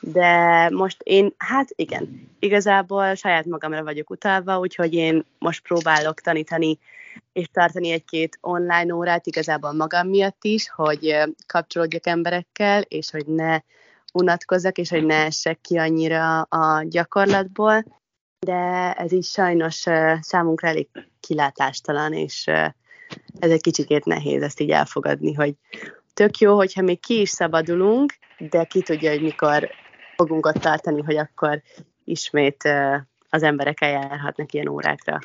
de 0.00 0.68
most 0.70 1.02
én, 1.02 1.34
hát 1.36 1.68
igen, 1.74 2.28
igazából 2.38 3.14
saját 3.14 3.44
magamra 3.44 3.82
vagyok 3.82 4.10
utalva, 4.10 4.58
úgyhogy 4.58 4.94
én 4.94 5.24
most 5.38 5.62
próbálok 5.62 6.20
tanítani 6.20 6.78
és 7.32 7.46
tartani 7.52 7.90
egy-két 7.90 8.38
online 8.40 8.94
órát 8.94 9.26
igazából 9.26 9.72
magam 9.72 10.08
miatt 10.08 10.44
is, 10.44 10.70
hogy 10.70 11.16
kapcsolódjak 11.46 12.06
emberekkel, 12.06 12.82
és 12.82 13.10
hogy 13.10 13.26
ne 13.26 13.58
unatkozzak, 14.12 14.78
és 14.78 14.90
hogy 14.90 15.04
ne 15.04 15.24
essek 15.24 15.60
ki 15.60 15.76
annyira 15.76 16.40
a 16.40 16.82
gyakorlatból, 16.84 17.84
de 18.46 18.92
ez 18.92 19.12
is 19.12 19.28
sajnos 19.28 19.84
számunkra 20.20 20.68
elég 20.68 20.88
kilátástalan, 21.20 22.12
és 22.12 22.46
ez 23.38 23.50
egy 23.50 23.60
kicsikét 23.60 24.04
nehéz 24.04 24.42
ezt 24.42 24.60
így 24.60 24.70
elfogadni, 24.70 25.34
hogy 25.34 25.54
tök 26.14 26.38
jó, 26.38 26.56
hogyha 26.56 26.82
még 26.82 27.00
ki 27.00 27.20
is 27.20 27.30
szabadulunk, 27.30 28.14
de 28.38 28.64
ki 28.64 28.82
tudja, 28.82 29.10
hogy 29.10 29.22
mikor 29.22 29.70
fogunk 30.16 30.46
ott 30.46 30.60
tartani, 30.60 31.02
hogy 31.02 31.16
akkor 31.16 31.62
ismét 32.04 32.68
az 33.28 33.42
emberek 33.42 33.80
eljárhatnak 33.80 34.52
ilyen 34.52 34.68
órákra. 34.68 35.18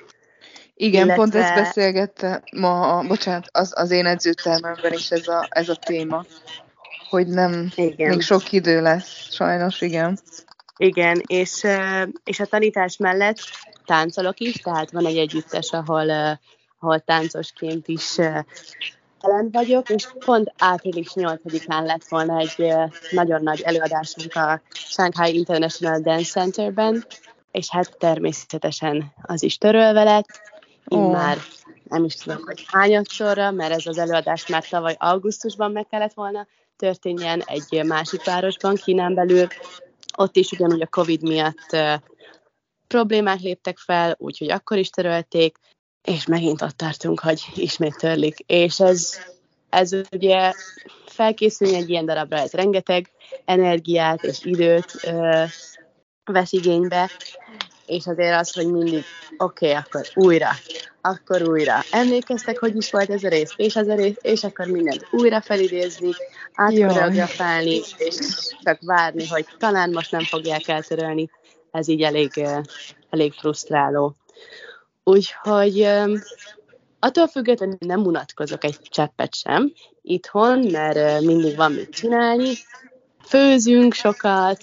Igen, 0.73 1.05
Illetve... 1.05 1.15
pont 1.15 1.35
ezt 1.35 1.53
beszélgette 1.53 2.43
ma, 2.51 3.03
bocsánat, 3.07 3.47
az, 3.51 3.73
az 3.75 3.91
én 3.91 4.05
edzőtermemben 4.05 4.93
is 4.93 5.11
ez 5.11 5.27
a, 5.27 5.47
ez 5.49 5.69
a 5.69 5.75
téma, 5.75 6.25
hogy 7.09 7.27
nem, 7.27 7.71
igen. 7.75 8.09
még 8.09 8.21
sok 8.21 8.51
idő 8.51 8.81
lesz, 8.81 9.33
sajnos, 9.33 9.81
igen. 9.81 10.19
Igen, 10.77 11.21
és, 11.25 11.63
és 12.23 12.39
a 12.39 12.45
tanítás 12.45 12.97
mellett 12.97 13.39
táncolok 13.85 14.39
is, 14.39 14.55
tehát 14.55 14.91
van 14.91 15.05
egy 15.05 15.17
együttes, 15.17 15.71
ahol, 15.71 16.39
ahol 16.79 16.99
táncosként 16.99 17.87
is 17.87 18.17
jelen 19.21 19.49
vagyok, 19.51 19.89
és 19.89 20.07
pont 20.25 20.53
április 20.57 21.09
8-án 21.13 21.85
lett 21.85 22.07
volna 22.07 22.39
egy 22.39 22.73
nagyon 23.11 23.43
nagy 23.43 23.61
előadásunk 23.61 24.35
a 24.35 24.61
Shanghai 24.71 25.35
International 25.35 25.99
Dance 25.99 26.31
Centerben, 26.31 27.05
és 27.51 27.69
hát 27.69 27.97
természetesen 27.97 29.13
az 29.21 29.43
is 29.43 29.57
törölve 29.57 30.03
lett, 30.03 30.41
oh. 30.87 31.11
már 31.11 31.37
nem 31.83 32.03
is 32.03 32.15
tudom, 32.15 32.41
hogy 32.45 32.65
hányadszorra, 32.67 33.51
mert 33.51 33.73
ez 33.73 33.85
az 33.85 33.97
előadás 33.97 34.47
már 34.47 34.67
tavaly 34.67 34.95
augusztusban 34.99 35.71
meg 35.71 35.87
kellett 35.89 36.13
volna 36.13 36.47
történjen 36.77 37.43
egy 37.45 37.83
másik 37.85 38.23
városban, 38.23 38.75
Kínán 38.75 39.13
belül. 39.13 39.47
Ott 40.17 40.35
is 40.35 40.51
ugyanúgy 40.51 40.81
a 40.81 40.87
Covid 40.87 41.21
miatt 41.21 41.77
problémák 42.87 43.39
léptek 43.39 43.77
fel, 43.77 44.15
úgyhogy 44.19 44.51
akkor 44.51 44.77
is 44.77 44.89
törölték, 44.89 45.57
és 46.03 46.25
megint 46.25 46.61
ott 46.61 46.77
tartunk, 46.77 47.19
hogy 47.19 47.41
ismét 47.55 47.97
törlik. 47.97 48.37
És 48.45 48.79
ez, 48.79 49.19
ez 49.69 49.91
ugye 50.11 50.53
felkészülni 51.05 51.75
egy 51.75 51.89
ilyen 51.89 52.05
darabra, 52.05 52.37
ez 52.37 52.51
rengeteg 52.51 53.11
energiát 53.45 54.23
és 54.23 54.43
időt 54.43 54.95
ö, 55.03 55.43
vesz 56.23 56.51
igénybe, 56.51 57.11
és 57.87 58.07
azért 58.07 58.39
az, 58.39 58.53
hogy 58.53 58.71
mindig, 58.71 59.03
oké, 59.37 59.69
okay, 59.69 59.71
akkor 59.71 60.07
újra, 60.13 60.49
akkor 61.01 61.49
újra. 61.49 61.79
Emlékeztek, 61.91 62.59
hogy 62.59 62.75
is 62.75 62.91
volt 62.91 63.09
ez 63.09 63.23
a 63.23 63.29
rész, 63.29 63.53
és 63.55 63.75
ez 63.75 63.87
a 63.87 63.95
rész, 63.95 64.17
és 64.21 64.43
akkor 64.43 64.65
mindent 64.65 65.07
újra 65.11 65.41
felidézni, 65.41 66.11
átkoreografálni, 66.53 67.81
és 67.97 68.15
csak 68.63 68.79
várni, 68.81 69.27
hogy 69.27 69.45
talán 69.57 69.89
most 69.91 70.11
nem 70.11 70.23
fogják 70.23 70.67
eltörölni. 70.67 71.29
Ez 71.71 71.87
így 71.87 72.01
elég, 72.01 72.45
elég 73.09 73.33
frusztráló. 73.33 74.15
Úgyhogy 75.03 75.87
attól 76.99 77.27
függetlenül 77.27 77.77
nem 77.79 78.05
unatkozok 78.05 78.63
egy 78.63 78.77
cseppet 78.81 79.35
sem 79.35 79.73
itthon, 80.01 80.59
mert 80.59 81.21
mindig 81.21 81.55
van 81.55 81.71
mit 81.71 81.89
csinálni. 81.89 82.53
Főzünk 83.25 83.93
sokat, 83.93 84.61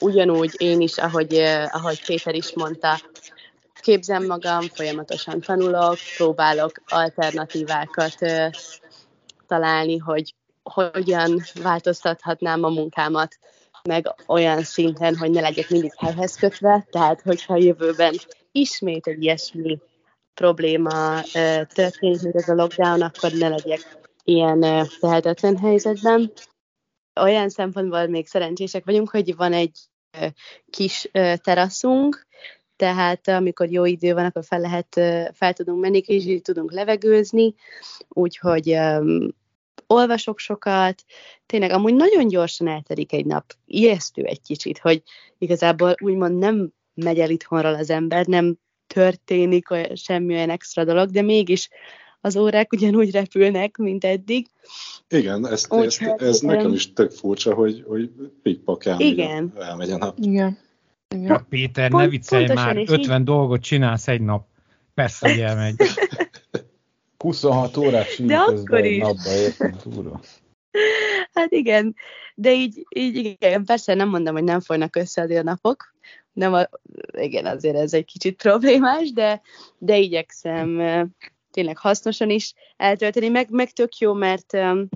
ugyanúgy 0.00 0.54
én 0.56 0.80
is, 0.80 0.98
ahogy, 0.98 1.34
ahogy 1.70 2.04
Péter 2.06 2.34
is 2.34 2.54
mondta, 2.54 3.00
képzem 3.80 4.26
magam, 4.26 4.60
folyamatosan 4.60 5.40
tanulok, 5.40 5.96
próbálok 6.16 6.72
alternatívákat 6.88 8.16
találni, 9.46 9.96
hogy 9.96 10.34
hogyan 10.62 11.42
változtathatnám 11.62 12.64
a 12.64 12.68
munkámat 12.68 13.38
meg 13.82 14.14
olyan 14.26 14.62
szinten, 14.62 15.16
hogy 15.16 15.30
ne 15.30 15.40
legyek 15.40 15.70
mindig 15.70 15.92
helyhez 15.98 16.36
kötve, 16.36 16.86
tehát 16.90 17.20
hogyha 17.22 17.54
a 17.54 17.58
jövőben 17.58 18.14
ismét 18.52 19.06
egy 19.06 19.22
ilyesmi 19.22 19.78
probléma 20.34 21.20
történik, 21.74 22.22
mint 22.22 22.34
ez 22.34 22.48
a 22.48 22.54
lockdown, 22.54 23.02
akkor 23.02 23.32
ne 23.32 23.48
legyek 23.48 23.98
ilyen 24.24 24.88
tehetetlen 25.00 25.56
helyzetben. 25.56 26.32
Olyan 27.20 27.48
szempontból 27.48 28.06
még 28.06 28.26
szerencsések 28.26 28.84
vagyunk, 28.84 29.10
hogy 29.10 29.36
van 29.36 29.52
egy 29.52 29.78
kis 30.70 31.10
teraszunk, 31.36 32.26
tehát 32.76 33.28
amikor 33.28 33.70
jó 33.70 33.84
idő 33.84 34.14
van, 34.14 34.24
akkor 34.24 34.44
fel 34.44 34.60
lehet, 34.60 34.94
fel 35.36 35.52
tudunk 35.52 35.80
menni, 35.80 35.98
és 35.98 36.24
így 36.24 36.42
tudunk 36.42 36.72
levegőzni, 36.72 37.54
úgyhogy 38.08 38.70
um, 38.70 39.34
olvasok 39.86 40.38
sokat, 40.38 41.04
tényleg 41.46 41.70
amúgy 41.70 41.94
nagyon 41.94 42.28
gyorsan 42.28 42.68
elterik 42.68 43.12
egy 43.12 43.26
nap, 43.26 43.44
ijesztő 43.66 44.22
egy 44.22 44.42
kicsit, 44.42 44.78
hogy 44.78 45.02
igazából 45.38 45.94
úgymond 46.00 46.38
nem 46.38 46.72
megy 46.94 47.18
el 47.18 47.30
itthonról 47.30 47.74
az 47.74 47.90
ember, 47.90 48.26
nem 48.26 48.56
történik 48.86 49.70
olyan, 49.70 49.96
semmi 49.96 50.34
olyan 50.34 50.50
extra 50.50 50.84
dolog, 50.84 51.10
de 51.10 51.22
mégis 51.22 51.68
az 52.20 52.36
órák 52.36 52.72
ugyanúgy 52.72 53.10
repülnek, 53.10 53.76
mint 53.76 54.04
eddig. 54.04 54.46
Igen, 55.08 55.46
ezt, 55.46 55.72
Úgy, 55.72 55.84
ezt, 55.84 55.98
hát, 55.98 56.22
ez 56.22 56.40
nekem 56.40 56.72
is 56.72 56.92
tök 56.92 57.10
furcsa, 57.10 57.54
hogy, 57.54 57.84
hogy 57.86 58.10
pikpakán 58.42 59.00
igen. 59.00 59.52
elmegy 59.58 59.90
a 59.90 59.96
nap. 59.96 60.18
Igen. 60.18 60.58
igen. 61.14 61.26
Ja, 61.26 61.46
Péter, 61.48 61.90
Pont, 61.90 62.02
ne 62.02 62.08
viccelj 62.08 62.46
már, 62.54 62.76
50 62.76 63.20
így... 63.20 63.26
dolgot 63.26 63.60
csinálsz 63.60 64.08
egy 64.08 64.20
nap. 64.20 64.46
Persze, 64.94 65.28
hogy 65.28 65.40
elmegy. 65.40 65.74
26 67.18 67.76
órát 67.76 68.26
De 68.26 68.36
akkor 68.36 68.84
is. 68.84 69.02
napba. 69.02 70.20
Hát 71.32 71.52
igen, 71.52 71.94
de 72.34 72.52
így, 72.52 72.86
így 72.88 73.16
igen, 73.16 73.64
persze 73.64 73.94
nem 73.94 74.08
mondom, 74.08 74.34
hogy 74.34 74.44
nem 74.44 74.60
folynak 74.60 74.96
össze 74.96 75.22
a 75.22 75.42
napok, 75.42 75.94
nem 76.32 76.52
a, 76.52 76.68
igen, 77.12 77.46
azért 77.46 77.76
ez 77.76 77.92
egy 77.92 78.04
kicsit 78.04 78.36
problémás, 78.36 79.12
de, 79.12 79.40
de 79.78 79.98
igyekszem 79.98 80.80
tényleg 81.56 81.78
hasznosan 81.78 82.30
is 82.30 82.54
eltölteni, 82.76 83.28
meg, 83.28 83.50
meg 83.50 83.70
tök 83.70 83.96
jó, 83.96 84.12
mert 84.12 84.52
um, 84.52 84.88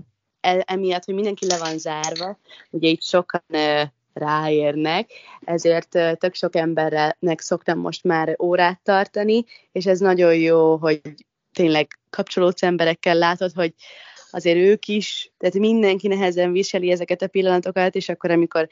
emiatt, 0.64 1.04
hogy 1.04 1.14
mindenki 1.14 1.46
le 1.46 1.58
van 1.58 1.78
zárva, 1.78 2.38
ugye 2.70 2.88
itt 2.88 3.02
sokan 3.02 3.42
uh, 3.48 3.82
ráérnek, 4.12 5.10
ezért 5.40 5.94
uh, 5.94 6.12
tök 6.12 6.34
sok 6.34 6.56
embernek 6.56 7.40
szoktam 7.40 7.78
most 7.78 8.04
már 8.04 8.36
órát 8.42 8.80
tartani, 8.82 9.44
és 9.72 9.86
ez 9.86 10.00
nagyon 10.00 10.34
jó, 10.34 10.76
hogy 10.76 11.00
tényleg 11.52 11.98
kapcsolódsz 12.10 12.62
emberekkel, 12.62 13.14
látod, 13.14 13.52
hogy 13.52 13.74
azért 14.30 14.58
ők 14.58 14.86
is, 14.86 15.32
tehát 15.38 15.54
mindenki 15.54 16.08
nehezen 16.08 16.52
viseli 16.52 16.90
ezeket 16.90 17.22
a 17.22 17.28
pillanatokat, 17.28 17.94
és 17.94 18.08
akkor 18.08 18.30
amikor 18.30 18.68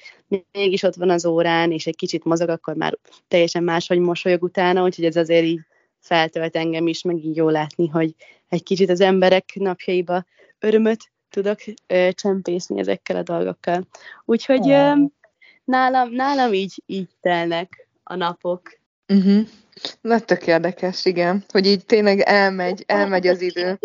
mégis 0.53 0.82
ott 0.82 0.95
van 0.95 1.11
az 1.11 1.26
órán, 1.26 1.72
és 1.72 1.86
egy 1.86 1.97
kicsit 1.97 2.24
mozog, 2.24 2.49
akkor 2.49 2.74
már 2.74 2.99
teljesen 3.28 3.62
máshogy 3.62 3.99
mosolyog 3.99 4.43
utána, 4.43 4.82
úgyhogy 4.82 5.05
ez 5.05 5.16
azért 5.16 5.45
így 5.45 5.61
feltölt 6.01 6.57
engem 6.57 6.86
is, 6.86 7.03
meg 7.03 7.24
így 7.24 7.36
jó 7.36 7.49
látni, 7.49 7.88
hogy 7.88 8.14
egy 8.49 8.62
kicsit 8.62 8.90
az 8.90 9.01
emberek 9.01 9.55
napjaiba 9.55 10.24
örömöt 10.59 11.11
tudok 11.30 11.59
ö, 11.86 12.09
csempészni 12.12 12.78
ezekkel 12.78 13.16
a 13.16 13.22
dolgokkal. 13.22 13.86
Úgyhogy 14.24 14.70
ö, 14.70 14.92
nálam, 15.64 16.12
nálam 16.12 16.53
így, 16.53 16.82
így 16.86 17.09
telnek 17.20 17.88
a 18.03 18.14
napok. 18.14 18.78
Uh-huh. 19.09 19.46
Na, 20.01 20.18
tök 20.18 20.46
érdekes, 20.46 21.05
igen, 21.05 21.44
hogy 21.49 21.66
így 21.66 21.84
tényleg 21.84 22.20
elmegy, 22.20 22.84
elmegy 22.86 23.26
az 23.26 23.40
idő. 23.40 23.78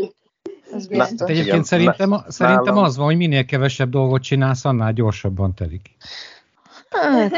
Az 0.72 0.88
Na, 0.88 1.04
egyébként 1.04 1.46
igen, 1.46 1.64
szerintem, 1.64 2.24
szerintem 2.28 2.78
az 2.78 2.98
van, 2.98 3.06
hogy 3.06 3.18
minél 3.18 3.46
kevesebb 3.46 3.90
dolgot 3.90 4.24
csinálsz, 4.24 4.66
annál 4.66 4.94
gyorsabban 4.94 5.54
telik. 5.56 5.96
Hát, 6.90 7.32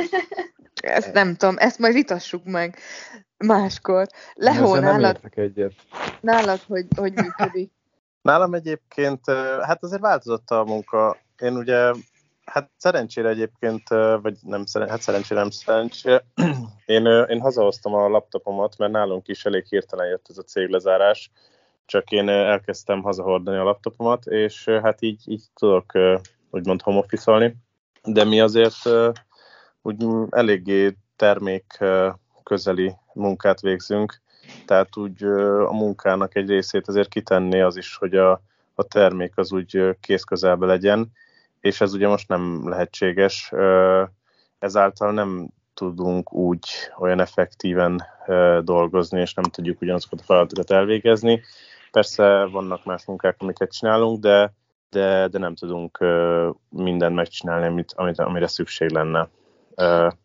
ezt 0.85 1.13
nem 1.13 1.35
tudom, 1.35 1.55
ezt 1.57 1.79
majd 1.79 1.93
vitassuk 1.93 2.43
meg 2.43 2.77
máskor. 3.37 4.07
Lehó 4.33 4.75
nálad, 4.75 5.19
egyet. 5.35 5.73
nálad 6.21 6.59
hogy, 6.67 6.85
hogy 6.97 7.13
működik? 7.13 7.71
Nálam 8.21 8.53
egyébként, 8.53 9.21
hát 9.61 9.83
azért 9.83 10.01
változott 10.01 10.49
a 10.49 10.63
munka. 10.63 11.17
Én 11.37 11.55
ugye, 11.55 11.91
hát 12.45 12.69
szerencsére 12.77 13.29
egyébként, 13.29 13.87
vagy 14.21 14.37
nem 14.41 14.65
szerencsére, 14.65 14.89
hát 14.89 15.01
szerencsére 15.01 15.39
nem 15.39 15.49
szerencsére, 15.49 16.25
én, 16.85 17.05
én 17.05 17.39
hazahoztam 17.39 17.93
a 17.93 18.07
laptopomat, 18.07 18.77
mert 18.77 18.91
nálunk 18.91 19.27
is 19.27 19.45
elég 19.45 19.65
hirtelen 19.65 20.07
jött 20.07 20.25
ez 20.29 20.37
a 20.37 20.43
céglezárás, 20.43 21.31
csak 21.85 22.11
én 22.11 22.29
elkezdtem 22.29 23.01
hazahordani 23.01 23.57
a 23.57 23.63
laptopomat, 23.63 24.25
és 24.25 24.65
hát 24.83 25.01
így, 25.01 25.21
így 25.25 25.43
tudok 25.53 25.91
úgymond 26.49 26.81
home 26.81 26.97
office 26.97 27.55
de 28.05 28.23
mi 28.23 28.39
azért 28.39 28.89
úgy 29.85 30.05
eléggé 30.29 30.97
termék 31.15 31.83
közeli 32.43 32.95
munkát 33.13 33.61
végzünk, 33.61 34.21
tehát 34.65 34.97
úgy 34.97 35.23
a 35.67 35.73
munkának 35.73 36.35
egy 36.35 36.49
részét 36.49 36.87
azért 36.87 37.09
kitenné 37.09 37.61
az 37.61 37.77
is, 37.77 37.95
hogy 37.95 38.15
a, 38.15 38.41
a 38.73 38.83
termék 38.83 39.37
az 39.37 39.51
úgy 39.51 39.97
kész 39.99 40.23
közelbe 40.23 40.65
legyen, 40.65 41.11
és 41.59 41.81
ez 41.81 41.93
ugye 41.93 42.07
most 42.07 42.27
nem 42.27 42.69
lehetséges, 42.69 43.51
ezáltal 44.59 45.11
nem 45.11 45.47
tudunk 45.73 46.33
úgy 46.33 46.67
olyan 46.97 47.19
effektíven 47.19 48.05
dolgozni, 48.61 49.19
és 49.19 49.33
nem 49.33 49.43
tudjuk 49.43 49.81
ugyanazokat 49.81 50.19
a 50.19 50.23
feladatokat 50.23 50.71
elvégezni. 50.71 51.41
Persze 51.91 52.45
vannak 52.45 52.85
más 52.85 53.05
munkák, 53.05 53.35
amiket 53.39 53.71
csinálunk, 53.71 54.19
de, 54.19 54.53
de, 54.89 55.27
de 55.27 55.39
nem 55.39 55.55
tudunk 55.55 56.05
mindent 56.69 57.15
megcsinálni, 57.15 57.65
amit, 57.65 57.93
amit, 57.95 58.19
amire 58.19 58.47
szükség 58.47 58.89
lenne 58.89 59.29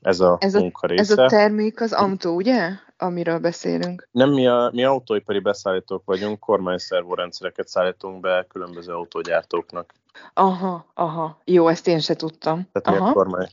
ez 0.02 0.20
a 0.20 0.36
ez 0.40 0.54
munka 0.54 0.86
része. 0.86 1.02
Ez 1.02 1.18
a 1.18 1.26
termék 1.26 1.80
az 1.80 1.92
autó, 1.92 2.34
ugye? 2.34 2.70
Amiről 2.98 3.38
beszélünk. 3.38 4.08
Nem, 4.10 4.30
mi, 4.30 4.46
a, 4.46 4.70
mi 4.72 4.84
autóipari 4.84 5.38
beszállítók 5.38 6.02
vagyunk, 6.04 6.38
kormányszervó 6.38 7.14
rendszereket 7.14 7.68
szállítunk 7.68 8.20
be 8.20 8.46
különböző 8.48 8.92
autógyártóknak. 8.92 9.94
Aha, 10.34 10.86
aha. 10.94 11.38
Jó, 11.44 11.68
ezt 11.68 11.86
én 11.86 11.98
se 11.98 12.14
tudtam. 12.14 12.68
Tehát 12.72 12.98
aha. 12.98 13.04
mi 13.04 13.10
a 13.10 13.12
kormány, 13.12 13.48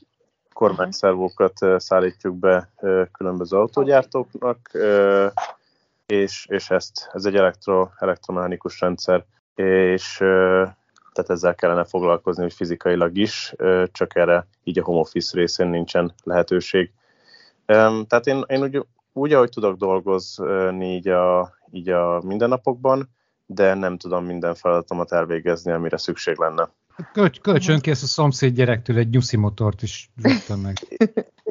kormányszervókat 0.53 1.53
szállítjuk 1.77 2.35
be 2.35 2.71
különböző 3.11 3.57
autógyártóknak, 3.57 4.71
és, 6.05 6.45
és 6.49 6.69
ezt, 6.69 7.09
ez 7.13 7.25
egy 7.25 7.35
elektro, 7.35 7.87
elektromechanikus 7.97 8.79
rendszer, 8.79 9.25
és 9.55 10.23
tehát 11.17 11.31
ezzel 11.31 11.55
kellene 11.55 11.83
foglalkozni, 11.83 12.41
hogy 12.41 12.53
fizikailag 12.53 13.17
is, 13.17 13.53
csak 13.91 14.15
erre 14.15 14.47
így 14.63 14.79
a 14.79 14.83
home 14.83 14.99
office 14.99 15.37
részén 15.37 15.67
nincsen 15.67 16.13
lehetőség. 16.23 16.91
Tehát 18.07 18.25
én, 18.25 18.43
én 18.47 18.61
úgy, 18.61 18.85
úgy, 19.13 19.33
ahogy 19.33 19.49
tudok 19.49 19.77
dolgozni 19.77 20.93
így 20.95 21.07
a, 21.07 21.53
így 21.71 21.89
a 21.89 22.21
mindennapokban, 22.25 23.09
de 23.45 23.73
nem 23.73 23.97
tudom 23.97 24.25
minden 24.25 24.55
feladatomat 24.55 25.11
elvégezni, 25.11 25.71
amire 25.71 25.97
szükség 25.97 26.37
lenne. 26.37 26.69
Köl- 27.13 27.41
kölcsönkész 27.41 28.03
a 28.03 28.05
szomszéd 28.05 28.53
gyerektől 28.53 28.97
egy 28.97 29.09
nyuszi 29.09 29.37
motort 29.37 29.81
is 29.81 30.09
vettem 30.21 30.59
meg. 30.59 30.75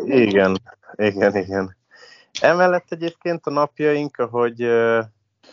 igen, 0.04 0.56
igen, 0.94 1.36
igen. 1.36 1.76
Emellett 2.40 2.86
egyébként 2.88 3.46
a 3.46 3.50
napjaink, 3.50 4.16
ahogy 4.16 4.66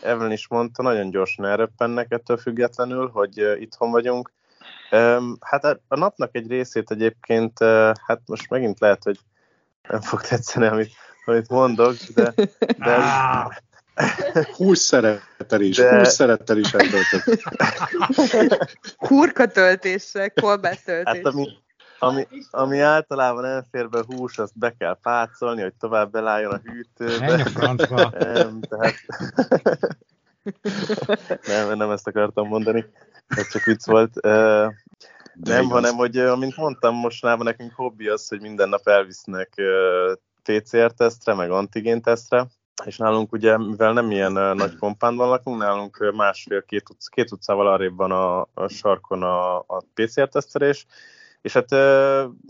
Evelyn 0.02 0.32
is 0.32 0.48
mondta, 0.48 0.82
nagyon 0.82 1.10
gyorsan 1.10 1.44
elröppennek 1.44 2.12
ettől 2.12 2.36
függetlenül, 2.36 3.08
hogy 3.08 3.56
itthon 3.60 3.90
vagyunk. 3.90 4.32
Hát 5.40 5.64
a, 5.64 5.80
napnak 5.88 6.34
egy 6.34 6.48
részét 6.48 6.90
egyébként, 6.90 7.58
hát 8.06 8.20
most 8.26 8.50
megint 8.50 8.80
lehet, 8.80 9.02
hogy 9.02 9.18
nem 9.88 10.00
fog 10.00 10.20
tetszeni, 10.20 10.66
amit, 10.66 10.92
amit 11.24 11.48
mondok, 11.48 11.94
de... 12.14 12.34
de 12.78 12.98
Hús 14.56 14.78
szerettel 14.78 15.60
is, 15.60 15.76
de... 15.76 15.98
hús 15.98 16.08
szerettel 16.08 16.58
is 16.58 16.72
eltöltött. 16.72 17.42
Kurka 18.96 19.46
töltése, 19.46 20.28
kolbász 20.28 20.82
töltés. 20.82 21.14
Hát 21.14 21.34
ami, 21.34 21.48
ami, 22.04 22.26
ami 22.50 22.80
általában 22.80 23.44
elfér 23.44 23.88
be 23.88 24.02
hús, 24.06 24.38
azt 24.38 24.58
be 24.58 24.74
kell 24.78 24.98
pácolni, 25.02 25.62
hogy 25.62 25.74
tovább 25.74 26.10
belálljon 26.10 26.52
a 26.52 26.60
hűtőbe. 26.64 27.32
A 27.32 27.38
francba. 27.38 28.12
Nem, 28.32 28.60
tehát... 28.60 28.94
nem, 31.46 31.76
nem 31.76 31.90
ezt 31.90 32.06
akartam 32.06 32.48
mondani. 32.48 32.84
Ez 33.26 33.48
csak 33.48 33.64
vicc 33.64 33.86
volt. 33.86 34.12
De 35.34 35.52
nem, 35.52 35.64
igaz. 35.64 35.72
hanem, 35.72 35.94
hogy 35.94 36.18
amint 36.18 36.56
mondtam, 36.56 36.94
mostanában 36.94 37.44
nekünk 37.44 37.72
hobbi 37.74 38.08
az, 38.08 38.28
hogy 38.28 38.40
minden 38.40 38.68
nap 38.68 38.88
elvisznek 38.88 39.62
PCR-tesztre, 40.42 41.34
meg 41.34 41.50
antigén-tesztre, 41.50 42.46
és 42.84 42.96
nálunk 42.96 43.32
ugye, 43.32 43.58
mivel 43.58 43.92
nem 43.92 44.10
ilyen 44.10 44.32
nagy 44.32 44.76
kompánban 44.76 45.28
lakunk, 45.28 45.58
nálunk 45.58 46.12
másfél-két 46.16 46.90
utc, 46.90 47.08
két 47.08 47.32
utcával 47.32 47.66
arrébb 47.66 47.96
van 47.96 48.10
a, 48.10 48.40
a 48.40 48.68
sarkon 48.68 49.22
a, 49.22 49.58
a 49.58 49.84
PCR-tesztelés, 49.94 50.86
és 51.44 51.52
hát 51.52 51.72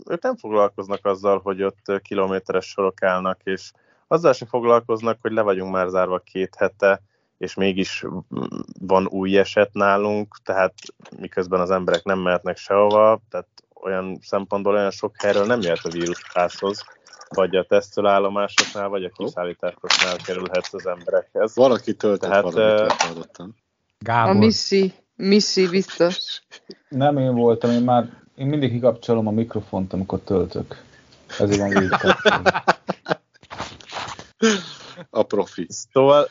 ők 0.09 0.21
nem 0.21 0.35
foglalkoznak 0.35 1.05
azzal, 1.05 1.39
hogy 1.43 1.63
ott 1.63 2.01
kilométeres 2.01 2.65
sorok 2.65 3.03
állnak, 3.03 3.41
és 3.43 3.71
azzal 4.07 4.33
se 4.33 4.45
foglalkoznak, 4.45 5.17
hogy 5.21 5.31
le 5.31 5.41
vagyunk 5.41 5.71
már 5.71 5.87
zárva 5.87 6.19
két 6.19 6.55
hete, 6.57 7.01
és 7.37 7.53
mégis 7.53 8.05
van 8.79 9.07
új 9.07 9.37
eset 9.37 9.73
nálunk, 9.73 10.37
tehát 10.43 10.73
miközben 11.19 11.59
az 11.59 11.71
emberek 11.71 12.03
nem 12.03 12.19
mehetnek 12.19 12.57
sehova, 12.57 13.21
tehát 13.29 13.47
olyan 13.73 14.19
szempontból 14.21 14.73
olyan 14.73 14.91
sok 14.91 15.15
helyről 15.17 15.45
nem 15.45 15.61
jöhet 15.61 15.83
a 15.85 15.89
vírus 15.89 16.21
házhoz, 16.33 16.83
vagy 17.29 17.55
a 17.55 17.65
tesztelállomásoknál, 17.65 18.89
vagy 18.89 19.03
a 19.03 19.09
kiszállításoknál 19.09 20.15
kerülhet 20.25 20.69
az 20.71 20.87
emberekhez. 20.87 21.55
Valaki 21.55 21.95
töltött 21.95 22.29
tehát, 22.29 22.43
valamit, 22.43 23.37
Gábor. 23.99 24.35
A 24.35 24.37
Misszi, 24.37 24.93
Misszi 25.15 25.67
biztos. 25.67 26.41
Nem 26.89 27.17
én 27.17 27.35
voltam, 27.35 27.71
én 27.71 27.81
már 27.81 28.23
én 28.35 28.47
mindig 28.47 28.71
kikapcsolom 28.71 29.27
a 29.27 29.31
mikrofont, 29.31 29.93
amikor 29.93 30.19
töltök. 30.19 30.83
Ezért 31.39 31.59
van 31.59 31.69
végig 31.69 31.89
A 35.09 35.23
profi. 35.23 35.67
Szóval, 35.69 36.29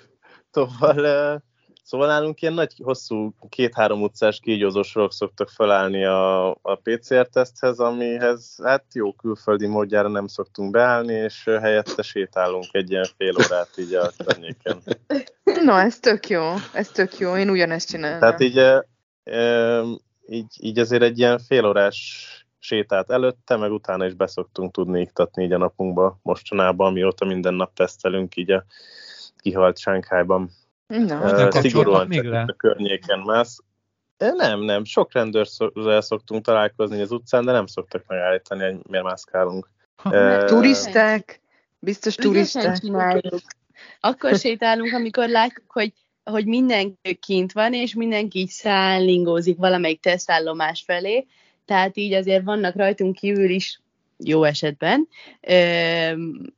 szóval, 0.50 1.42
szóval 1.84 2.06
nálunk 2.06 2.42
ilyen 2.42 2.54
nagy, 2.54 2.72
hosszú, 2.82 3.34
két-három 3.48 4.02
utcás 4.02 4.40
kígyózós 4.40 4.88
sorok 4.88 5.12
szoktak 5.12 5.48
felállni 5.48 6.04
a, 6.04 6.50
a 6.50 6.80
PCR-teszthez, 6.82 7.78
amihez 7.78 8.56
hát 8.62 8.84
jó 8.92 9.12
külföldi 9.12 9.66
módjára 9.66 10.08
nem 10.08 10.26
szoktunk 10.26 10.70
beállni, 10.70 11.12
és 11.12 11.44
helyette 11.44 12.02
sétálunk 12.02 12.66
egy 12.72 12.90
ilyen 12.90 13.06
fél 13.16 13.34
órát 13.44 13.70
így 13.76 13.94
a 13.94 14.10
környéken. 14.24 14.82
Na, 15.64 15.80
ez 15.80 15.98
tök 15.98 16.28
jó, 16.28 16.54
ez 16.72 16.88
tök 16.88 17.18
jó, 17.18 17.36
én 17.36 17.50
ugyanezt 17.50 17.88
csinálom. 17.88 18.18
Tehát 18.18 18.40
így, 18.40 18.60
így, 20.28 20.56
így 20.60 20.78
azért 20.78 21.02
egy 21.02 21.18
ilyen 21.18 21.38
félórás 21.38 22.28
sétát 22.58 23.10
előtte, 23.10 23.56
meg 23.56 23.72
utána 23.72 24.06
is 24.06 24.14
beszoktunk 24.14 24.72
tudni 24.72 25.00
iktatni 25.00 25.44
így 25.44 25.52
a 25.52 25.58
napunkba 25.58 26.18
mostanában, 26.22 26.86
amióta 26.86 27.24
minden 27.24 27.54
nap 27.54 27.74
tesztelünk 27.74 28.36
így 28.36 28.50
a 28.50 28.64
kihalt 29.36 29.78
Sánkhájban. 29.78 30.50
Na, 30.86 31.46
uh, 31.46 31.50
szigorúan 31.50 32.06
még 32.06 32.22
le? 32.22 32.40
a 32.40 32.52
környéken 32.52 33.18
mász. 33.18 33.58
Nem, 34.16 34.60
nem, 34.60 34.84
sok 34.84 35.12
rendőrrel 35.12 36.00
szoktunk 36.00 36.44
találkozni 36.44 37.00
az 37.00 37.10
utcán, 37.10 37.44
de 37.44 37.52
nem 37.52 37.66
szoktak 37.66 38.04
megállítani, 38.06 38.64
hogy 38.64 38.78
miért 38.88 39.04
mászkálunk. 39.04 39.70
Uh, 40.04 40.44
turisták, 40.44 41.40
biztos 41.78 42.14
turisták. 42.14 42.80
Akkor 44.00 44.36
sétálunk, 44.36 44.92
amikor 44.92 45.28
látjuk, 45.28 45.70
hogy 45.72 45.92
hogy 46.24 46.46
mindenki 46.46 47.14
kint 47.20 47.52
van, 47.52 47.74
és 47.74 47.94
mindenki 47.94 48.38
így 48.38 48.48
szállingózik 48.48 49.56
valamelyik 49.56 50.00
tesztállomás 50.00 50.82
felé, 50.86 51.26
tehát 51.64 51.96
így 51.96 52.12
azért 52.12 52.44
vannak 52.44 52.76
rajtunk 52.76 53.14
kívül 53.14 53.50
is 53.50 53.80
jó 54.18 54.44
esetben 54.44 55.08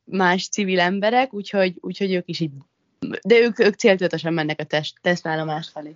más 0.03 0.49
civil 0.49 0.79
emberek, 0.79 1.33
úgyhogy, 1.33 1.75
úgyhogy 1.79 2.13
ők 2.13 2.29
is 2.29 2.39
így, 2.39 2.51
de 3.21 3.35
ők, 3.39 3.59
ők 3.59 3.73
céltudatosan 3.73 4.33
mennek 4.33 4.59
a 4.59 4.63
test, 4.63 4.95
tesztállomás 5.01 5.69
felé. 5.73 5.95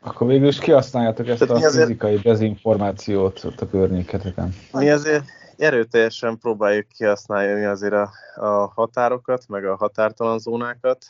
Akkor 0.00 0.26
végül 0.26 0.48
is 0.48 0.58
kihasználjátok 0.58 1.28
ezt 1.28 1.38
Tehát 1.38 1.62
a 1.62 1.66
azért... 1.66 1.86
fizikai 1.86 2.16
dezinformációt 2.16 3.44
ott 3.44 3.60
a 3.60 3.68
környéketeken. 3.68 4.54
Mi 4.72 4.90
azért 4.90 5.24
erőteljesen 5.56 6.38
próbáljuk 6.38 6.88
kihasználni 6.88 7.64
azért 7.64 7.92
a, 7.92 8.10
a 8.34 8.72
határokat, 8.74 9.48
meg 9.48 9.64
a 9.64 9.76
határtalan 9.76 10.38
zónákat, 10.38 11.04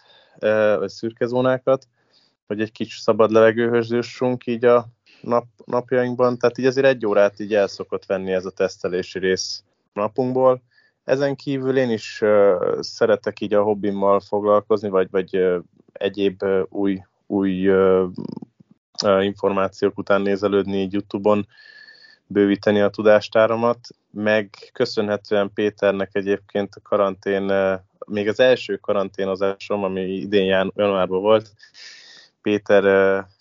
vagy 0.79 0.89
szürke 0.89 1.27
zónákat, 1.27 1.89
hogy 2.47 2.61
egy 2.61 2.73
kicsi 2.73 2.99
szabad 3.01 3.31
levegőhöz 3.31 3.91
jussunk 3.91 4.47
így 4.47 4.65
a 4.65 4.87
nap, 5.21 5.45
napjainkban, 5.65 6.39
tehát 6.39 6.59
így 6.59 6.67
azért 6.67 6.87
egy 6.87 7.07
órát 7.07 7.41
így 7.41 7.55
el 7.55 7.67
szokott 7.67 8.07
venni 8.07 8.33
ez 8.33 8.45
a 8.45 8.51
tesztelési 8.51 9.19
rész 9.19 9.63
napunkból. 9.93 10.63
Ezen 11.05 11.37
kívül 11.37 11.77
én 11.77 11.91
is 11.91 12.21
uh, 12.23 12.81
szeretek 12.81 13.41
így 13.41 13.55
a 13.55 13.63
hobbimmal 13.63 14.21
foglalkozni, 14.21 14.89
vagy, 14.89 15.11
vagy 15.11 15.37
uh, 15.37 15.57
egyéb 15.93 16.43
uh, 16.43 16.63
új, 16.69 17.03
új 17.27 17.71
információk 19.21 19.99
után 19.99 20.21
nézelődni 20.21 20.77
így 20.77 20.93
YouTube-on, 20.93 21.47
bővíteni 22.27 22.81
a 22.81 22.89
tudástáramat, 22.89 23.79
meg 24.11 24.51
köszönhetően 24.73 25.51
Péternek 25.55 26.11
egyébként 26.13 26.75
a 26.75 26.81
karantén, 26.89 27.53
még 28.07 28.29
az 28.29 28.41
első 28.41 28.77
karanténozásom, 28.77 29.85
ami 29.85 30.01
idén 30.01 30.71
januárban 30.75 31.21
volt, 31.21 31.51
Péter 32.43 32.83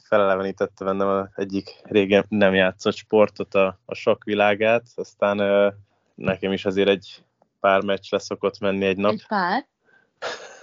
felelevenítette 0.03 0.85
bennem 0.85 1.07
az 1.07 1.27
egyik 1.35 1.81
régen 1.83 2.25
nem 2.29 2.53
játszott 2.53 2.95
sportot, 2.95 3.55
a, 3.55 3.79
a 3.85 3.95
sok 3.95 4.23
világát, 4.23 4.83
aztán 4.95 5.73
nekem 6.15 6.51
is 6.51 6.65
azért 6.65 6.89
egy 6.89 7.23
pár 7.59 7.81
meccs 7.81 8.05
leszokott 8.09 8.59
menni 8.59 8.85
egy 8.85 8.97
nap. 8.97 9.11
Egy 9.11 9.25
pár? 9.27 9.65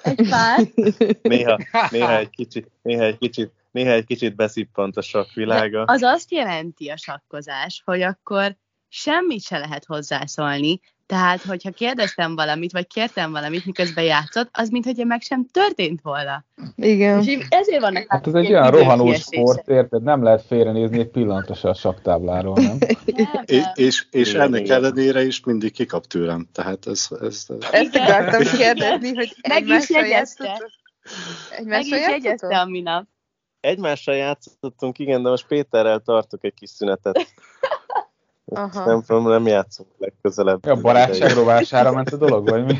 Egy 0.03 0.29
pár? 0.29 0.61
néha, 1.23 1.59
néha 1.91 2.17
egy 2.17 2.31
kicsit, 2.31 2.71
néha 2.83 3.03
egy 3.03 3.19
kicsit, 3.19 3.53
néha 3.73 3.93
egy 3.93 4.05
kicsit 4.05 4.35
beszippant 4.35 4.97
a 4.97 5.03
sok 5.03 5.33
világa. 5.33 5.85
De 5.85 5.93
az 5.93 6.03
azt 6.03 6.31
jelenti 6.31 6.89
a 6.89 6.97
sakkozás, 6.97 7.83
hogy 7.85 8.03
akkor 8.03 8.57
semmit 8.89 9.43
se 9.43 9.59
lehet 9.59 9.85
hozzászólni, 9.85 10.81
tehát, 11.13 11.43
hogyha 11.43 11.71
kérdeztem 11.71 12.35
valamit, 12.35 12.73
vagy 12.73 12.87
kértem 12.87 13.33
valamit, 13.33 13.65
miközben 13.65 14.05
játszott, 14.05 14.49
az 14.53 14.69
mintha 14.69 15.05
meg 15.05 15.21
sem 15.21 15.47
történt 15.47 16.01
volna. 16.03 16.45
Igen. 16.77 17.23
És 17.23 17.47
ezért 17.49 17.81
vannak 17.81 18.05
hát 18.09 18.27
ez 18.27 18.35
egy 18.35 18.47
olyan 18.47 18.71
rohanó 18.71 19.13
sport, 19.13 19.69
érted? 19.69 20.03
Nem 20.03 20.23
lehet 20.23 20.43
félrenézni 20.47 20.99
egy 20.99 21.09
pillanatra 21.09 21.71
a 21.71 21.75
saktábláról, 21.75 22.55
nem? 22.55 22.79
nem, 23.07 23.43
és, 23.45 23.65
és, 23.75 24.07
és 24.11 24.35
ennek 24.35 24.69
ellenére 24.69 25.25
is 25.25 25.45
mindig 25.45 25.73
kikap 25.73 26.07
tőlem. 26.07 26.49
Tehát 26.53 26.87
ez... 26.87 27.09
ez 27.21 27.47
Ezt 27.71 27.97
akartam 27.97 28.43
kérdezni, 28.59 29.15
hogy 29.15 29.35
meg 29.49 29.67
is 29.69 29.91
jegyezte. 29.91 30.71
Meg 31.65 31.81
is 31.81 31.91
jegyezte 31.91 32.61
a 32.61 32.65
minap. 32.65 33.05
Egymással 33.63 34.15
játszottunk, 34.15 34.99
igen, 34.99 35.23
de 35.23 35.29
most 35.29 35.47
Péterrel 35.47 36.01
tartok 36.01 36.45
egy 36.45 36.55
kis 36.55 36.71
szünetet. 36.71 37.27
Aha. 38.45 38.85
Nem, 38.85 39.03
tudom, 39.03 39.29
nem 39.29 39.47
játszunk 39.47 39.89
legközelebb. 39.99 40.65
A 40.65 40.81
barátság 40.81 41.33
rovására 41.33 41.93
ment 41.93 42.13
a 42.13 42.17
dolog, 42.17 42.49
vagy 42.49 42.65
mi? 42.65 42.79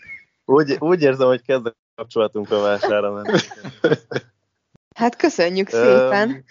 Úgy, 0.56 0.76
úgy 0.78 1.02
érzem, 1.02 1.26
hogy 1.26 1.42
kezd 1.42 1.66
a 1.66 1.74
kapcsolatunk 1.94 2.48
rovására 2.48 3.12
menni. 3.12 3.38
Hát 4.94 5.16
köszönjük 5.16 5.68
szépen. 5.68 6.28
Um, 6.28 6.44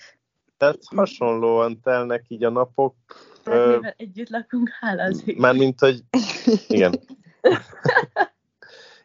tehát 0.57 0.77
hasonlóan 0.95 1.81
telnek 1.81 2.25
így 2.27 2.43
a 2.43 2.49
napok. 2.49 2.95
Tehát 3.43 3.77
uh, 3.77 3.87
együtt 3.97 4.29
lakunk, 4.29 4.69
hála 4.79 5.03
az 5.03 5.23
Mármint, 5.37 5.79
hogy 5.79 6.03
igen. 6.67 6.99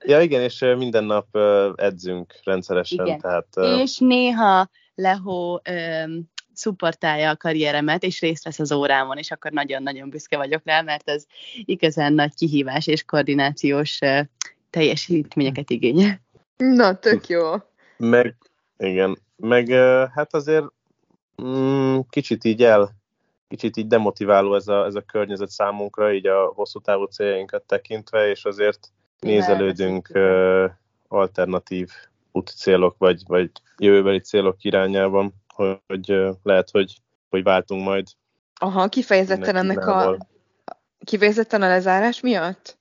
ja, 0.06 0.20
igen, 0.20 0.42
és 0.42 0.58
minden 0.76 1.04
nap 1.04 1.36
edzünk 1.74 2.34
rendszeresen. 2.44 3.06
Igen. 3.06 3.18
Tehát, 3.18 3.46
és 3.80 3.98
néha 3.98 4.68
Lehó 4.94 5.62
szupportálja 6.52 7.30
a 7.30 7.36
karrieremet, 7.36 8.02
és 8.02 8.20
részt 8.20 8.44
vesz 8.44 8.58
az 8.58 8.72
órámon, 8.72 9.16
és 9.16 9.30
akkor 9.30 9.50
nagyon-nagyon 9.50 10.10
büszke 10.10 10.36
vagyok 10.36 10.62
rá, 10.64 10.80
mert 10.80 11.08
ez 11.08 11.24
igazán 11.64 12.12
nagy 12.12 12.34
kihívás 12.34 12.86
és 12.86 13.04
koordinációs 13.04 13.98
teljesítményeket 14.70 15.70
igényel. 15.70 16.20
Na, 16.56 16.98
tök 16.98 17.26
jó. 17.26 17.52
Meg, 17.96 18.36
igen, 18.78 19.18
meg 19.36 19.68
hát 20.14 20.34
azért 20.34 20.64
mm, 21.42 21.98
kicsit 22.10 22.44
így 22.44 22.62
el, 22.62 22.90
kicsit 23.48 23.76
így 23.76 23.86
demotiváló 23.86 24.54
ez 24.54 24.68
a, 24.68 24.84
ez 24.84 24.94
a 24.94 25.00
környezet 25.00 25.50
számunkra, 25.50 26.12
így 26.12 26.26
a 26.26 26.52
hosszú 26.54 26.80
távú 26.80 27.04
céljainkat 27.04 27.62
tekintve, 27.62 28.30
és 28.30 28.44
azért 28.44 28.92
nézelődünk 29.18 30.18
alternatív 31.08 31.88
úti 32.32 32.52
célok, 32.52 32.94
vagy, 32.98 33.22
vagy 33.26 33.50
jövőbeli 33.78 34.20
célok 34.20 34.64
irányában 34.64 35.34
hogy 35.86 36.14
lehet, 36.42 36.70
hogy, 36.70 36.94
hogy 37.30 37.42
váltunk 37.42 37.84
majd. 37.84 38.06
Aha, 38.60 38.88
kifejezetten 38.88 39.56
ennek 39.56 39.86
a, 39.86 40.16
kifejezetten 41.04 41.62
a 41.62 41.68
lezárás 41.68 42.20
miatt? 42.20 42.78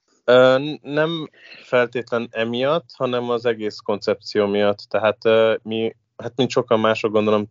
Nem 0.81 1.29
feltétlen 1.63 2.27
emiatt, 2.31 2.89
hanem 2.93 3.29
az 3.29 3.45
egész 3.45 3.77
koncepció 3.77 4.45
miatt. 4.47 4.77
Tehát 4.77 5.17
mi, 5.63 5.95
hát 6.17 6.33
mint 6.35 6.49
sokan 6.49 6.79
mások 6.79 7.11
gondolom, 7.11 7.45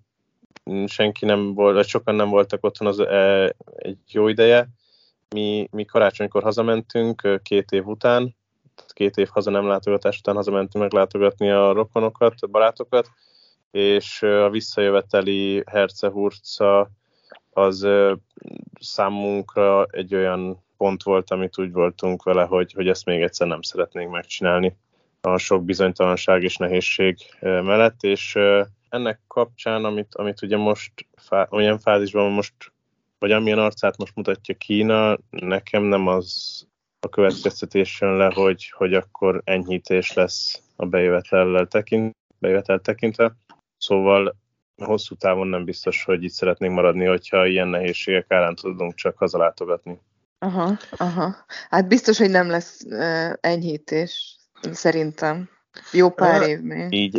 senki 0.86 1.24
nem 1.24 1.54
volt, 1.54 1.74
vagy 1.74 1.86
sokan 1.86 2.14
nem 2.14 2.28
voltak 2.28 2.64
otthon 2.64 2.88
az 2.88 3.00
egy 3.76 3.98
jó 4.08 4.28
ideje. 4.28 4.68
Mi, 5.28 5.68
mi 5.70 5.84
karácsonykor 5.84 6.42
hazamentünk 6.42 7.40
két 7.42 7.70
év 7.70 7.86
után, 7.86 8.36
két 8.92 9.16
év 9.16 9.28
haza 9.28 9.50
nem 9.50 9.66
látogatás 9.66 10.18
után 10.18 10.34
hazamentünk 10.34 10.84
meglátogatni 10.84 11.50
a 11.50 11.72
rokonokat, 11.72 12.34
a 12.36 12.46
barátokat, 12.46 13.08
és 13.70 14.22
a 14.22 14.50
visszajöveteli 14.50 15.62
Hercehurca 15.66 16.90
az 17.50 17.88
számunkra 18.80 19.84
egy 19.90 20.14
olyan 20.14 20.64
pont 20.76 21.02
volt, 21.02 21.30
amit 21.30 21.58
úgy 21.58 21.72
voltunk 21.72 22.22
vele, 22.22 22.44
hogy, 22.44 22.72
hogy 22.72 22.88
ezt 22.88 23.04
még 23.04 23.22
egyszer 23.22 23.46
nem 23.46 23.62
szeretnénk 23.62 24.10
megcsinálni. 24.10 24.76
A 25.20 25.36
sok 25.36 25.64
bizonytalanság 25.64 26.42
és 26.42 26.56
nehézség 26.56 27.16
mellett, 27.40 28.02
és 28.02 28.38
ennek 28.88 29.20
kapcsán, 29.26 29.84
amit, 29.84 30.14
amit 30.14 30.42
ugye 30.42 30.56
most 30.56 30.92
fá, 31.16 31.46
olyan 31.50 31.78
fázisban 31.78 32.30
most, 32.30 32.54
vagy 33.18 33.32
amilyen 33.32 33.58
arcát 33.58 33.96
most 33.96 34.16
mutatja 34.16 34.54
Kína, 34.54 35.18
nekem 35.30 35.82
nem 35.82 36.06
az 36.06 36.66
a 37.04 37.08
következtetés 37.08 38.00
jön 38.00 38.16
le, 38.16 38.32
hogy, 38.34 38.70
hogy 38.76 38.94
akkor 38.94 39.42
enyhítés 39.44 40.12
lesz 40.12 40.62
a 40.76 40.86
bejövetellel 40.86 41.66
tekint, 41.66 42.16
bejövetel 42.38 42.80
tekintve, 42.80 43.36
Szóval 43.82 44.36
hosszú 44.76 45.14
távon 45.14 45.46
nem 45.46 45.64
biztos, 45.64 46.04
hogy 46.04 46.24
itt 46.24 46.32
szeretnénk 46.32 46.74
maradni, 46.74 47.04
hogyha 47.04 47.46
ilyen 47.46 47.68
nehézségek 47.68 48.30
árán 48.30 48.54
tudunk 48.54 48.94
csak 48.94 49.18
hazalátogatni. 49.18 50.00
Aha, 50.38 50.76
aha. 50.96 51.36
Hát 51.68 51.88
biztos, 51.88 52.18
hogy 52.18 52.30
nem 52.30 52.48
lesz 52.48 52.82
uh, 52.82 53.32
enyhítés, 53.40 54.36
szerintem. 54.72 55.48
Jó 55.92 56.10
pár 56.10 56.48
év 56.48 56.60
még. 56.60 56.92
Így. 56.92 57.18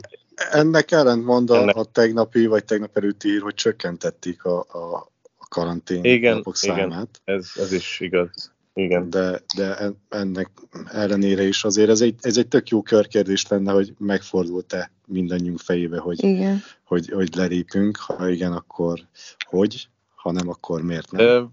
Ennek 0.52 0.92
ellentmond 0.92 1.50
a, 1.50 1.62
Ennek... 1.62 1.76
a 1.76 1.84
tegnapi 1.84 2.46
vagy 2.46 2.66
tegnap 2.66 2.98
előtti 2.98 3.30
ír, 3.30 3.42
hogy 3.42 3.54
csökkentették 3.54 4.46
a, 4.46 4.60
a, 4.60 4.96
a 5.38 5.48
karantén 5.48 6.04
igen, 6.04 6.36
napok 6.36 6.56
igen, 6.62 6.76
számát. 6.76 7.22
Ez, 7.24 7.52
ez 7.56 7.72
is 7.72 8.00
igaz. 8.00 8.52
Igen. 8.74 9.10
De, 9.10 9.40
de 9.56 9.92
ennek 10.10 10.50
ellenére 10.92 11.44
is 11.44 11.64
azért 11.64 11.90
ez 11.90 12.02
egy, 12.02 12.16
ez 12.22 12.38
egy 12.38 12.48
tök 12.48 12.70
jó 12.70 12.82
körkérdés 12.82 13.48
lenne, 13.48 13.72
hogy 13.72 13.94
megfordult-e 13.98 14.92
mindannyiunk 15.08 15.60
fejébe, 15.60 16.00
hogy, 16.00 16.24
igen. 16.24 16.62
hogy, 16.84 17.10
hogy 17.10 17.36
lerépünk, 17.36 17.98
ha 17.98 18.30
igen, 18.30 18.54
akkor 18.54 19.00
hogy, 19.46 19.88
ha 20.16 20.32
nem, 20.32 20.50
akkor 20.50 20.82
miért 20.82 21.12
nem. 21.12 21.26
Ö... 21.26 21.44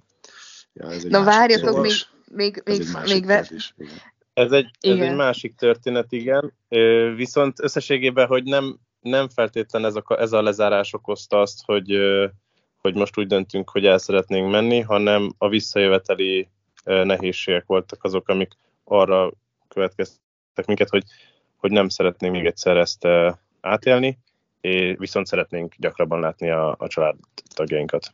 Ja, 0.73 0.91
ez 0.91 1.05
egy 1.05 1.11
Na 1.11 1.25
várjatok, 1.25 1.81
még, 1.81 1.93
még, 2.25 2.62
még, 2.64 2.83
még, 3.07 3.27
kérdés, 3.27 3.75
Ez 4.33 4.53
egy, 4.53 4.71
ez 4.81 4.99
egy 4.99 5.14
másik 5.14 5.55
történet, 5.55 6.12
igen. 6.12 6.53
Viszont 7.16 7.61
összességében, 7.61 8.27
hogy 8.27 8.45
nem, 8.45 8.79
nem 9.01 9.29
feltétlen 9.29 9.85
ez 9.85 9.95
a, 9.95 10.05
ez 10.18 10.33
a 10.33 10.43
lezárás 10.43 10.93
okozta 10.93 11.41
azt, 11.41 11.62
hogy, 11.64 11.97
hogy 12.81 12.95
most 12.95 13.18
úgy 13.18 13.27
döntünk, 13.27 13.71
hogy 13.71 13.87
el 13.87 13.99
szeretnénk 13.99 14.51
menni, 14.51 14.81
hanem 14.81 15.33
a 15.39 15.49
visszajöveteli 15.49 16.49
nehézségek 17.05 17.66
voltak 17.66 18.05
azok, 18.05 18.28
amik 18.28 18.53
arra 18.84 19.32
következtek 19.68 20.66
minket, 20.66 20.88
hogy, 20.88 21.05
hogy 21.57 21.70
nem 21.70 21.88
szeretnénk 21.88 22.34
még 22.34 22.47
egyszer 22.47 22.76
ezt 22.76 23.07
átélni, 23.61 24.18
és 24.61 24.95
viszont 24.99 25.26
szeretnénk 25.26 25.74
gyakrabban 25.78 26.20
látni 26.20 26.51
a, 26.51 26.74
a 26.78 26.86
családtagjainkat. 26.88 28.12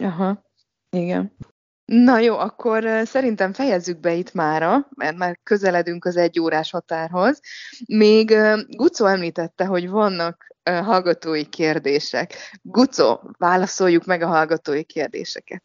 Aha, 0.00 0.42
igen. 0.90 1.36
Na 1.84 2.18
jó, 2.18 2.38
akkor 2.38 2.84
szerintem 3.04 3.52
fejezzük 3.52 4.00
be 4.00 4.12
itt 4.12 4.32
mára, 4.32 4.88
mert 4.96 5.16
már 5.16 5.38
közeledünk 5.42 6.04
az 6.04 6.16
egy 6.16 6.40
órás 6.40 6.70
határhoz. 6.70 7.40
Még 7.86 8.34
Gucó 8.68 9.06
említette, 9.06 9.64
hogy 9.64 9.88
vannak 9.88 10.46
hallgatói 10.62 11.44
kérdések. 11.44 12.34
Gucó, 12.62 13.30
válaszoljuk 13.38 14.04
meg 14.04 14.22
a 14.22 14.26
hallgatói 14.26 14.84
kérdéseket. 14.84 15.62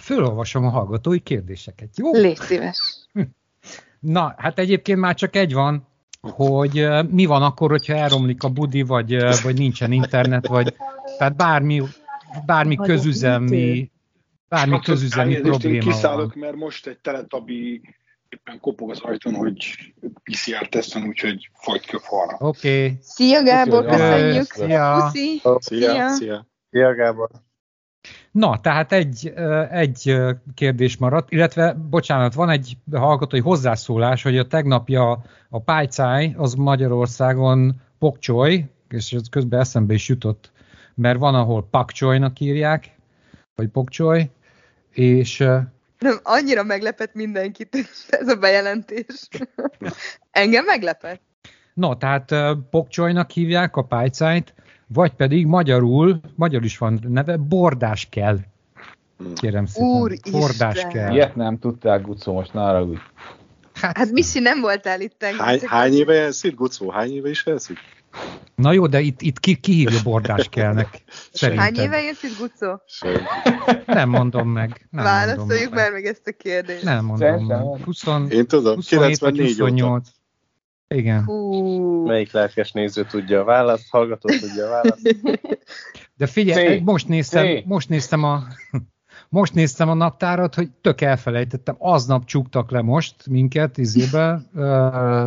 Fölolvasom 0.00 0.64
a 0.64 0.68
hallgatói 0.68 1.18
kérdéseket, 1.18 1.88
jó? 1.96 2.12
Légy 2.12 2.36
szíves. 2.36 3.08
Na, 4.00 4.34
hát 4.36 4.58
egyébként 4.58 4.98
már 4.98 5.14
csak 5.14 5.36
egy 5.36 5.52
van, 5.52 5.86
hogy 6.20 6.86
mi 7.10 7.24
van 7.24 7.42
akkor, 7.42 7.70
hogyha 7.70 7.94
elromlik 7.94 8.42
a 8.42 8.48
budi, 8.48 8.82
vagy, 8.82 9.16
vagy 9.42 9.58
nincsen 9.58 9.92
internet, 9.92 10.46
vagy 10.46 10.74
tehát 11.18 11.36
bármi, 11.36 11.82
bármi 12.46 12.76
közüzemi, 12.76 13.90
bármi 14.48 14.80
közüzemi 14.80 15.40
probléma 15.40 15.74
én 15.74 15.80
kiszállok, 15.80 16.34
van. 16.34 16.44
mert 16.44 16.56
most 16.56 16.86
egy 16.86 16.98
teletabi 16.98 17.80
éppen 18.28 18.60
kopog 18.60 18.90
az 18.90 19.00
ajtón, 19.00 19.34
hogy 19.34 19.76
PCR 20.22 20.68
teszten, 20.68 21.06
úgyhogy 21.06 21.50
folyt 21.54 21.84
ki 21.84 21.96
a 21.96 21.98
falra. 21.98 22.36
Oké. 22.38 22.84
Okay. 22.84 22.98
Szia 23.00 23.42
Gábor, 23.42 23.84
köszönjük. 23.84 24.52
Szia. 24.52 25.10
Szia. 25.12 25.58
Szia. 25.60 26.08
Szia. 26.08 26.46
Szia 26.70 26.94
Gábor. 26.94 27.28
Na, 28.36 28.60
tehát 28.60 28.92
egy, 28.92 29.32
egy 29.70 30.16
kérdés 30.54 30.96
maradt, 30.96 31.32
illetve, 31.32 31.72
bocsánat, 31.72 32.34
van 32.34 32.50
egy 32.50 32.76
hallgatói 32.92 33.40
hozzászólás, 33.40 34.22
hogy 34.22 34.38
a 34.38 34.46
tegnapja 34.46 35.22
a 35.48 35.60
pálycáj 35.60 36.34
az 36.36 36.54
Magyarországon 36.54 37.80
pokcsoly, 37.98 38.64
és 38.88 39.12
ez 39.12 39.28
közben 39.30 39.60
eszembe 39.60 39.94
is 39.94 40.08
jutott, 40.08 40.52
mert 40.94 41.18
van, 41.18 41.34
ahol 41.34 41.68
pakcsolynak 41.70 42.40
írják, 42.40 42.90
vagy 43.54 43.68
pokcsoly, 43.68 44.30
és... 44.90 45.38
Nem, 45.98 46.18
annyira 46.22 46.62
meglepett 46.62 47.14
mindenkit 47.14 47.88
ez 48.08 48.28
a 48.28 48.36
bejelentés. 48.36 49.28
Engem 50.30 50.64
meglepett. 50.64 51.20
No, 51.74 51.94
tehát 51.94 52.34
pokcsolynak 52.70 53.30
hívják 53.30 53.76
a 53.76 53.82
pálycájt, 53.82 54.54
vagy 54.86 55.12
pedig 55.12 55.46
magyarul, 55.46 56.20
magyar 56.34 56.64
is 56.64 56.78
van 56.78 57.00
neve, 57.08 57.36
bordás 57.36 58.08
kell. 58.10 58.38
Kérem 59.34 59.66
szépen. 59.66 59.88
Úr 59.88 60.12
bordás 60.30 60.74
Isten. 60.74 60.90
kell. 60.90 61.12
Ilyet 61.12 61.36
nem 61.36 61.58
tudták, 61.58 62.02
Gucó, 62.02 62.32
most 62.32 62.52
nára 62.52 62.82
úgy. 62.84 62.98
Hát, 63.74 63.96
hát 63.96 64.10
Missy 64.10 64.40
nem 64.40 64.60
voltál 64.60 65.00
itt. 65.00 65.22
Hány, 65.38 65.60
hány 65.66 65.94
éve 65.94 66.14
elszik, 66.20 66.54
Gucó? 66.54 66.90
Hány 66.90 67.12
éve 67.12 67.28
is 67.28 67.46
elszik? 67.46 67.78
Na 68.54 68.72
jó, 68.72 68.86
de 68.86 69.00
itt, 69.00 69.22
itt 69.22 69.40
ki, 69.40 69.54
ki 69.54 69.72
hívja 69.72 69.98
bordás 70.02 70.48
kellnek? 70.48 71.02
Szerintem. 71.32 71.64
Hány 71.64 71.84
éve 71.84 72.02
élsz 72.02 72.22
itt, 72.22 72.38
Gucó? 72.38 72.80
Nem 73.86 74.08
mondom 74.08 74.48
meg. 74.48 74.88
Nem 74.90 75.04
Válaszoljuk 75.04 75.74
már 75.74 75.92
meg 75.92 76.04
ezt 76.04 76.26
a 76.26 76.32
kérdést. 76.32 76.82
Nem 76.82 77.04
mondom 77.04 77.46
meg. 77.46 77.84
20, 77.84 78.04
Én 78.28 78.46
tudom, 78.46 78.74
27 78.74 79.18
94 79.18 79.58
28. 79.58 80.08
Igen. 80.94 81.24
Hú. 81.24 82.06
Melyik 82.06 82.32
lelkes 82.32 82.72
néző 82.72 83.04
tudja 83.04 83.40
a 83.40 83.44
választ, 83.44 83.90
hallgató 83.90 84.28
tudja 84.28 84.66
a 84.66 84.70
választ. 84.70 85.16
De 86.16 86.26
figyelj, 86.26 86.78
C. 86.78 86.84
most 86.84 87.08
néztem, 87.08 87.46
C. 87.46 87.64
most 87.64 87.88
néztem 87.88 88.24
a 88.24 88.42
most 89.28 89.54
néztem 89.54 89.88
a 89.88 89.94
naptárat, 89.94 90.54
hogy 90.54 90.70
tök 90.80 91.00
elfelejtettem, 91.00 91.74
aznap 91.78 92.24
csuktak 92.24 92.70
le 92.70 92.82
most 92.82 93.26
minket 93.26 93.78
izébe, 93.78 94.40
uh, 94.54 95.26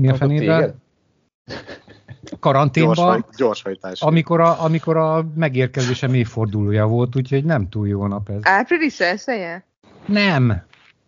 mi 0.00 0.08
a 0.08 0.14
fenébe? 0.14 0.74
Karanténba, 2.40 3.24
gyors, 3.36 3.62
gyors 3.62 4.00
amikor, 4.00 4.40
a, 4.40 4.64
amikor 4.64 4.96
a 4.96 5.26
megérkezésem 5.34 6.14
évfordulója 6.14 6.86
volt, 6.86 7.16
úgyhogy 7.16 7.44
nem 7.44 7.68
túl 7.68 7.88
jó 7.88 8.06
nap 8.06 8.28
ez. 8.28 8.40
Április 8.42 9.00
elsője? 9.00 9.66
Nem, 10.06 10.62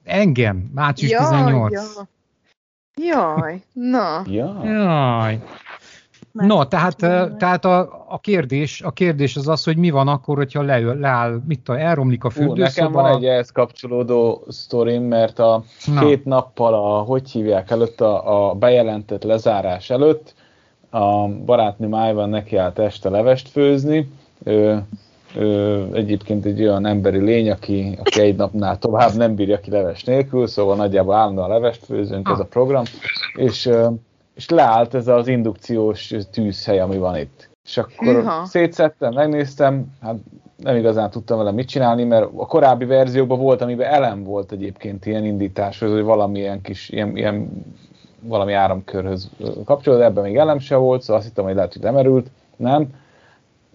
engem, 0.04 0.70
március 0.74 1.10
ja, 1.10 1.18
18. 1.18 1.72
Ja. 1.72 2.08
Jaj, 3.06 3.62
na. 3.72 4.22
Ja. 4.26 4.60
Jaj. 4.64 5.40
No, 6.32 6.64
tehát, 6.64 6.96
tehát 7.38 7.64
a, 7.64 8.04
a, 8.08 8.18
kérdés, 8.18 8.82
a 8.82 8.90
kérdés 8.90 9.36
az 9.36 9.48
az, 9.48 9.64
hogy 9.64 9.76
mi 9.76 9.90
van 9.90 10.08
akkor, 10.08 10.36
hogyha 10.36 10.62
le, 10.62 10.78
leáll, 10.78 11.40
mit 11.46 11.60
tudom, 11.60 11.80
elromlik 11.80 12.24
a 12.24 12.30
fürdőszoba. 12.30 12.62
nekem 12.62 12.92
van 12.92 13.16
egy 13.16 13.24
ehhez 13.24 13.50
kapcsolódó 13.50 14.44
sztorim, 14.48 15.02
mert 15.02 15.38
a 15.38 15.62
Na. 15.94 16.00
két 16.00 16.24
nappal 16.24 16.74
a, 16.74 16.98
hogy 16.98 17.30
hívják 17.30 17.70
előtt, 17.70 18.00
a, 18.00 18.48
a 18.50 18.54
bejelentett 18.54 19.22
lezárás 19.22 19.90
előtt 19.90 20.34
a 20.90 21.28
barátnő 21.28 21.86
Májvan 21.88 22.28
neki 22.28 22.56
állt 22.56 22.78
este 22.78 23.08
levest 23.08 23.48
főzni, 23.48 24.10
ő, 24.44 24.82
ő 25.36 25.86
egyébként 25.92 26.44
egy 26.44 26.62
olyan 26.62 26.86
emberi 26.86 27.18
lény, 27.18 27.50
aki, 27.50 27.98
aki 28.00 28.20
egy 28.20 28.36
napnál 28.36 28.78
tovább 28.78 29.14
nem 29.14 29.34
bírja 29.34 29.60
ki 29.60 29.70
leves 29.70 30.04
nélkül, 30.04 30.46
szóval 30.46 30.76
nagyjából 30.76 31.14
állandóan 31.14 31.48
levest 31.48 31.84
főzünk 31.84 32.28
ez 32.28 32.38
a 32.38 32.44
program, 32.44 32.84
és, 33.34 33.70
és 34.34 34.48
leállt 34.48 34.94
ez 34.94 35.08
az 35.08 35.28
indukciós 35.28 36.14
tűzhely, 36.30 36.80
ami 36.80 36.98
van 36.98 37.16
itt. 37.16 37.50
És 37.64 37.76
akkor 37.76 38.14
Hűha. 38.14 38.44
szétszettem, 38.44 39.12
megnéztem, 39.12 39.86
hát 40.00 40.16
nem 40.56 40.76
igazán 40.76 41.10
tudtam 41.10 41.38
vele 41.38 41.50
mit 41.50 41.68
csinálni, 41.68 42.04
mert 42.04 42.28
a 42.36 42.46
korábbi 42.46 42.84
verzióban 42.84 43.38
volt, 43.38 43.62
amiben 43.62 43.92
elem 43.92 44.24
volt 44.24 44.52
egyébként 44.52 45.06
ilyen 45.06 45.24
indításhoz, 45.24 45.90
hogy 45.90 46.02
valamilyen 46.02 46.60
kis, 46.60 46.88
ilyen, 46.88 47.16
ilyen 47.16 47.64
valami 48.20 48.52
áramkörhöz 48.52 49.30
kapcsolódó, 49.64 50.02
ebben 50.02 50.22
még 50.22 50.36
elem 50.36 50.58
se 50.58 50.76
volt, 50.76 51.00
szóval 51.00 51.16
azt 51.16 51.26
hittem, 51.26 51.44
hogy 51.44 51.54
lehet, 51.54 51.72
hogy 51.72 51.82
lemerült, 51.82 52.30
nem 52.56 52.88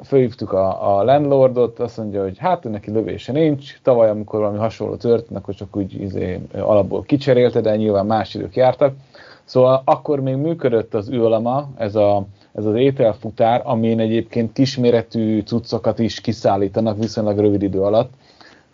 fölhívtuk 0.04 0.52
a, 0.52 0.98
a 0.98 1.04
landlordot, 1.04 1.80
azt 1.80 1.98
mondja, 1.98 2.22
hogy 2.22 2.38
hát 2.38 2.64
neki 2.64 2.92
lövése 2.92 3.32
nincs, 3.32 3.80
tavaly, 3.82 4.10
amikor 4.10 4.40
valami 4.40 4.58
hasonló 4.58 4.96
történt, 4.96 5.40
akkor 5.40 5.54
csak 5.56 5.76
úgy 5.76 6.02
izé, 6.02 6.42
alapból 6.54 7.04
kicserélte, 7.04 7.62
de 7.62 7.76
nyilván 7.76 8.06
más 8.06 8.34
idők 8.34 8.56
jártak. 8.56 8.94
Szóval 9.44 9.82
akkor 9.86 10.20
még 10.20 10.36
működött 10.36 10.94
az 10.94 11.12
űrlama, 11.12 11.70
ez, 11.78 11.96
a, 11.96 12.26
ez 12.54 12.66
az 12.66 12.76
ételfutár, 12.76 13.62
amin 13.64 14.00
egyébként 14.00 14.54
kisméretű 14.54 15.42
cuccokat 15.42 16.00
is 16.00 16.22
kiszállítanak 16.22 16.98
viszonylag 16.98 17.40
rövid 17.40 17.62
idő 17.62 17.82
alatt. 17.82 18.14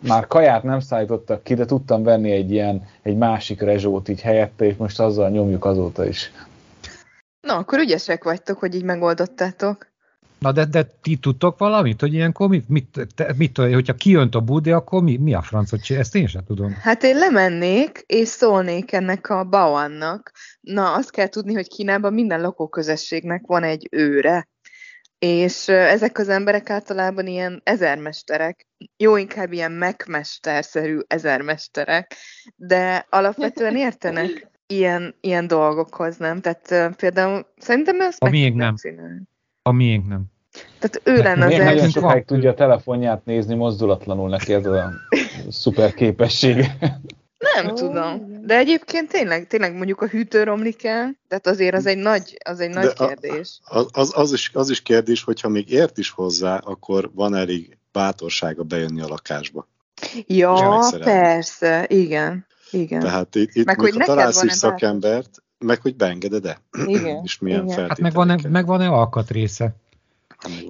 Már 0.08 0.26
kaját 0.26 0.62
nem 0.62 0.80
szállítottak 0.80 1.42
ki, 1.42 1.54
de 1.54 1.64
tudtam 1.64 2.02
venni 2.02 2.30
egy 2.30 2.50
ilyen, 2.50 2.82
egy 3.02 3.16
másik 3.16 3.60
rezsót 3.60 4.08
így 4.08 4.20
helyette, 4.20 4.64
és 4.64 4.76
most 4.76 5.00
azzal 5.00 5.30
nyomjuk 5.30 5.64
azóta 5.64 6.06
is. 6.06 6.32
Na, 7.40 7.56
akkor 7.56 7.78
ügyesek 7.78 8.24
vagytok, 8.24 8.58
hogy 8.58 8.74
így 8.74 8.84
megoldottátok. 8.84 9.91
Na 10.42 10.52
de, 10.52 10.64
de 10.64 10.82
ti 11.02 11.16
tudtok 11.16 11.58
valamit, 11.58 12.00
hogy 12.00 12.14
ilyenkor 12.14 12.48
mit, 12.48 12.68
mit, 12.68 13.06
te, 13.14 13.34
mit 13.36 13.56
hogyha 13.56 13.94
kijönt 13.94 14.34
a 14.34 14.40
budi, 14.40 14.70
akkor 14.70 15.02
mi, 15.02 15.16
mi 15.16 15.34
a 15.34 15.42
francot 15.42 15.82
csinál? 15.82 16.02
Ezt 16.02 16.14
én 16.14 16.26
sem 16.26 16.44
tudom. 16.44 16.72
Hát 16.72 17.02
én 17.02 17.16
lemennék, 17.16 18.04
és 18.06 18.28
szólnék 18.28 18.92
ennek 18.92 19.28
a 19.28 19.44
Bauannak. 19.44 20.32
Na, 20.60 20.94
azt 20.94 21.10
kell 21.10 21.28
tudni, 21.28 21.54
hogy 21.54 21.68
Kínában 21.68 22.12
minden 22.12 22.40
lakóközösségnek 22.40 23.42
van 23.46 23.62
egy 23.62 23.88
őre, 23.90 24.48
és 25.18 25.68
ezek 25.68 26.18
az 26.18 26.28
emberek 26.28 26.70
általában 26.70 27.26
ilyen 27.26 27.60
ezermesterek, 27.64 28.66
jó 28.96 29.16
inkább 29.16 29.52
ilyen 29.52 29.72
megmesterszerű 29.72 30.98
ezermesterek, 31.06 32.14
de 32.56 33.06
alapvetően 33.10 33.76
értenek 33.76 34.50
ilyen, 34.66 35.14
ilyen 35.20 35.46
dolgokhoz, 35.46 36.16
nem? 36.16 36.40
Tehát 36.40 36.96
például 36.96 37.46
szerintem 37.56 38.00
ezt 38.00 38.22
a 38.22 38.28
miénk 38.28 38.56
nem. 38.56 38.76
Csinálni. 38.76 39.22
A 39.62 39.72
miénk 39.72 40.08
nem. 40.08 40.31
Tehát 40.78 41.00
ő 41.04 41.22
lenne 41.22 41.46
az 41.46 41.56
Nagyon 41.56 41.90
sokáig 41.90 42.24
tudja 42.24 42.50
a 42.50 42.54
telefonját 42.54 43.24
nézni 43.24 43.54
mozdulatlanul 43.54 44.28
neki 44.28 44.52
ez 44.52 44.66
a 44.66 44.92
szuper 45.50 45.94
képessége. 45.94 46.76
Nem 47.54 47.66
oh, 47.66 47.72
tudom. 47.72 48.40
De 48.46 48.56
egyébként 48.56 49.08
tényleg, 49.08 49.46
tényleg 49.46 49.74
mondjuk 49.74 50.00
a 50.00 50.06
hűtő 50.06 50.42
romlik 50.42 50.84
el, 50.84 51.16
tehát 51.28 51.46
azért 51.46 51.74
az 51.74 51.86
egy 51.86 51.98
nagy, 51.98 52.38
az 52.44 52.60
egy 52.60 52.70
nagy 52.70 52.92
kérdés. 52.92 53.60
A, 53.64 53.84
az, 53.92 54.12
az, 54.14 54.32
is, 54.32 54.50
az 54.54 54.70
is 54.70 54.82
kérdés, 54.82 55.22
hogyha 55.22 55.48
még 55.48 55.70
ért 55.70 55.98
is 55.98 56.10
hozzá, 56.10 56.56
akkor 56.56 57.10
van 57.14 57.34
elég 57.34 57.78
bátorsága 57.92 58.62
bejönni 58.62 59.00
a 59.00 59.08
lakásba. 59.08 59.68
Ja, 60.26 60.80
persze, 60.98 61.86
igen. 61.88 62.46
Igen. 62.70 63.00
Tehát 63.00 63.34
itt, 63.34 63.54
itt 63.54 63.64
meg, 63.64 63.80
hogy 63.80 63.92
találsz 63.92 64.42
is 64.42 64.52
szakembert, 64.52 65.42
meg 65.58 65.80
hogy 65.80 65.96
beengeded-e. 65.96 66.60
Igen. 66.86 67.20
És 67.24 67.38
milyen 67.38 67.64
igen. 67.64 67.88
Hát 67.88 67.98
meg 67.98 68.12
van-e, 68.12 68.36
meg 68.48 68.66
van-e 68.66 68.88
alkatrésze? 68.88 69.74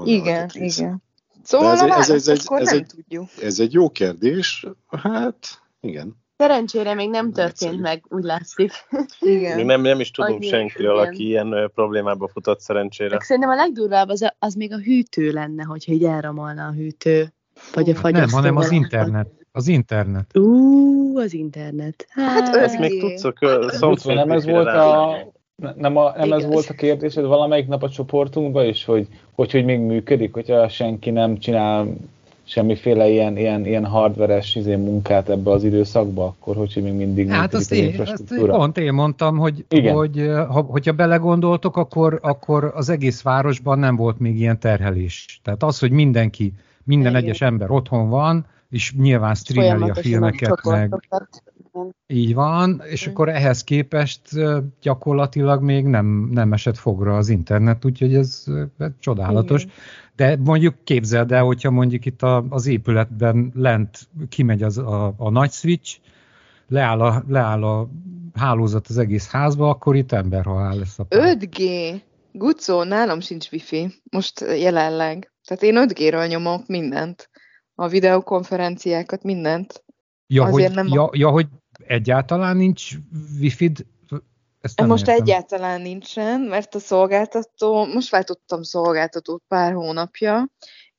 Igen, 0.05 0.35
alkatrésze. 0.35 0.83
igen. 0.83 1.03
Szóval 1.43 1.73
ez, 1.73 1.81
a 1.81 1.99
ez, 1.99 2.11
ez, 2.11 2.29
ez, 2.29 2.45
ez, 2.49 2.73
egy, 2.73 2.87
tudjuk. 2.87 3.29
ez 3.43 3.61
egy 3.61 3.73
jó 3.73 3.91
kérdés. 3.91 4.67
Hát, 4.89 5.63
igen. 5.81 6.21
Szerencsére 6.37 6.95
még 6.95 7.11
nem 7.11 7.33
történt 7.33 7.81
meg, 7.81 8.05
úgy 8.09 8.23
látszik. 8.25 8.73
Igen. 9.21 9.57
Még 9.57 9.65
nem, 9.65 9.81
nem 9.81 10.01
is 10.01 10.11
tudunk 10.11 10.37
Annyi, 10.37 10.49
senkiről, 10.49 10.95
igen. 10.95 11.07
aki 11.07 11.27
ilyen 11.27 11.71
problémába 11.75 12.29
futott 12.29 12.61
szerencsére. 12.61 13.11
Meg 13.11 13.23
szerintem 13.23 13.51
a 13.51 13.55
legdurvább 13.55 14.09
az, 14.09 14.35
az 14.39 14.55
még 14.55 14.73
a 14.73 14.79
hűtő 14.79 15.31
lenne, 15.31 15.63
hogyha 15.63 15.93
így 15.93 16.05
elramalna 16.05 16.67
a 16.67 16.73
hűtő. 16.73 17.33
Vagy 17.75 17.91
a 17.91 18.11
Nem, 18.11 18.29
hanem 18.29 18.57
az 18.57 18.71
internet. 18.71 19.29
Az 19.53 19.69
internet. 19.69 20.37
Ú, 20.37 21.19
az 21.19 21.33
internet. 21.33 22.07
Hát, 22.09 22.47
hát 22.47 22.57
ezt 22.57 22.79
még 22.79 23.01
tudsz 23.01 24.05
a 24.07 24.15
Nem 24.15 24.31
ez 24.31 24.45
volt 24.45 24.67
a, 24.67 25.17
nem, 25.77 25.97
a, 25.97 26.13
nem 26.17 26.33
ez 26.33 26.47
volt 26.47 26.69
a 26.69 26.75
kérdésed 26.75 27.25
valamelyik 27.25 27.69
nap 27.69 27.83
a 27.83 27.89
csoportunkban 27.89 28.67
is, 28.67 28.85
hogy, 28.85 29.07
hogy, 29.33 29.51
hogy 29.51 29.65
még 29.65 29.81
működik, 29.81 30.33
hogyha 30.33 30.69
senki 30.69 31.11
nem 31.11 31.39
csinál 31.39 31.87
semmiféle 32.45 33.09
ilyen, 33.09 33.37
ilyen, 33.37 33.67
ilyen 33.67 33.87
hardveres 33.87 34.55
izé 34.55 34.75
munkát 34.75 35.29
ebbe 35.29 35.51
az 35.51 35.65
időszakba, 35.65 36.25
akkor 36.25 36.57
hogy, 36.57 36.73
hogy 36.73 36.83
még 36.83 36.93
mindig 36.93 37.29
hát 37.29 37.55
azt 37.55 37.71
az 37.71 37.79
én, 37.79 37.85
infrastruktúra. 37.85 38.53
Azt 38.53 38.61
pont 38.61 38.79
én 38.79 38.93
mondtam, 38.93 39.39
hogy, 39.39 39.65
Igen. 39.69 39.95
hogy 39.95 40.31
ha, 40.49 40.61
hogyha 40.63 40.93
belegondoltok, 40.93 41.77
akkor, 41.77 42.19
akkor 42.23 42.73
az 42.75 42.89
egész 42.89 43.23
városban 43.23 43.79
nem 43.79 43.97
volt 43.97 44.19
még 44.19 44.39
ilyen 44.39 44.59
terhelés. 44.59 45.41
Tehát 45.43 45.63
az, 45.63 45.79
hogy 45.79 45.91
mindenki, 45.91 46.53
minden 46.85 47.13
Igen. 47.13 47.23
egyes 47.23 47.41
ember 47.41 47.71
otthon 47.71 48.09
van, 48.09 48.47
és 48.71 48.93
nyilván 48.99 49.35
streameli 49.35 49.91
a 49.91 49.95
filmeket, 49.95 50.65
meg 50.65 50.95
így 52.07 52.35
van, 52.35 52.83
és 52.91 53.07
akkor 53.07 53.29
ehhez 53.29 53.65
képest 53.65 54.21
gyakorlatilag 54.81 55.63
még 55.63 55.85
nem, 55.85 56.29
nem 56.33 56.53
esett 56.53 56.77
fogra 56.77 57.17
az 57.17 57.29
internet, 57.29 57.85
úgyhogy 57.85 58.15
ez, 58.15 58.45
ez 58.79 58.91
csodálatos. 58.99 59.63
Igen. 59.63 59.75
De 60.17 60.37
mondjuk 60.37 60.75
képzeld 60.85 61.33
el, 61.33 61.45
hogyha 61.45 61.71
mondjuk 61.71 62.05
itt 62.05 62.23
a, 62.23 62.45
az 62.49 62.67
épületben 62.67 63.53
lent 63.55 64.09
kimegy 64.29 64.63
az, 64.63 64.79
a, 64.79 65.15
a 65.17 65.31
nagy 65.31 65.51
switch, 65.51 65.99
leáll 66.69 67.01
a, 67.01 67.25
leáll 67.29 67.65
a 67.65 67.89
hálózat 68.35 68.87
az 68.89 68.99
egész 68.99 69.31
házba, 69.31 69.69
akkor 69.69 69.97
itt 69.97 70.13
emberhalál 70.13 70.77
lesz 70.77 70.99
a 70.99 71.05
pár. 71.05 71.37
5G! 71.41 72.01
Gucó, 72.33 72.83
nálam 72.83 73.21
sincs 73.21 73.51
wifi, 73.51 74.03
most 74.11 74.41
jelenleg. 74.41 75.33
Tehát 75.45 75.63
én 75.63 75.75
5G-ről 75.89 76.29
nyomok 76.29 76.67
mindent. 76.67 77.31
A 77.75 77.89
videokonferenciákat, 77.89 79.23
mindent. 79.23 79.85
Ja, 80.27 80.45
Azért 80.45 80.67
hogy, 80.67 80.77
nem 80.77 80.87
ja, 80.87 81.11
ja, 81.13 81.31
hogy 81.31 81.49
egyáltalán 81.87 82.57
nincs 82.57 82.91
wifi-d 83.41 83.87
ezt 84.63 84.79
nem 84.79 84.89
most 84.89 85.09
értem. 85.09 85.23
egyáltalán 85.23 85.81
nincsen, 85.81 86.41
mert 86.41 86.75
a 86.75 86.79
szolgáltató, 86.79 87.87
most 87.87 88.11
váltottam 88.11 88.63
szolgáltatót 88.63 89.43
pár 89.49 89.73
hónapja, 89.73 90.51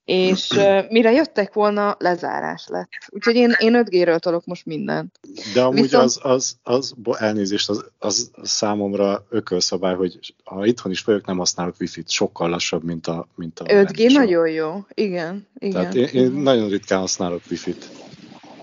és 0.06 0.50
mire 0.90 1.12
jöttek 1.12 1.54
volna, 1.54 1.96
lezárás 2.00 2.68
lett. 2.68 2.90
Úgyhogy 3.10 3.36
én, 3.36 3.56
én 3.60 3.84
5G-ről 3.86 4.20
tolok 4.20 4.46
most 4.46 4.66
mindent. 4.66 5.20
De 5.54 5.62
amúgy 5.62 5.82
Viszont... 5.82 6.04
az, 6.04 6.20
az, 6.22 6.58
az, 6.64 6.94
elnézést, 7.18 7.70
az, 7.70 7.86
az 8.00 8.32
számomra 8.42 9.26
ökölszabály, 9.30 9.96
hogy 9.96 10.36
ha 10.44 10.66
itthon 10.66 10.92
is 10.92 11.04
vagyok, 11.04 11.26
nem 11.26 11.38
használok 11.38 11.76
wifi-t, 11.80 12.10
sokkal 12.10 12.50
lassabb, 12.50 12.84
mint 12.84 13.08
a, 13.08 13.28
mint 13.36 13.60
a 13.60 13.66
5G 13.66 14.14
nagyon 14.14 14.50
jó, 14.50 14.86
igen. 14.94 15.48
igen. 15.58 15.74
Tehát 15.74 15.96
én, 15.96 16.24
én 16.24 16.32
nagyon 16.32 16.70
ritkán 16.70 17.00
használok 17.00 17.42
wifi-t. 17.50 18.03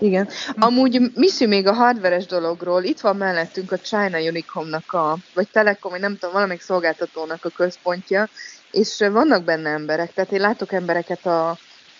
Igen. 0.01 0.27
Amúgy 0.55 1.11
Missy 1.15 1.45
még 1.45 1.67
a 1.67 1.73
hardveres 1.73 2.25
dologról, 2.25 2.83
itt 2.83 2.99
van 2.99 3.15
mellettünk 3.15 3.71
a 3.71 3.77
China 3.77 4.19
Unicomnak 4.19 4.93
a, 4.93 5.17
vagy 5.33 5.49
Telekom, 5.51 5.99
nem 5.99 6.13
tudom, 6.13 6.33
valamelyik 6.33 6.61
szolgáltatónak 6.61 7.45
a 7.45 7.49
központja, 7.49 8.27
és 8.71 9.07
vannak 9.11 9.43
benne 9.43 9.69
emberek, 9.69 10.13
tehát 10.13 10.31
én 10.31 10.39
látok 10.39 10.71
embereket 10.71 11.25
a, 11.25 11.57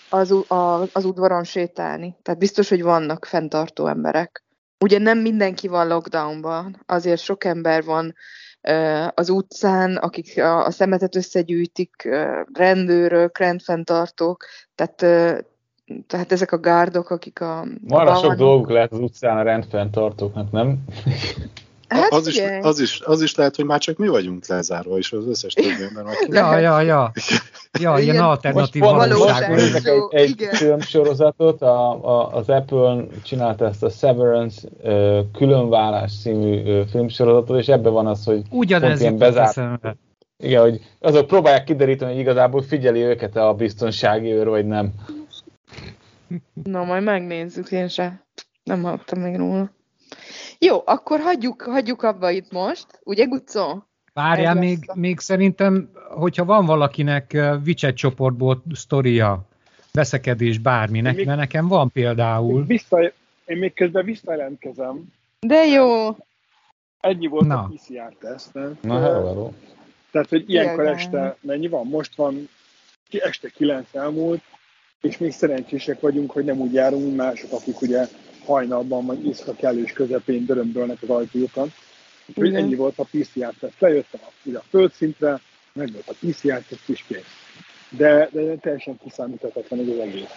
az, 0.09 0.31
a, 0.31 0.81
az 0.81 1.05
udvaron 1.05 1.43
sétálni, 1.43 2.15
tehát 2.21 2.39
biztos, 2.39 2.69
hogy 2.69 2.81
vannak 2.81 3.25
fenntartó 3.25 3.87
emberek. 3.87 4.43
Ugye 4.79 4.99
nem 4.99 5.19
mindenki 5.19 5.67
van 5.67 5.87
lockdownban, 5.87 6.83
azért 6.85 7.21
sok 7.21 7.43
ember 7.43 7.83
van 7.83 8.15
az 9.13 9.29
utcán, 9.29 9.95
akik 9.95 10.37
a, 10.37 10.65
a 10.65 10.71
szemetet 10.71 11.15
összegyűjtik, 11.15 12.09
rendőrök, 12.53 13.37
rendfenntartók, 13.37 14.45
tehát 14.75 15.05
tehát 16.07 16.31
ezek 16.31 16.51
a 16.51 16.59
gárdok, 16.59 17.09
akik 17.09 17.41
a... 17.41 17.65
Marra 17.87 18.15
sok 18.15 18.33
dolguk 18.33 18.69
lehet 18.69 18.91
az 18.91 18.99
utcán 18.99 19.37
a 19.37 19.41
rendfenntartóknak, 19.41 20.51
nem? 20.51 20.83
Hát 21.91 22.11
az, 22.11 22.27
is, 22.27 22.41
az, 22.61 22.79
is, 22.79 23.01
az 23.05 23.21
is 23.21 23.35
lehet, 23.35 23.55
hogy 23.55 23.65
már 23.65 23.79
csak 23.79 23.97
mi 23.97 24.07
vagyunk 24.07 24.47
lezárva, 24.47 24.97
és 24.97 25.11
az 25.11 25.27
összes 25.27 25.53
többi 25.55 25.83
ember 25.89 26.13
Ja, 26.29 26.57
ja, 26.57 26.81
ja. 26.81 27.11
Ja, 27.79 27.99
ilyen 27.99 28.17
alternatív 28.17 28.81
valóság. 28.81 29.59
Egy, 30.09 30.09
egy 30.09 30.47
filmsorozatot, 30.51 31.61
a, 31.61 32.05
a, 32.05 32.33
az 32.33 32.49
Apple 32.49 33.03
csinálta 33.23 33.65
ezt 33.65 33.83
a 33.83 33.89
Severance 33.89 34.67
uh, 34.83 35.19
különvállás 35.33 36.11
című 36.21 36.61
uh, 36.61 36.87
filmsorozatot, 36.87 37.59
és 37.59 37.67
ebben 37.67 37.93
van 37.93 38.07
az, 38.07 38.23
hogy 38.25 38.41
Ugyanez 38.49 39.01
ilyen 39.01 39.17
bezárt. 39.17 39.61
Igen, 40.37 40.61
hogy 40.61 40.81
azok 40.99 41.27
próbálják 41.27 41.63
kideríteni, 41.63 42.11
hogy 42.11 42.21
igazából 42.21 42.61
figyeli 42.61 43.01
őket 43.01 43.35
a 43.35 43.53
biztonsági 43.53 44.31
őr, 44.31 44.47
vagy 44.47 44.65
nem. 44.65 44.93
Na, 46.63 46.83
majd 46.83 47.03
megnézzük, 47.03 47.71
én 47.71 47.87
se. 47.87 48.25
Nem 48.63 48.81
hallottam 48.81 49.19
még 49.19 49.35
róla. 49.35 49.71
Jó, 50.59 50.81
akkor 50.85 51.19
hagyjuk, 51.19 51.61
hagyjuk 51.61 52.03
abba 52.03 52.29
itt 52.29 52.51
most, 52.51 52.85
ugye 53.03 53.25
Gucó? 53.25 53.83
Várjál, 54.13 54.55
még, 54.55 54.77
még 54.93 55.19
szerintem, 55.19 55.89
hogyha 56.09 56.45
van 56.45 56.65
valakinek 56.65 57.37
Wicset 57.65 57.95
csoportból 57.95 58.63
sztoria, 58.73 59.47
veszekedés 59.91 60.57
bárminek, 60.57 61.15
még, 61.15 61.25
mert 61.25 61.39
nekem 61.39 61.67
van 61.67 61.91
például. 61.91 62.65
Vissza, 62.65 63.01
én 63.45 63.57
még 63.57 63.73
közben 63.73 64.05
visszajelentkezem. 64.05 65.03
De 65.39 65.65
jó! 65.65 66.15
Ennyi 66.99 67.27
volt 67.27 67.47
Na. 67.47 67.59
a 67.59 67.71
PCR-teszt. 67.73 68.53
Na, 68.81 68.99
hello. 68.99 69.51
Tehát, 70.11 70.29
hogy 70.29 70.49
ilyenkor 70.49 70.87
este 70.87 71.37
mennyi 71.41 71.67
van? 71.67 71.87
Most 71.87 72.15
van 72.15 72.49
este 73.09 73.49
9 73.49 73.95
elmúlt, 73.95 74.41
és 75.01 75.17
még 75.17 75.31
szerencsések 75.31 75.99
vagyunk, 75.99 76.31
hogy 76.31 76.45
nem 76.45 76.59
úgy 76.59 76.73
járunk, 76.73 77.03
mint 77.03 77.15
mások, 77.15 77.51
akik 77.51 77.81
ugye 77.81 78.07
hajnalban 78.45 79.05
vagy 79.05 79.25
iszka 79.25 79.53
kellős 79.53 79.93
közepén 79.93 80.45
dörömbölnek 80.45 80.97
az 81.01 81.09
ajtójukat. 81.09 81.69
Úgyhogy 82.25 82.55
ennyi 82.55 82.75
volt 82.75 82.99
a 82.99 83.03
PCR-teszt. 83.11 83.79
Lejöttem 83.79 84.21
a, 84.23 84.31
ugye 84.43 84.57
a 84.57 84.63
földszintre, 84.69 85.39
meg 85.73 85.91
volt 85.91 86.07
a 86.07 86.13
PCR-teszt 86.19 86.89
is 86.89 87.05
kész. 87.07 87.59
De, 87.89 88.29
de 88.31 88.55
teljesen 88.55 88.99
kiszámíthatatlan 89.03 89.79
ez 89.79 89.87
az 89.87 89.99
egész. 89.99 90.29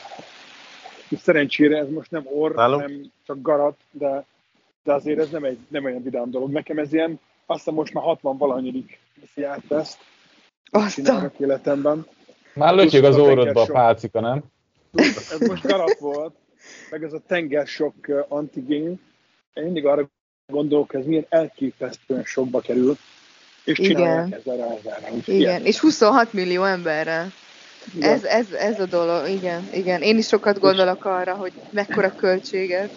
És 1.09 1.19
szerencsére 1.19 1.79
ez 1.79 1.89
most 1.89 2.11
nem 2.11 2.27
orr, 2.27 2.55
Nálunk? 2.55 2.83
hanem 2.83 3.13
csak 3.27 3.43
garat, 3.43 3.77
de, 3.91 4.25
de 4.85 4.93
azért 4.93 5.19
ez 5.19 5.31
nem 5.31 5.45
egy 5.45 5.59
nem 5.69 5.85
olyan 5.85 6.03
vidám 6.03 6.31
dolog. 6.31 6.51
Nekem 6.51 6.79
ez 6.79 6.93
ilyen, 6.93 7.21
aztán 7.47 7.75
most 7.75 7.93
már 7.93 8.05
60 8.05 8.37
valanyadik 8.37 8.99
PCR-teszt 9.21 9.99
csinálok 10.89 11.39
életemben. 11.39 12.07
Már 12.55 12.75
lötyög 12.75 13.05
az 13.05 13.19
órodba 13.19 13.63
a 13.63 13.73
pálcika, 13.73 14.21
nem? 14.21 14.45
Ez 15.01 15.49
most 15.49 15.67
garat 15.73 15.99
volt, 15.99 16.35
meg 16.91 17.03
ez 17.03 17.13
a 17.13 17.21
tengersok 17.27 17.95
antigén. 18.29 19.01
Én 19.53 19.65
mindig 19.65 19.87
arra 19.87 20.11
gondolok, 20.53 20.95
ez 20.95 21.05
milyen 21.05 21.27
elképesztően 21.29 22.25
sokba 22.25 22.61
kerül, 22.61 22.97
és 23.65 23.79
csinálják 23.79 24.33
ezzel 24.33 24.57
rá 24.57 25.09
Igen, 25.25 25.65
és 25.65 25.79
26 25.79 26.33
millió 26.33 26.65
emberre. 26.65 27.27
Ez, 28.01 28.25
ez, 28.25 28.53
ez 28.53 28.81
a 28.81 28.87
dolog, 28.87 29.29
igen, 29.29 29.69
igen. 29.73 30.03
Én 30.03 30.19
is 30.19 30.27
sokat 30.27 30.59
gondolok 30.59 31.05
arra, 31.05 31.35
hogy 31.35 31.53
mekkora 31.71 32.15
költséget. 32.15 32.91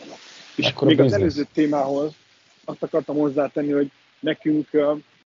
És 0.55 0.65
mekkora 0.65 0.89
még 0.89 0.99
az 0.99 1.13
előző 1.13 1.45
témához 1.53 2.13
azt 2.65 2.83
akartam 2.83 3.15
hozzátenni, 3.15 3.71
hogy 3.71 3.91
nekünk... 4.19 4.67
Uh, 4.71 4.97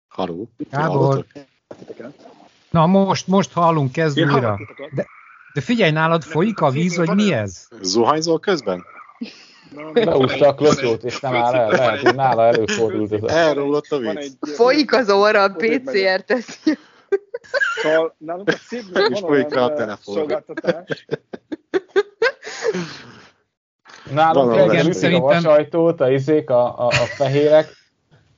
Haló, 0.08 0.48
Gábor. 0.70 1.26
Na 2.70 2.86
most, 2.86 3.26
most 3.26 3.52
hallunk, 3.52 3.92
kezd 3.92 4.20
újra. 4.20 4.58
De, 4.94 5.06
de 5.58 5.64
figyelj, 5.64 5.90
nálad 5.90 6.22
folyik 6.22 6.60
a 6.60 6.70
víz, 6.70 6.96
vagy 6.96 7.14
mi 7.14 7.32
ez? 7.32 7.68
Zuhanyzol 7.80 8.40
közben? 8.40 8.84
Beúszta 9.92 10.48
a 10.52 10.54
klotyót, 10.54 11.04
és 11.04 11.20
nem 11.20 11.34
áll 11.34 11.54
el. 11.54 11.70
Lehet, 11.70 12.00
hogy 12.00 12.14
nála 12.14 12.46
előfordult 12.46 13.12
ez. 13.12 13.22
Elrólott 13.22 13.86
a 13.88 13.98
víz. 13.98 14.36
Folyik 14.40 14.92
az 14.92 15.10
óra, 15.10 15.42
a 15.42 15.48
PCR 15.48 16.20
teszi. 16.24 16.78
Szóval 17.82 18.14
nálunk 18.18 18.48
a 18.48 18.52
szívben 18.52 19.12
van 19.12 19.24
olyan 19.24 19.98
szolgáltatás. 20.02 21.06
Nálunk 24.10 24.54
reggel 24.54 24.92
szerintem... 24.92 25.36
a 25.36 25.40
sajtót, 25.40 26.00
a 26.00 26.10
izék, 26.10 26.50
a, 26.50 26.78
a, 26.78 26.86
a 26.86 27.06
fehérek, 27.16 27.77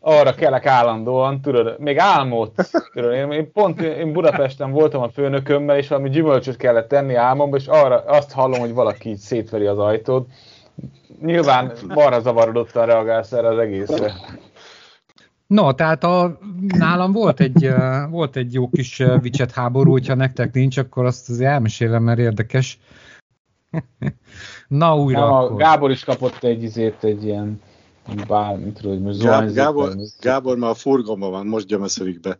arra 0.01 0.34
kelek 0.34 0.66
állandóan, 0.66 1.40
tudod, 1.40 1.78
még 1.78 1.98
álmot, 1.98 2.53
tudod, 2.92 3.12
én, 3.12 3.30
én 3.30 3.53
pont 3.53 3.80
én 3.80 4.12
Budapesten 4.12 4.70
voltam 4.70 5.03
a 5.03 5.09
főnökömmel, 5.09 5.76
és 5.76 5.88
valami 5.88 6.09
gyümölcsöt 6.09 6.57
kellett 6.57 6.88
tenni 6.88 7.14
álmomba, 7.14 7.57
és 7.57 7.66
arra 7.66 8.05
azt 8.07 8.32
hallom, 8.32 8.61
hogy 8.61 8.72
valaki 8.72 9.16
szétveri 9.16 9.66
az 9.66 9.78
ajtót. 9.78 10.28
Nyilván 11.22 11.72
balra 11.88 12.20
zavarodottan 12.20 12.86
reagálsz 12.86 13.32
erre 13.32 13.48
az 13.48 13.59
egészre. 13.59 14.12
No, 15.46 15.72
tehát 15.72 16.05
a, 16.05 16.38
nálam 16.66 17.12
volt 17.12 17.40
egy, 17.40 17.70
volt 18.11 18.36
egy 18.36 18.53
jó 18.53 18.68
kis 18.68 19.03
vicset 19.20 19.51
háború, 19.51 19.90
hogyha 19.90 20.14
nektek 20.14 20.53
nincs, 20.53 20.78
akkor 20.78 21.05
azt 21.05 21.30
azért 21.30 21.51
elmesélem, 21.51 22.03
mert 22.03 22.18
érdekes. 22.18 22.78
Na 24.68 24.96
újra 24.96 25.20
Na, 25.20 25.38
akkor. 25.38 25.57
Gábor 25.57 25.90
is 25.90 26.05
kapott 26.05 26.44
egy 26.44 26.62
izét, 26.62 27.05
egy 27.05 27.24
ilyen 27.24 27.61
bár, 28.26 28.56
mit 28.56 28.74
tudom, 28.74 28.92
hogy 28.92 29.02
most 29.02 29.22
Gábor, 29.22 29.52
Gábor, 29.52 29.94
Gábor 30.20 30.56
már 30.56 30.70
a 30.70 30.74
furgomban 30.74 31.30
van, 31.30 31.46
most 31.46 31.66
gyömeszölik 31.66 32.20
be 32.20 32.38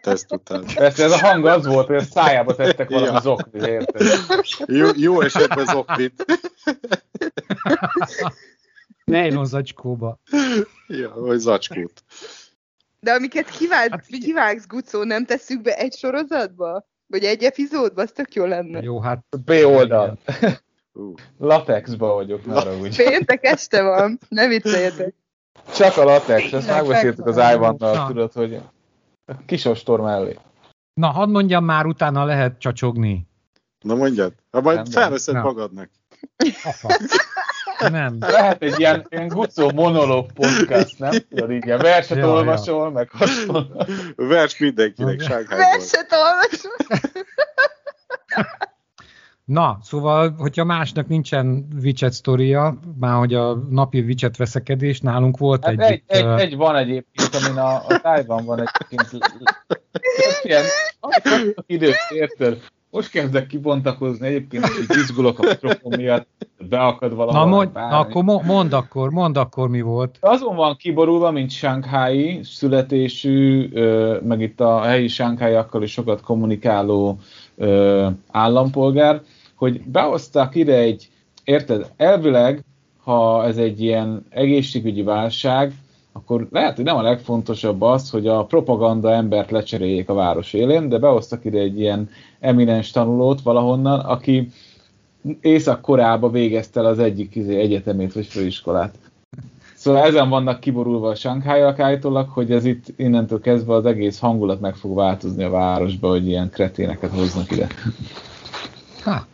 teszt 0.00 0.32
után. 0.32 0.64
Persze 0.74 1.04
ez 1.04 1.10
a 1.10 1.26
hang 1.26 1.46
az 1.46 1.66
volt, 1.66 1.86
hogy 1.86 1.96
a 1.96 2.00
szájába 2.00 2.54
tettek 2.54 2.90
valami 2.90 3.12
ja. 3.12 3.20
zoknit, 3.20 3.66
érted? 3.66 4.02
Jó, 4.66 4.88
jó 4.96 5.20
esetben 5.20 5.64
zoknit. 5.64 6.24
Nejlon 9.04 9.44
zacskóba. 9.44 10.18
Ja, 10.88 11.12
vagy 11.16 11.38
zacskót. 11.38 12.02
De 13.00 13.12
amiket 13.12 13.50
kivág, 13.50 13.90
hát, 13.90 14.06
kivágsz, 14.06 14.66
Gucó, 14.66 15.02
nem 15.02 15.24
tesszük 15.24 15.62
be 15.62 15.76
egy 15.76 15.94
sorozatba? 15.94 16.86
Vagy 17.06 17.24
egy 17.24 17.42
epizódba? 17.42 18.02
Az 18.02 18.10
tök 18.12 18.34
jó 18.34 18.44
lenne. 18.44 18.80
Jó, 18.82 19.00
hát... 19.00 19.24
B 19.44 19.50
oldal. 19.50 20.18
Uh. 20.96 21.14
Latexba 21.38 22.14
vagyok, 22.14 22.44
már 22.44 22.68
úgy. 22.80 22.96
Péntek 22.96 23.44
este 23.44 23.82
van, 23.82 24.18
ne 24.28 24.46
vicceljetek. 24.46 25.14
Csak 25.74 25.96
a 25.96 26.04
latex, 26.04 26.52
ezt 26.52 26.66
megbeszéltük 26.68 27.26
az 27.26 27.36
Ivannal, 27.54 28.06
tudod, 28.06 28.32
hogy 28.32 28.60
kisostor 29.46 30.00
mellé. 30.00 30.38
Na, 30.94 31.06
hadd 31.06 31.28
mondjam 31.28 31.64
már, 31.64 31.86
utána 31.86 32.24
lehet 32.24 32.58
csacsogni. 32.58 33.26
Na 33.80 33.94
mondjad, 33.94 34.32
ha 34.50 34.60
majd 34.60 34.88
felveszed 34.92 35.34
magadnak. 35.34 35.90
Apa. 36.64 36.94
Nem. 37.90 38.16
Lehet 38.20 38.62
egy 38.62 38.78
ilyen, 38.78 39.06
ilyen 39.08 39.28
gucó 39.28 39.70
monológ 39.70 40.32
podcast, 40.32 40.98
nem? 40.98 41.12
Tudod, 41.28 41.50
így 41.50 41.64
ilyen 41.64 41.78
verset 41.78 42.16
ja, 42.16 42.28
olvasol, 42.28 42.84
ja. 42.84 42.90
meg 42.90 43.10
hasonló. 43.10 43.84
Vers 44.16 44.58
mindenkinek, 44.58 45.20
Sánkhájból. 45.20 45.56
Verset 45.56 46.12
olvasol. 46.12 46.72
Na, 49.44 49.78
szóval, 49.82 50.34
hogyha 50.38 50.64
másnak 50.64 51.08
nincsen 51.08 51.66
widget 51.82 52.12
sztoria, 52.12 52.78
már 53.00 53.18
hogy 53.18 53.34
a 53.34 53.54
napi 53.70 54.00
widget 54.00 54.36
veszekedés, 54.36 55.00
nálunk 55.00 55.38
volt 55.38 55.64
hát 55.64 55.72
egy... 55.72 55.80
Egy, 55.80 56.02
egy, 56.06 56.24
uh... 56.24 56.40
egy 56.40 56.56
van 56.56 56.76
egyébként, 56.76 57.34
amin 57.34 57.58
a, 57.58 57.74
a 57.74 58.00
tájban 58.02 58.44
van 58.44 58.58
egyébként 58.58 59.24
ilyen 60.42 60.64
időt 61.66 61.96
érted. 62.08 62.60
Most 62.90 63.10
kezdek 63.10 63.46
kibontakozni, 63.46 64.26
egyébként 64.26 64.66
hogy 64.66 64.96
izgulok 64.96 65.38
a 65.38 65.42
mikrofon 65.42 65.92
miatt, 65.96 66.28
beakad 66.68 67.14
valami. 67.14 67.38
Na, 67.38 67.44
mond, 67.44 67.72
na 67.72 67.98
akkor 67.98 68.24
mondd 68.44 68.74
akkor, 68.74 69.10
mondd 69.10 69.38
akkor 69.38 69.68
mi 69.68 69.80
volt. 69.80 70.18
Azon 70.20 70.56
van 70.56 70.76
kiborulva, 70.76 71.30
mint 71.30 71.50
Shanghai 71.50 72.40
születésű, 72.42 73.68
meg 74.22 74.40
itt 74.40 74.60
a 74.60 74.80
helyi 74.80 75.08
Shanghaiakkal 75.08 75.82
is 75.82 75.92
sokat 75.92 76.20
kommunikáló 76.20 77.18
állampolgár, 78.30 79.22
hogy 79.54 79.80
behozták 79.82 80.54
ide 80.54 80.76
egy, 80.76 81.08
érted, 81.44 81.90
elvileg, 81.96 82.64
ha 83.02 83.44
ez 83.44 83.56
egy 83.56 83.82
ilyen 83.82 84.26
egészségügyi 84.30 85.02
válság, 85.02 85.72
akkor 86.12 86.46
lehet, 86.50 86.76
hogy 86.76 86.84
nem 86.84 86.96
a 86.96 87.02
legfontosabb 87.02 87.82
az, 87.82 88.10
hogy 88.10 88.26
a 88.26 88.44
propaganda 88.44 89.12
embert 89.12 89.50
lecseréljék 89.50 90.08
a 90.08 90.14
város 90.14 90.52
élén, 90.52 90.88
de 90.88 90.98
behoztak 90.98 91.44
ide 91.44 91.58
egy 91.58 91.80
ilyen 91.80 92.10
eminens 92.40 92.90
tanulót 92.90 93.40
valahonnan, 93.40 94.00
aki 94.00 94.48
Észak-Koreába 95.40 96.30
végezte 96.30 96.80
el 96.80 96.86
az 96.86 96.98
egyik 96.98 97.34
izé, 97.34 97.60
egyetemét 97.60 98.12
vagy 98.12 98.26
főiskolát. 98.26 98.98
Szóval 99.74 100.02
ezen 100.02 100.28
vannak 100.28 100.60
kiborulva 100.60 101.08
a 101.08 101.14
Sankhájak 101.14 101.78
állítólag, 101.78 102.28
hogy 102.28 102.52
ez 102.52 102.64
itt 102.64 102.84
innentől 102.96 103.40
kezdve 103.40 103.74
az 103.74 103.86
egész 103.86 104.18
hangulat 104.18 104.60
meg 104.60 104.74
fog 104.74 104.94
változni 104.94 105.44
a 105.44 105.50
városba, 105.50 106.08
hogy 106.08 106.26
ilyen 106.26 106.50
kreténeket 106.50 107.10
hoznak 107.10 107.50
ide. 107.50 107.66
Ha. 109.02 109.26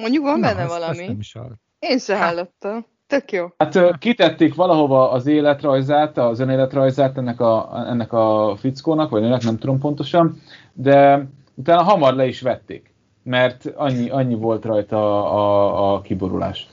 Mondjuk 0.00 0.24
van 0.24 0.38
Na, 0.40 0.46
benne 0.46 0.60
ezt, 0.60 0.70
valami. 0.70 1.02
Ezt 1.02 1.18
is 1.18 1.36
Én 1.78 1.98
se 1.98 2.18
hallottam. 2.18 2.86
Tök 3.06 3.32
jó. 3.32 3.46
Hát 3.58 3.98
kitették 3.98 4.54
valahova 4.54 5.10
az 5.10 5.26
életrajzát, 5.26 6.18
az 6.18 6.40
önéletrajzát 6.40 7.18
ennek 7.18 7.40
a, 7.40 7.70
ennek 7.88 8.12
a 8.12 8.56
fickónak, 8.58 9.10
vagy 9.10 9.22
ennek 9.22 9.42
nem 9.42 9.58
tudom 9.58 9.78
pontosan, 9.78 10.40
de 10.72 11.26
utána 11.54 11.82
hamar 11.82 12.14
le 12.14 12.26
is 12.26 12.40
vették, 12.40 12.94
mert 13.22 13.66
annyi, 13.76 14.10
annyi 14.10 14.34
volt 14.34 14.64
rajta 14.64 14.96
a, 14.96 15.34
a, 15.34 15.94
a 15.94 16.00
kiborulás. 16.00 16.68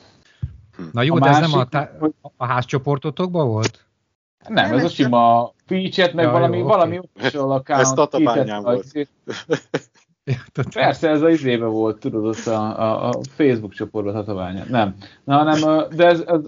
Na 0.91 1.01
jó, 1.01 1.15
a 1.15 1.19
de 1.19 1.25
másik, 1.25 1.43
ez 1.43 1.51
nem 1.51 1.59
a, 1.59 1.65
tá- 1.65 1.91
a 2.37 2.45
házcsoportotokban 2.45 3.47
volt? 3.47 3.85
Nem, 4.47 4.69
nem 4.69 4.77
ez 4.77 4.83
a 4.83 4.89
sima 4.89 5.53
feature 5.65 6.11
meg 6.13 6.25
ja, 6.25 6.31
valami, 6.31 6.57
jó, 6.57 6.65
valami 6.65 6.99
official 6.99 7.51
account. 7.51 7.81
Ez 7.81 7.91
tatabányán 7.91 8.63
volt. 8.63 8.85
Persze, 10.73 11.09
ez 11.09 11.21
az 11.21 11.31
izébe 11.31 11.65
volt, 11.65 11.99
tudod, 11.99 12.25
ott 12.25 12.45
a, 12.45 12.79
a, 12.79 13.09
a 13.09 13.19
Facebook 13.23 13.73
csoportban 13.73 14.13
tatabánya. 14.13 14.63
Nem. 14.69 14.95
Na, 15.23 15.43
nem, 15.43 15.83
de 15.95 16.05
ez, 16.05 16.23
ez, 16.27 16.41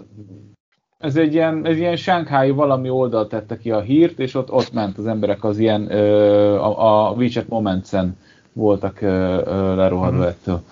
ez 0.98 1.16
egy 1.16 1.32
ilyen, 1.32 1.66
egy 1.66 1.78
ilyen 1.78 1.96
Shanghai 1.96 2.50
valami 2.50 2.90
oldal 2.90 3.26
tette 3.26 3.58
ki 3.58 3.70
a 3.70 3.80
hírt, 3.80 4.18
és 4.18 4.34
ott, 4.34 4.50
ott 4.50 4.72
ment 4.72 4.98
az 4.98 5.06
emberek 5.06 5.44
az 5.44 5.58
ilyen, 5.58 5.90
ö, 5.90 6.54
a, 6.54 7.08
a 7.08 7.12
WeChat 7.12 7.48
Moments-en 7.48 8.16
voltak 8.52 9.00
ö, 9.00 9.42
ö, 9.46 9.74
lerohadva 9.74 10.18
uh-huh. 10.18 10.30
ettől. 10.30 10.62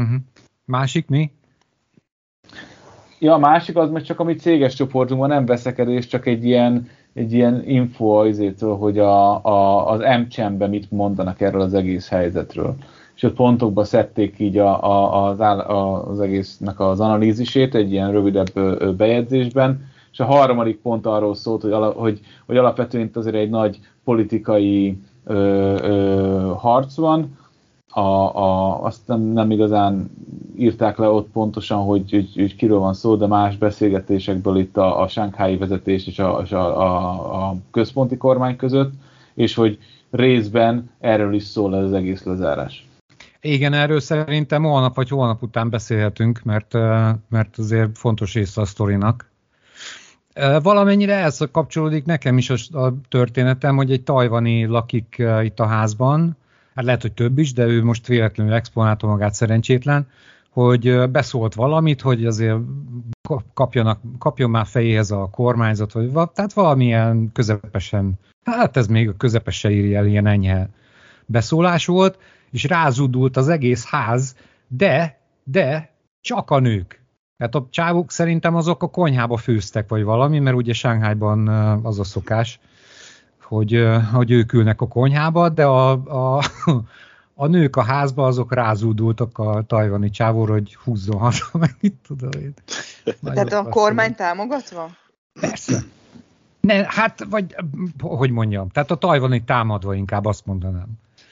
Uh-huh. 0.00 0.20
Másik 0.64 1.08
mi? 1.08 1.30
Ja, 3.18 3.32
a 3.34 3.38
másik 3.38 3.76
az 3.76 3.90
meg 3.90 4.02
csak 4.02 4.20
a 4.20 4.24
mi 4.24 4.34
céges 4.34 4.74
csoportunkban 4.74 5.28
nem 5.28 5.46
veszekedés, 5.46 6.06
csak 6.06 6.26
egy 6.26 6.44
ilyen, 6.44 6.88
egy 7.18 7.32
ilyen 7.32 7.62
info 7.66 8.06
azért, 8.06 8.60
hogy 8.60 8.98
a, 8.98 9.44
a, 9.44 9.88
az 9.90 10.00
m 10.58 10.62
mit 10.64 10.90
mondanak 10.90 11.40
erről 11.40 11.60
az 11.60 11.74
egész 11.74 12.08
helyzetről. 12.08 12.74
És 13.14 13.22
ott 13.22 13.34
pontokba 13.34 13.84
szedték 13.84 14.38
így 14.38 14.58
a, 14.58 14.84
a, 14.84 15.24
az, 15.28 15.40
áll, 15.40 15.58
a, 15.58 16.08
az 16.08 16.20
egésznek 16.20 16.80
az 16.80 17.00
analízisét 17.00 17.74
egy 17.74 17.92
ilyen 17.92 18.12
rövidebb 18.12 18.52
bejegyzésben, 18.96 19.86
és 20.12 20.20
a 20.20 20.24
harmadik 20.24 20.80
pont 20.80 21.06
arról 21.06 21.34
szólt, 21.34 21.62
hogy, 21.62 21.72
ala, 21.72 21.90
hogy, 21.90 22.20
hogy 22.46 22.56
alapvetően 22.56 23.04
itt 23.04 23.16
azért 23.16 23.34
egy 23.34 23.50
nagy 23.50 23.78
politikai 24.04 24.98
ö, 25.24 25.34
ö, 25.82 26.52
harc 26.56 26.96
van, 26.96 27.36
a, 27.88 28.00
a, 28.00 28.82
azt 28.82 29.06
nem, 29.06 29.20
nem 29.20 29.50
igazán 29.50 30.10
írták 30.56 30.98
le 30.98 31.08
ott 31.08 31.28
pontosan, 31.30 31.84
hogy, 31.84 32.10
hogy, 32.10 32.32
hogy 32.34 32.56
kiről 32.56 32.78
van 32.78 32.94
szó, 32.94 33.16
de 33.16 33.26
más 33.26 33.56
beszélgetésekből 33.56 34.56
itt 34.56 34.76
a, 34.76 35.00
a 35.00 35.08
Sánkhái 35.08 35.56
vezetés 35.56 36.06
és, 36.06 36.18
a, 36.18 36.38
a, 36.38 36.54
a, 36.54 37.48
a 37.48 37.56
központi 37.70 38.16
kormány 38.16 38.56
között, 38.56 38.92
és 39.34 39.54
hogy 39.54 39.78
részben 40.10 40.90
erről 41.00 41.34
is 41.34 41.42
szól 41.42 41.74
az 41.74 41.92
egész 41.92 42.24
lezárás. 42.24 42.88
Igen, 43.40 43.72
erről 43.72 44.00
szerintem 44.00 44.62
holnap 44.62 44.94
vagy 44.94 45.08
holnap 45.08 45.42
után 45.42 45.70
beszélhetünk, 45.70 46.40
mert, 46.44 46.72
mert 47.28 47.58
azért 47.58 47.98
fontos 47.98 48.34
része 48.34 48.60
a 48.60 48.64
sztorinak. 48.64 49.30
Valamennyire 50.62 51.14
ez 51.14 51.38
kapcsolódik 51.52 52.04
nekem 52.04 52.38
is 52.38 52.50
a 52.72 52.94
történetem, 53.08 53.76
hogy 53.76 53.92
egy 53.92 54.02
tajvani 54.02 54.66
lakik 54.66 55.22
itt 55.42 55.60
a 55.60 55.66
házban, 55.66 56.36
hát 56.78 56.86
lehet, 56.86 57.02
hogy 57.02 57.12
több 57.12 57.38
is, 57.38 57.52
de 57.52 57.64
ő 57.64 57.84
most 57.84 58.06
véletlenül 58.06 58.52
exponálta 58.52 59.06
magát 59.06 59.34
szerencsétlen, 59.34 60.08
hogy 60.50 61.10
beszólt 61.10 61.54
valamit, 61.54 62.00
hogy 62.00 62.26
azért 62.26 62.58
kapjanak, 63.54 64.00
kapjon 64.18 64.50
már 64.50 64.66
fejéhez 64.66 65.10
a 65.10 65.28
kormányzat, 65.30 65.92
vagy 65.92 66.30
tehát 66.30 66.52
valamilyen 66.52 67.30
közepesen, 67.32 68.18
hát 68.44 68.76
ez 68.76 68.86
még 68.86 69.08
a 69.08 69.16
közepesen 69.16 69.70
írja 69.70 69.98
el, 69.98 70.06
ilyen 70.06 70.26
enyhe 70.26 70.68
beszólás 71.26 71.86
volt, 71.86 72.18
és 72.50 72.64
rázudult 72.64 73.36
az 73.36 73.48
egész 73.48 73.86
ház, 73.86 74.36
de, 74.68 75.18
de 75.44 75.92
csak 76.20 76.50
a 76.50 76.58
nők. 76.58 77.02
Tehát 77.36 77.54
a 77.54 77.66
csávok 77.70 78.10
szerintem 78.10 78.54
azok 78.54 78.82
a 78.82 78.90
konyhába 78.90 79.36
főztek, 79.36 79.88
vagy 79.88 80.02
valami, 80.02 80.38
mert 80.38 80.56
ugye 80.56 80.72
Sánghájban 80.72 81.48
az 81.84 81.98
a 81.98 82.04
szokás, 82.04 82.60
hogy, 83.48 83.86
hogy 84.12 84.30
ők 84.30 84.52
ülnek 84.52 84.80
a 84.80 84.88
konyhába, 84.88 85.48
de 85.48 85.64
a, 85.64 85.90
a, 85.90 86.42
a 87.34 87.46
nők 87.46 87.76
a 87.76 87.82
házba 87.82 88.26
azok 88.26 88.54
rázúdultak 88.54 89.38
a 89.38 89.62
tajvani 89.66 90.10
csávóra, 90.10 90.52
hogy 90.52 90.74
húzzon 90.74 91.18
haza, 91.18 91.44
meg 91.58 91.76
mit 91.80 91.94
tudom 92.06 92.30
én. 92.40 92.54
Tehát 93.22 93.52
a 93.52 93.68
kormány 93.68 94.14
támogatva? 94.14 94.90
Persze. 95.40 95.78
Ne, 96.60 96.84
hát, 96.86 97.24
vagy 97.30 97.54
hogy 97.98 98.30
mondjam, 98.30 98.68
tehát 98.68 98.90
a 98.90 98.94
tajvani 98.94 99.44
támadva 99.44 99.94
inkább 99.94 100.24
azt 100.24 100.46
mondanám. 100.46 100.88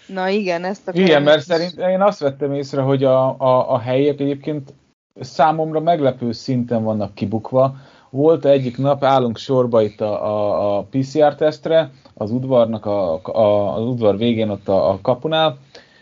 Na 0.06 0.28
igen, 0.28 0.64
ezt 0.64 0.88
a 0.88 0.92
Igen, 0.94 1.22
mert 1.22 1.42
szerint 1.42 1.76
én 1.76 2.02
azt 2.02 2.18
vettem 2.18 2.52
észre, 2.52 2.80
hogy 2.80 3.04
a, 3.04 3.40
a, 3.40 3.72
a 3.72 3.78
helyiek 3.78 4.20
egyébként 4.20 4.74
számomra 5.20 5.80
meglepő 5.80 6.32
szinten 6.32 6.82
vannak 6.82 7.14
kibukva, 7.14 7.76
volt 8.16 8.44
egyik 8.44 8.78
nap, 8.78 9.04
állunk 9.04 9.36
sorba 9.36 9.82
itt 9.82 10.00
a, 10.00 10.26
a, 10.26 10.76
a 10.76 10.82
PCR 10.90 11.34
tesztre, 11.34 11.90
az 12.14 12.30
udvarnak 12.30 12.86
a, 12.86 13.20
a, 13.22 13.74
az 13.76 13.82
udvar 13.82 14.16
végén 14.16 14.48
ott 14.48 14.68
a, 14.68 14.90
a 14.90 14.98
kapunál, 15.02 15.58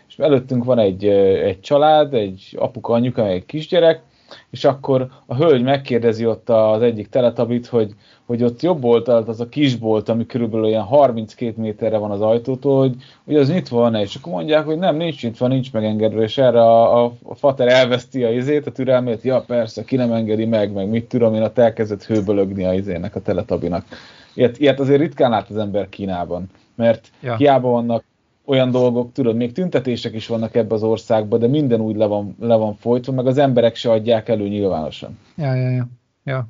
és 0.07 0.17
előttünk 0.17 0.63
van 0.63 0.79
egy, 0.79 1.05
egy 1.05 1.59
család, 1.59 2.13
egy 2.13 2.55
apuka, 2.59 2.93
anyuka, 2.93 3.27
egy 3.27 3.45
kisgyerek, 3.45 4.01
és 4.49 4.63
akkor 4.63 5.07
a 5.25 5.35
hölgy 5.35 5.63
megkérdezi 5.63 6.25
ott 6.25 6.49
az 6.49 6.81
egyik 6.81 7.09
teletabit, 7.09 7.67
hogy, 7.67 7.93
hogy 8.25 8.43
ott 8.43 8.61
jobb 8.61 8.83
oldalt 8.83 9.27
az 9.27 9.39
a 9.39 9.49
kisbolt, 9.49 10.09
ami 10.09 10.25
körülbelül 10.25 10.65
olyan 10.65 10.83
32 10.83 11.53
méterre 11.61 11.97
van 11.97 12.11
az 12.11 12.21
ajtótól, 12.21 12.79
hogy, 12.79 12.95
hogy 13.25 13.35
az 13.35 13.51
nyitva 13.51 13.79
van-e, 13.79 14.01
és 14.01 14.15
akkor 14.15 14.33
mondják, 14.33 14.65
hogy 14.65 14.77
nem, 14.77 14.95
nincs 14.95 15.23
nyitva, 15.23 15.47
nincs 15.47 15.73
megengedve, 15.73 16.21
és 16.21 16.37
erre 16.37 16.61
a, 16.61 17.03
a, 17.03 17.13
a 17.23 17.35
fater 17.35 17.67
elveszti 17.67 18.23
a 18.23 18.31
izét, 18.31 18.67
a 18.67 18.71
türelmét, 18.71 19.21
ja 19.21 19.43
persze, 19.47 19.83
ki 19.83 19.95
nem 19.95 20.11
engedi 20.11 20.45
meg, 20.45 20.73
meg 20.73 20.89
mit 20.89 21.05
tudom 21.05 21.33
én, 21.33 21.41
a 21.41 21.51
elkezdett 21.55 22.03
hőbölögni 22.03 22.65
a 22.65 22.73
izének, 22.73 23.15
a 23.15 23.21
teletabinak. 23.21 23.85
Ilyet, 24.33 24.59
ilyet 24.59 24.79
azért 24.79 24.99
ritkán 24.99 25.29
lát 25.29 25.49
az 25.49 25.57
ember 25.57 25.89
Kínában, 25.89 26.49
mert 26.75 27.07
ja. 27.21 27.35
hiába 27.35 27.69
vannak 27.69 28.03
olyan 28.45 28.71
dolgok, 28.71 29.11
tudod, 29.11 29.35
még 29.35 29.51
tüntetések 29.51 30.13
is 30.13 30.27
vannak 30.27 30.55
ebbe 30.55 30.73
az 30.73 30.83
országban, 30.83 31.39
de 31.39 31.47
minden 31.47 31.81
úgy 31.81 31.95
le 31.95 32.05
van, 32.05 32.35
le 32.39 32.55
van 32.55 32.75
folytva, 32.75 33.11
meg 33.11 33.27
az 33.27 33.37
emberek 33.37 33.75
se 33.75 33.91
adják 33.91 34.29
elő 34.29 34.47
nyilvánosan. 34.47 35.17
Ja, 35.37 35.53
ja, 35.53 35.69
ja. 35.69 35.87
ja. 36.23 36.47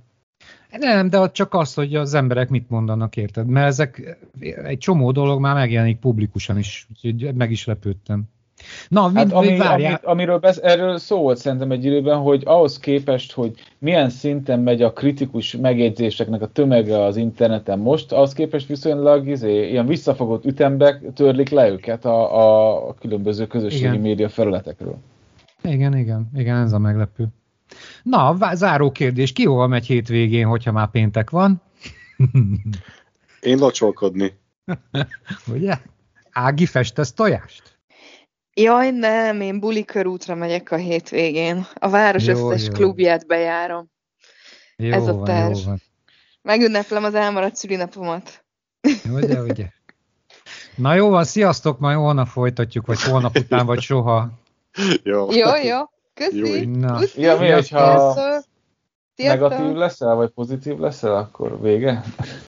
Nem, 0.80 1.10
de 1.10 1.32
csak 1.32 1.54
az, 1.54 1.74
hogy 1.74 1.96
az 1.96 2.14
emberek 2.14 2.50
mit 2.50 2.70
mondanak, 2.70 3.18
érted? 3.18 3.48
Mert 3.48 3.68
ezek 3.68 4.18
egy 4.64 4.78
csomó 4.78 5.12
dolog 5.12 5.40
már 5.40 5.56
megjelenik 5.56 6.00
publikusan 6.00 6.58
is, 6.58 6.88
úgyhogy 6.90 7.36
meg 7.36 7.52
is 7.52 7.66
lepődtem. 7.66 8.24
Na, 8.88 9.12
hát 9.14 9.32
ami, 9.32 9.60
ami, 9.60 9.94
amiről 10.04 10.38
besz, 10.38 10.60
erről 10.64 10.98
szó 10.98 11.22
volt 11.22 11.38
szerintem 11.38 11.72
egy 11.72 11.86
időben, 11.86 12.18
hogy 12.18 12.42
ahhoz 12.46 12.80
képest, 12.80 13.34
hogy 13.34 13.52
milyen 13.80 14.10
szinten 14.10 14.60
megy 14.60 14.82
a 14.82 14.94
kritikus 14.94 15.56
megjegyzéseknek 15.56 16.42
a 16.42 16.48
tömege 16.48 17.04
az 17.04 17.18
interneten 17.18 17.80
most, 17.80 18.12
ahhoz 18.12 18.34
képest 18.34 18.68
viszonylag 18.68 19.28
izé, 19.28 19.70
ilyen 19.70 19.86
visszafogott 19.86 20.46
ütembe 20.46 21.02
törlik 21.16 21.50
le 21.50 21.70
őket 21.70 22.06
a, 22.06 22.88
a 22.88 22.94
különböző 22.94 23.48
közösségi 23.48 23.84
igen. 23.84 24.00
média 24.00 24.30
felületekről. 24.30 24.98
Igen, 25.64 25.98
igen, 25.98 26.32
igen, 26.36 26.58
ez 26.58 26.74
a 26.74 26.80
meglepő. 26.80 27.28
Na, 28.04 28.38
záró 28.54 28.92
kérdés, 28.92 29.32
ki 29.32 29.46
hova 29.46 29.68
megy 29.68 29.86
hétvégén, 29.86 30.48
hogyha 30.48 30.72
már 30.72 30.90
péntek 30.90 31.30
van? 31.30 31.62
Én 33.42 33.58
locsolkodni. 33.58 34.34
Ugye? 35.54 35.78
Ági 36.32 36.66
festesz 36.66 37.14
tojást? 37.14 37.75
Jaj, 38.58 38.92
nem, 38.92 39.42
én 39.42 39.60
buli 39.60 39.86
körútra 39.86 40.36
megyek 40.36 40.72
a 40.72 40.76
hétvégén. 40.76 41.66
A 41.74 41.90
város 41.90 42.26
jó, 42.26 42.52
összes 42.52 42.68
jó. 42.68 42.74
klubját 42.74 43.28
bejárom. 43.28 43.92
Jó 44.76 44.92
Ez 44.92 45.08
a 45.08 45.22
terv. 45.22 45.58
Van, 45.66 45.82
Megünneplem 46.42 47.04
az 47.04 47.16
elmaradt 47.16 47.56
szülinapomat. 47.56 48.46
Ugye, 49.12 49.42
ugye. 49.42 49.70
Na 50.76 50.94
jó 50.94 51.10
van, 51.10 51.24
sziasztok, 51.24 51.80
majd 51.80 51.98
holnap 51.98 52.28
folytatjuk, 52.28 52.86
vagy 52.86 53.02
holnap 53.02 53.38
után, 53.38 53.66
vagy 53.66 53.82
soha. 53.82 54.30
Jó. 55.04 55.32
Jó, 55.32 55.56
jó. 55.56 55.80
Köszi. 56.14 56.70
Jó. 56.70 56.80
Na. 56.80 57.00
Ja, 57.16 57.38
mi, 57.38 57.50
hogyha 57.50 58.16
negatív 59.16 59.74
leszel, 59.74 60.16
vagy 60.16 60.30
pozitív 60.30 60.78
leszel, 60.78 61.16
akkor 61.16 61.62
vége? 61.62 62.04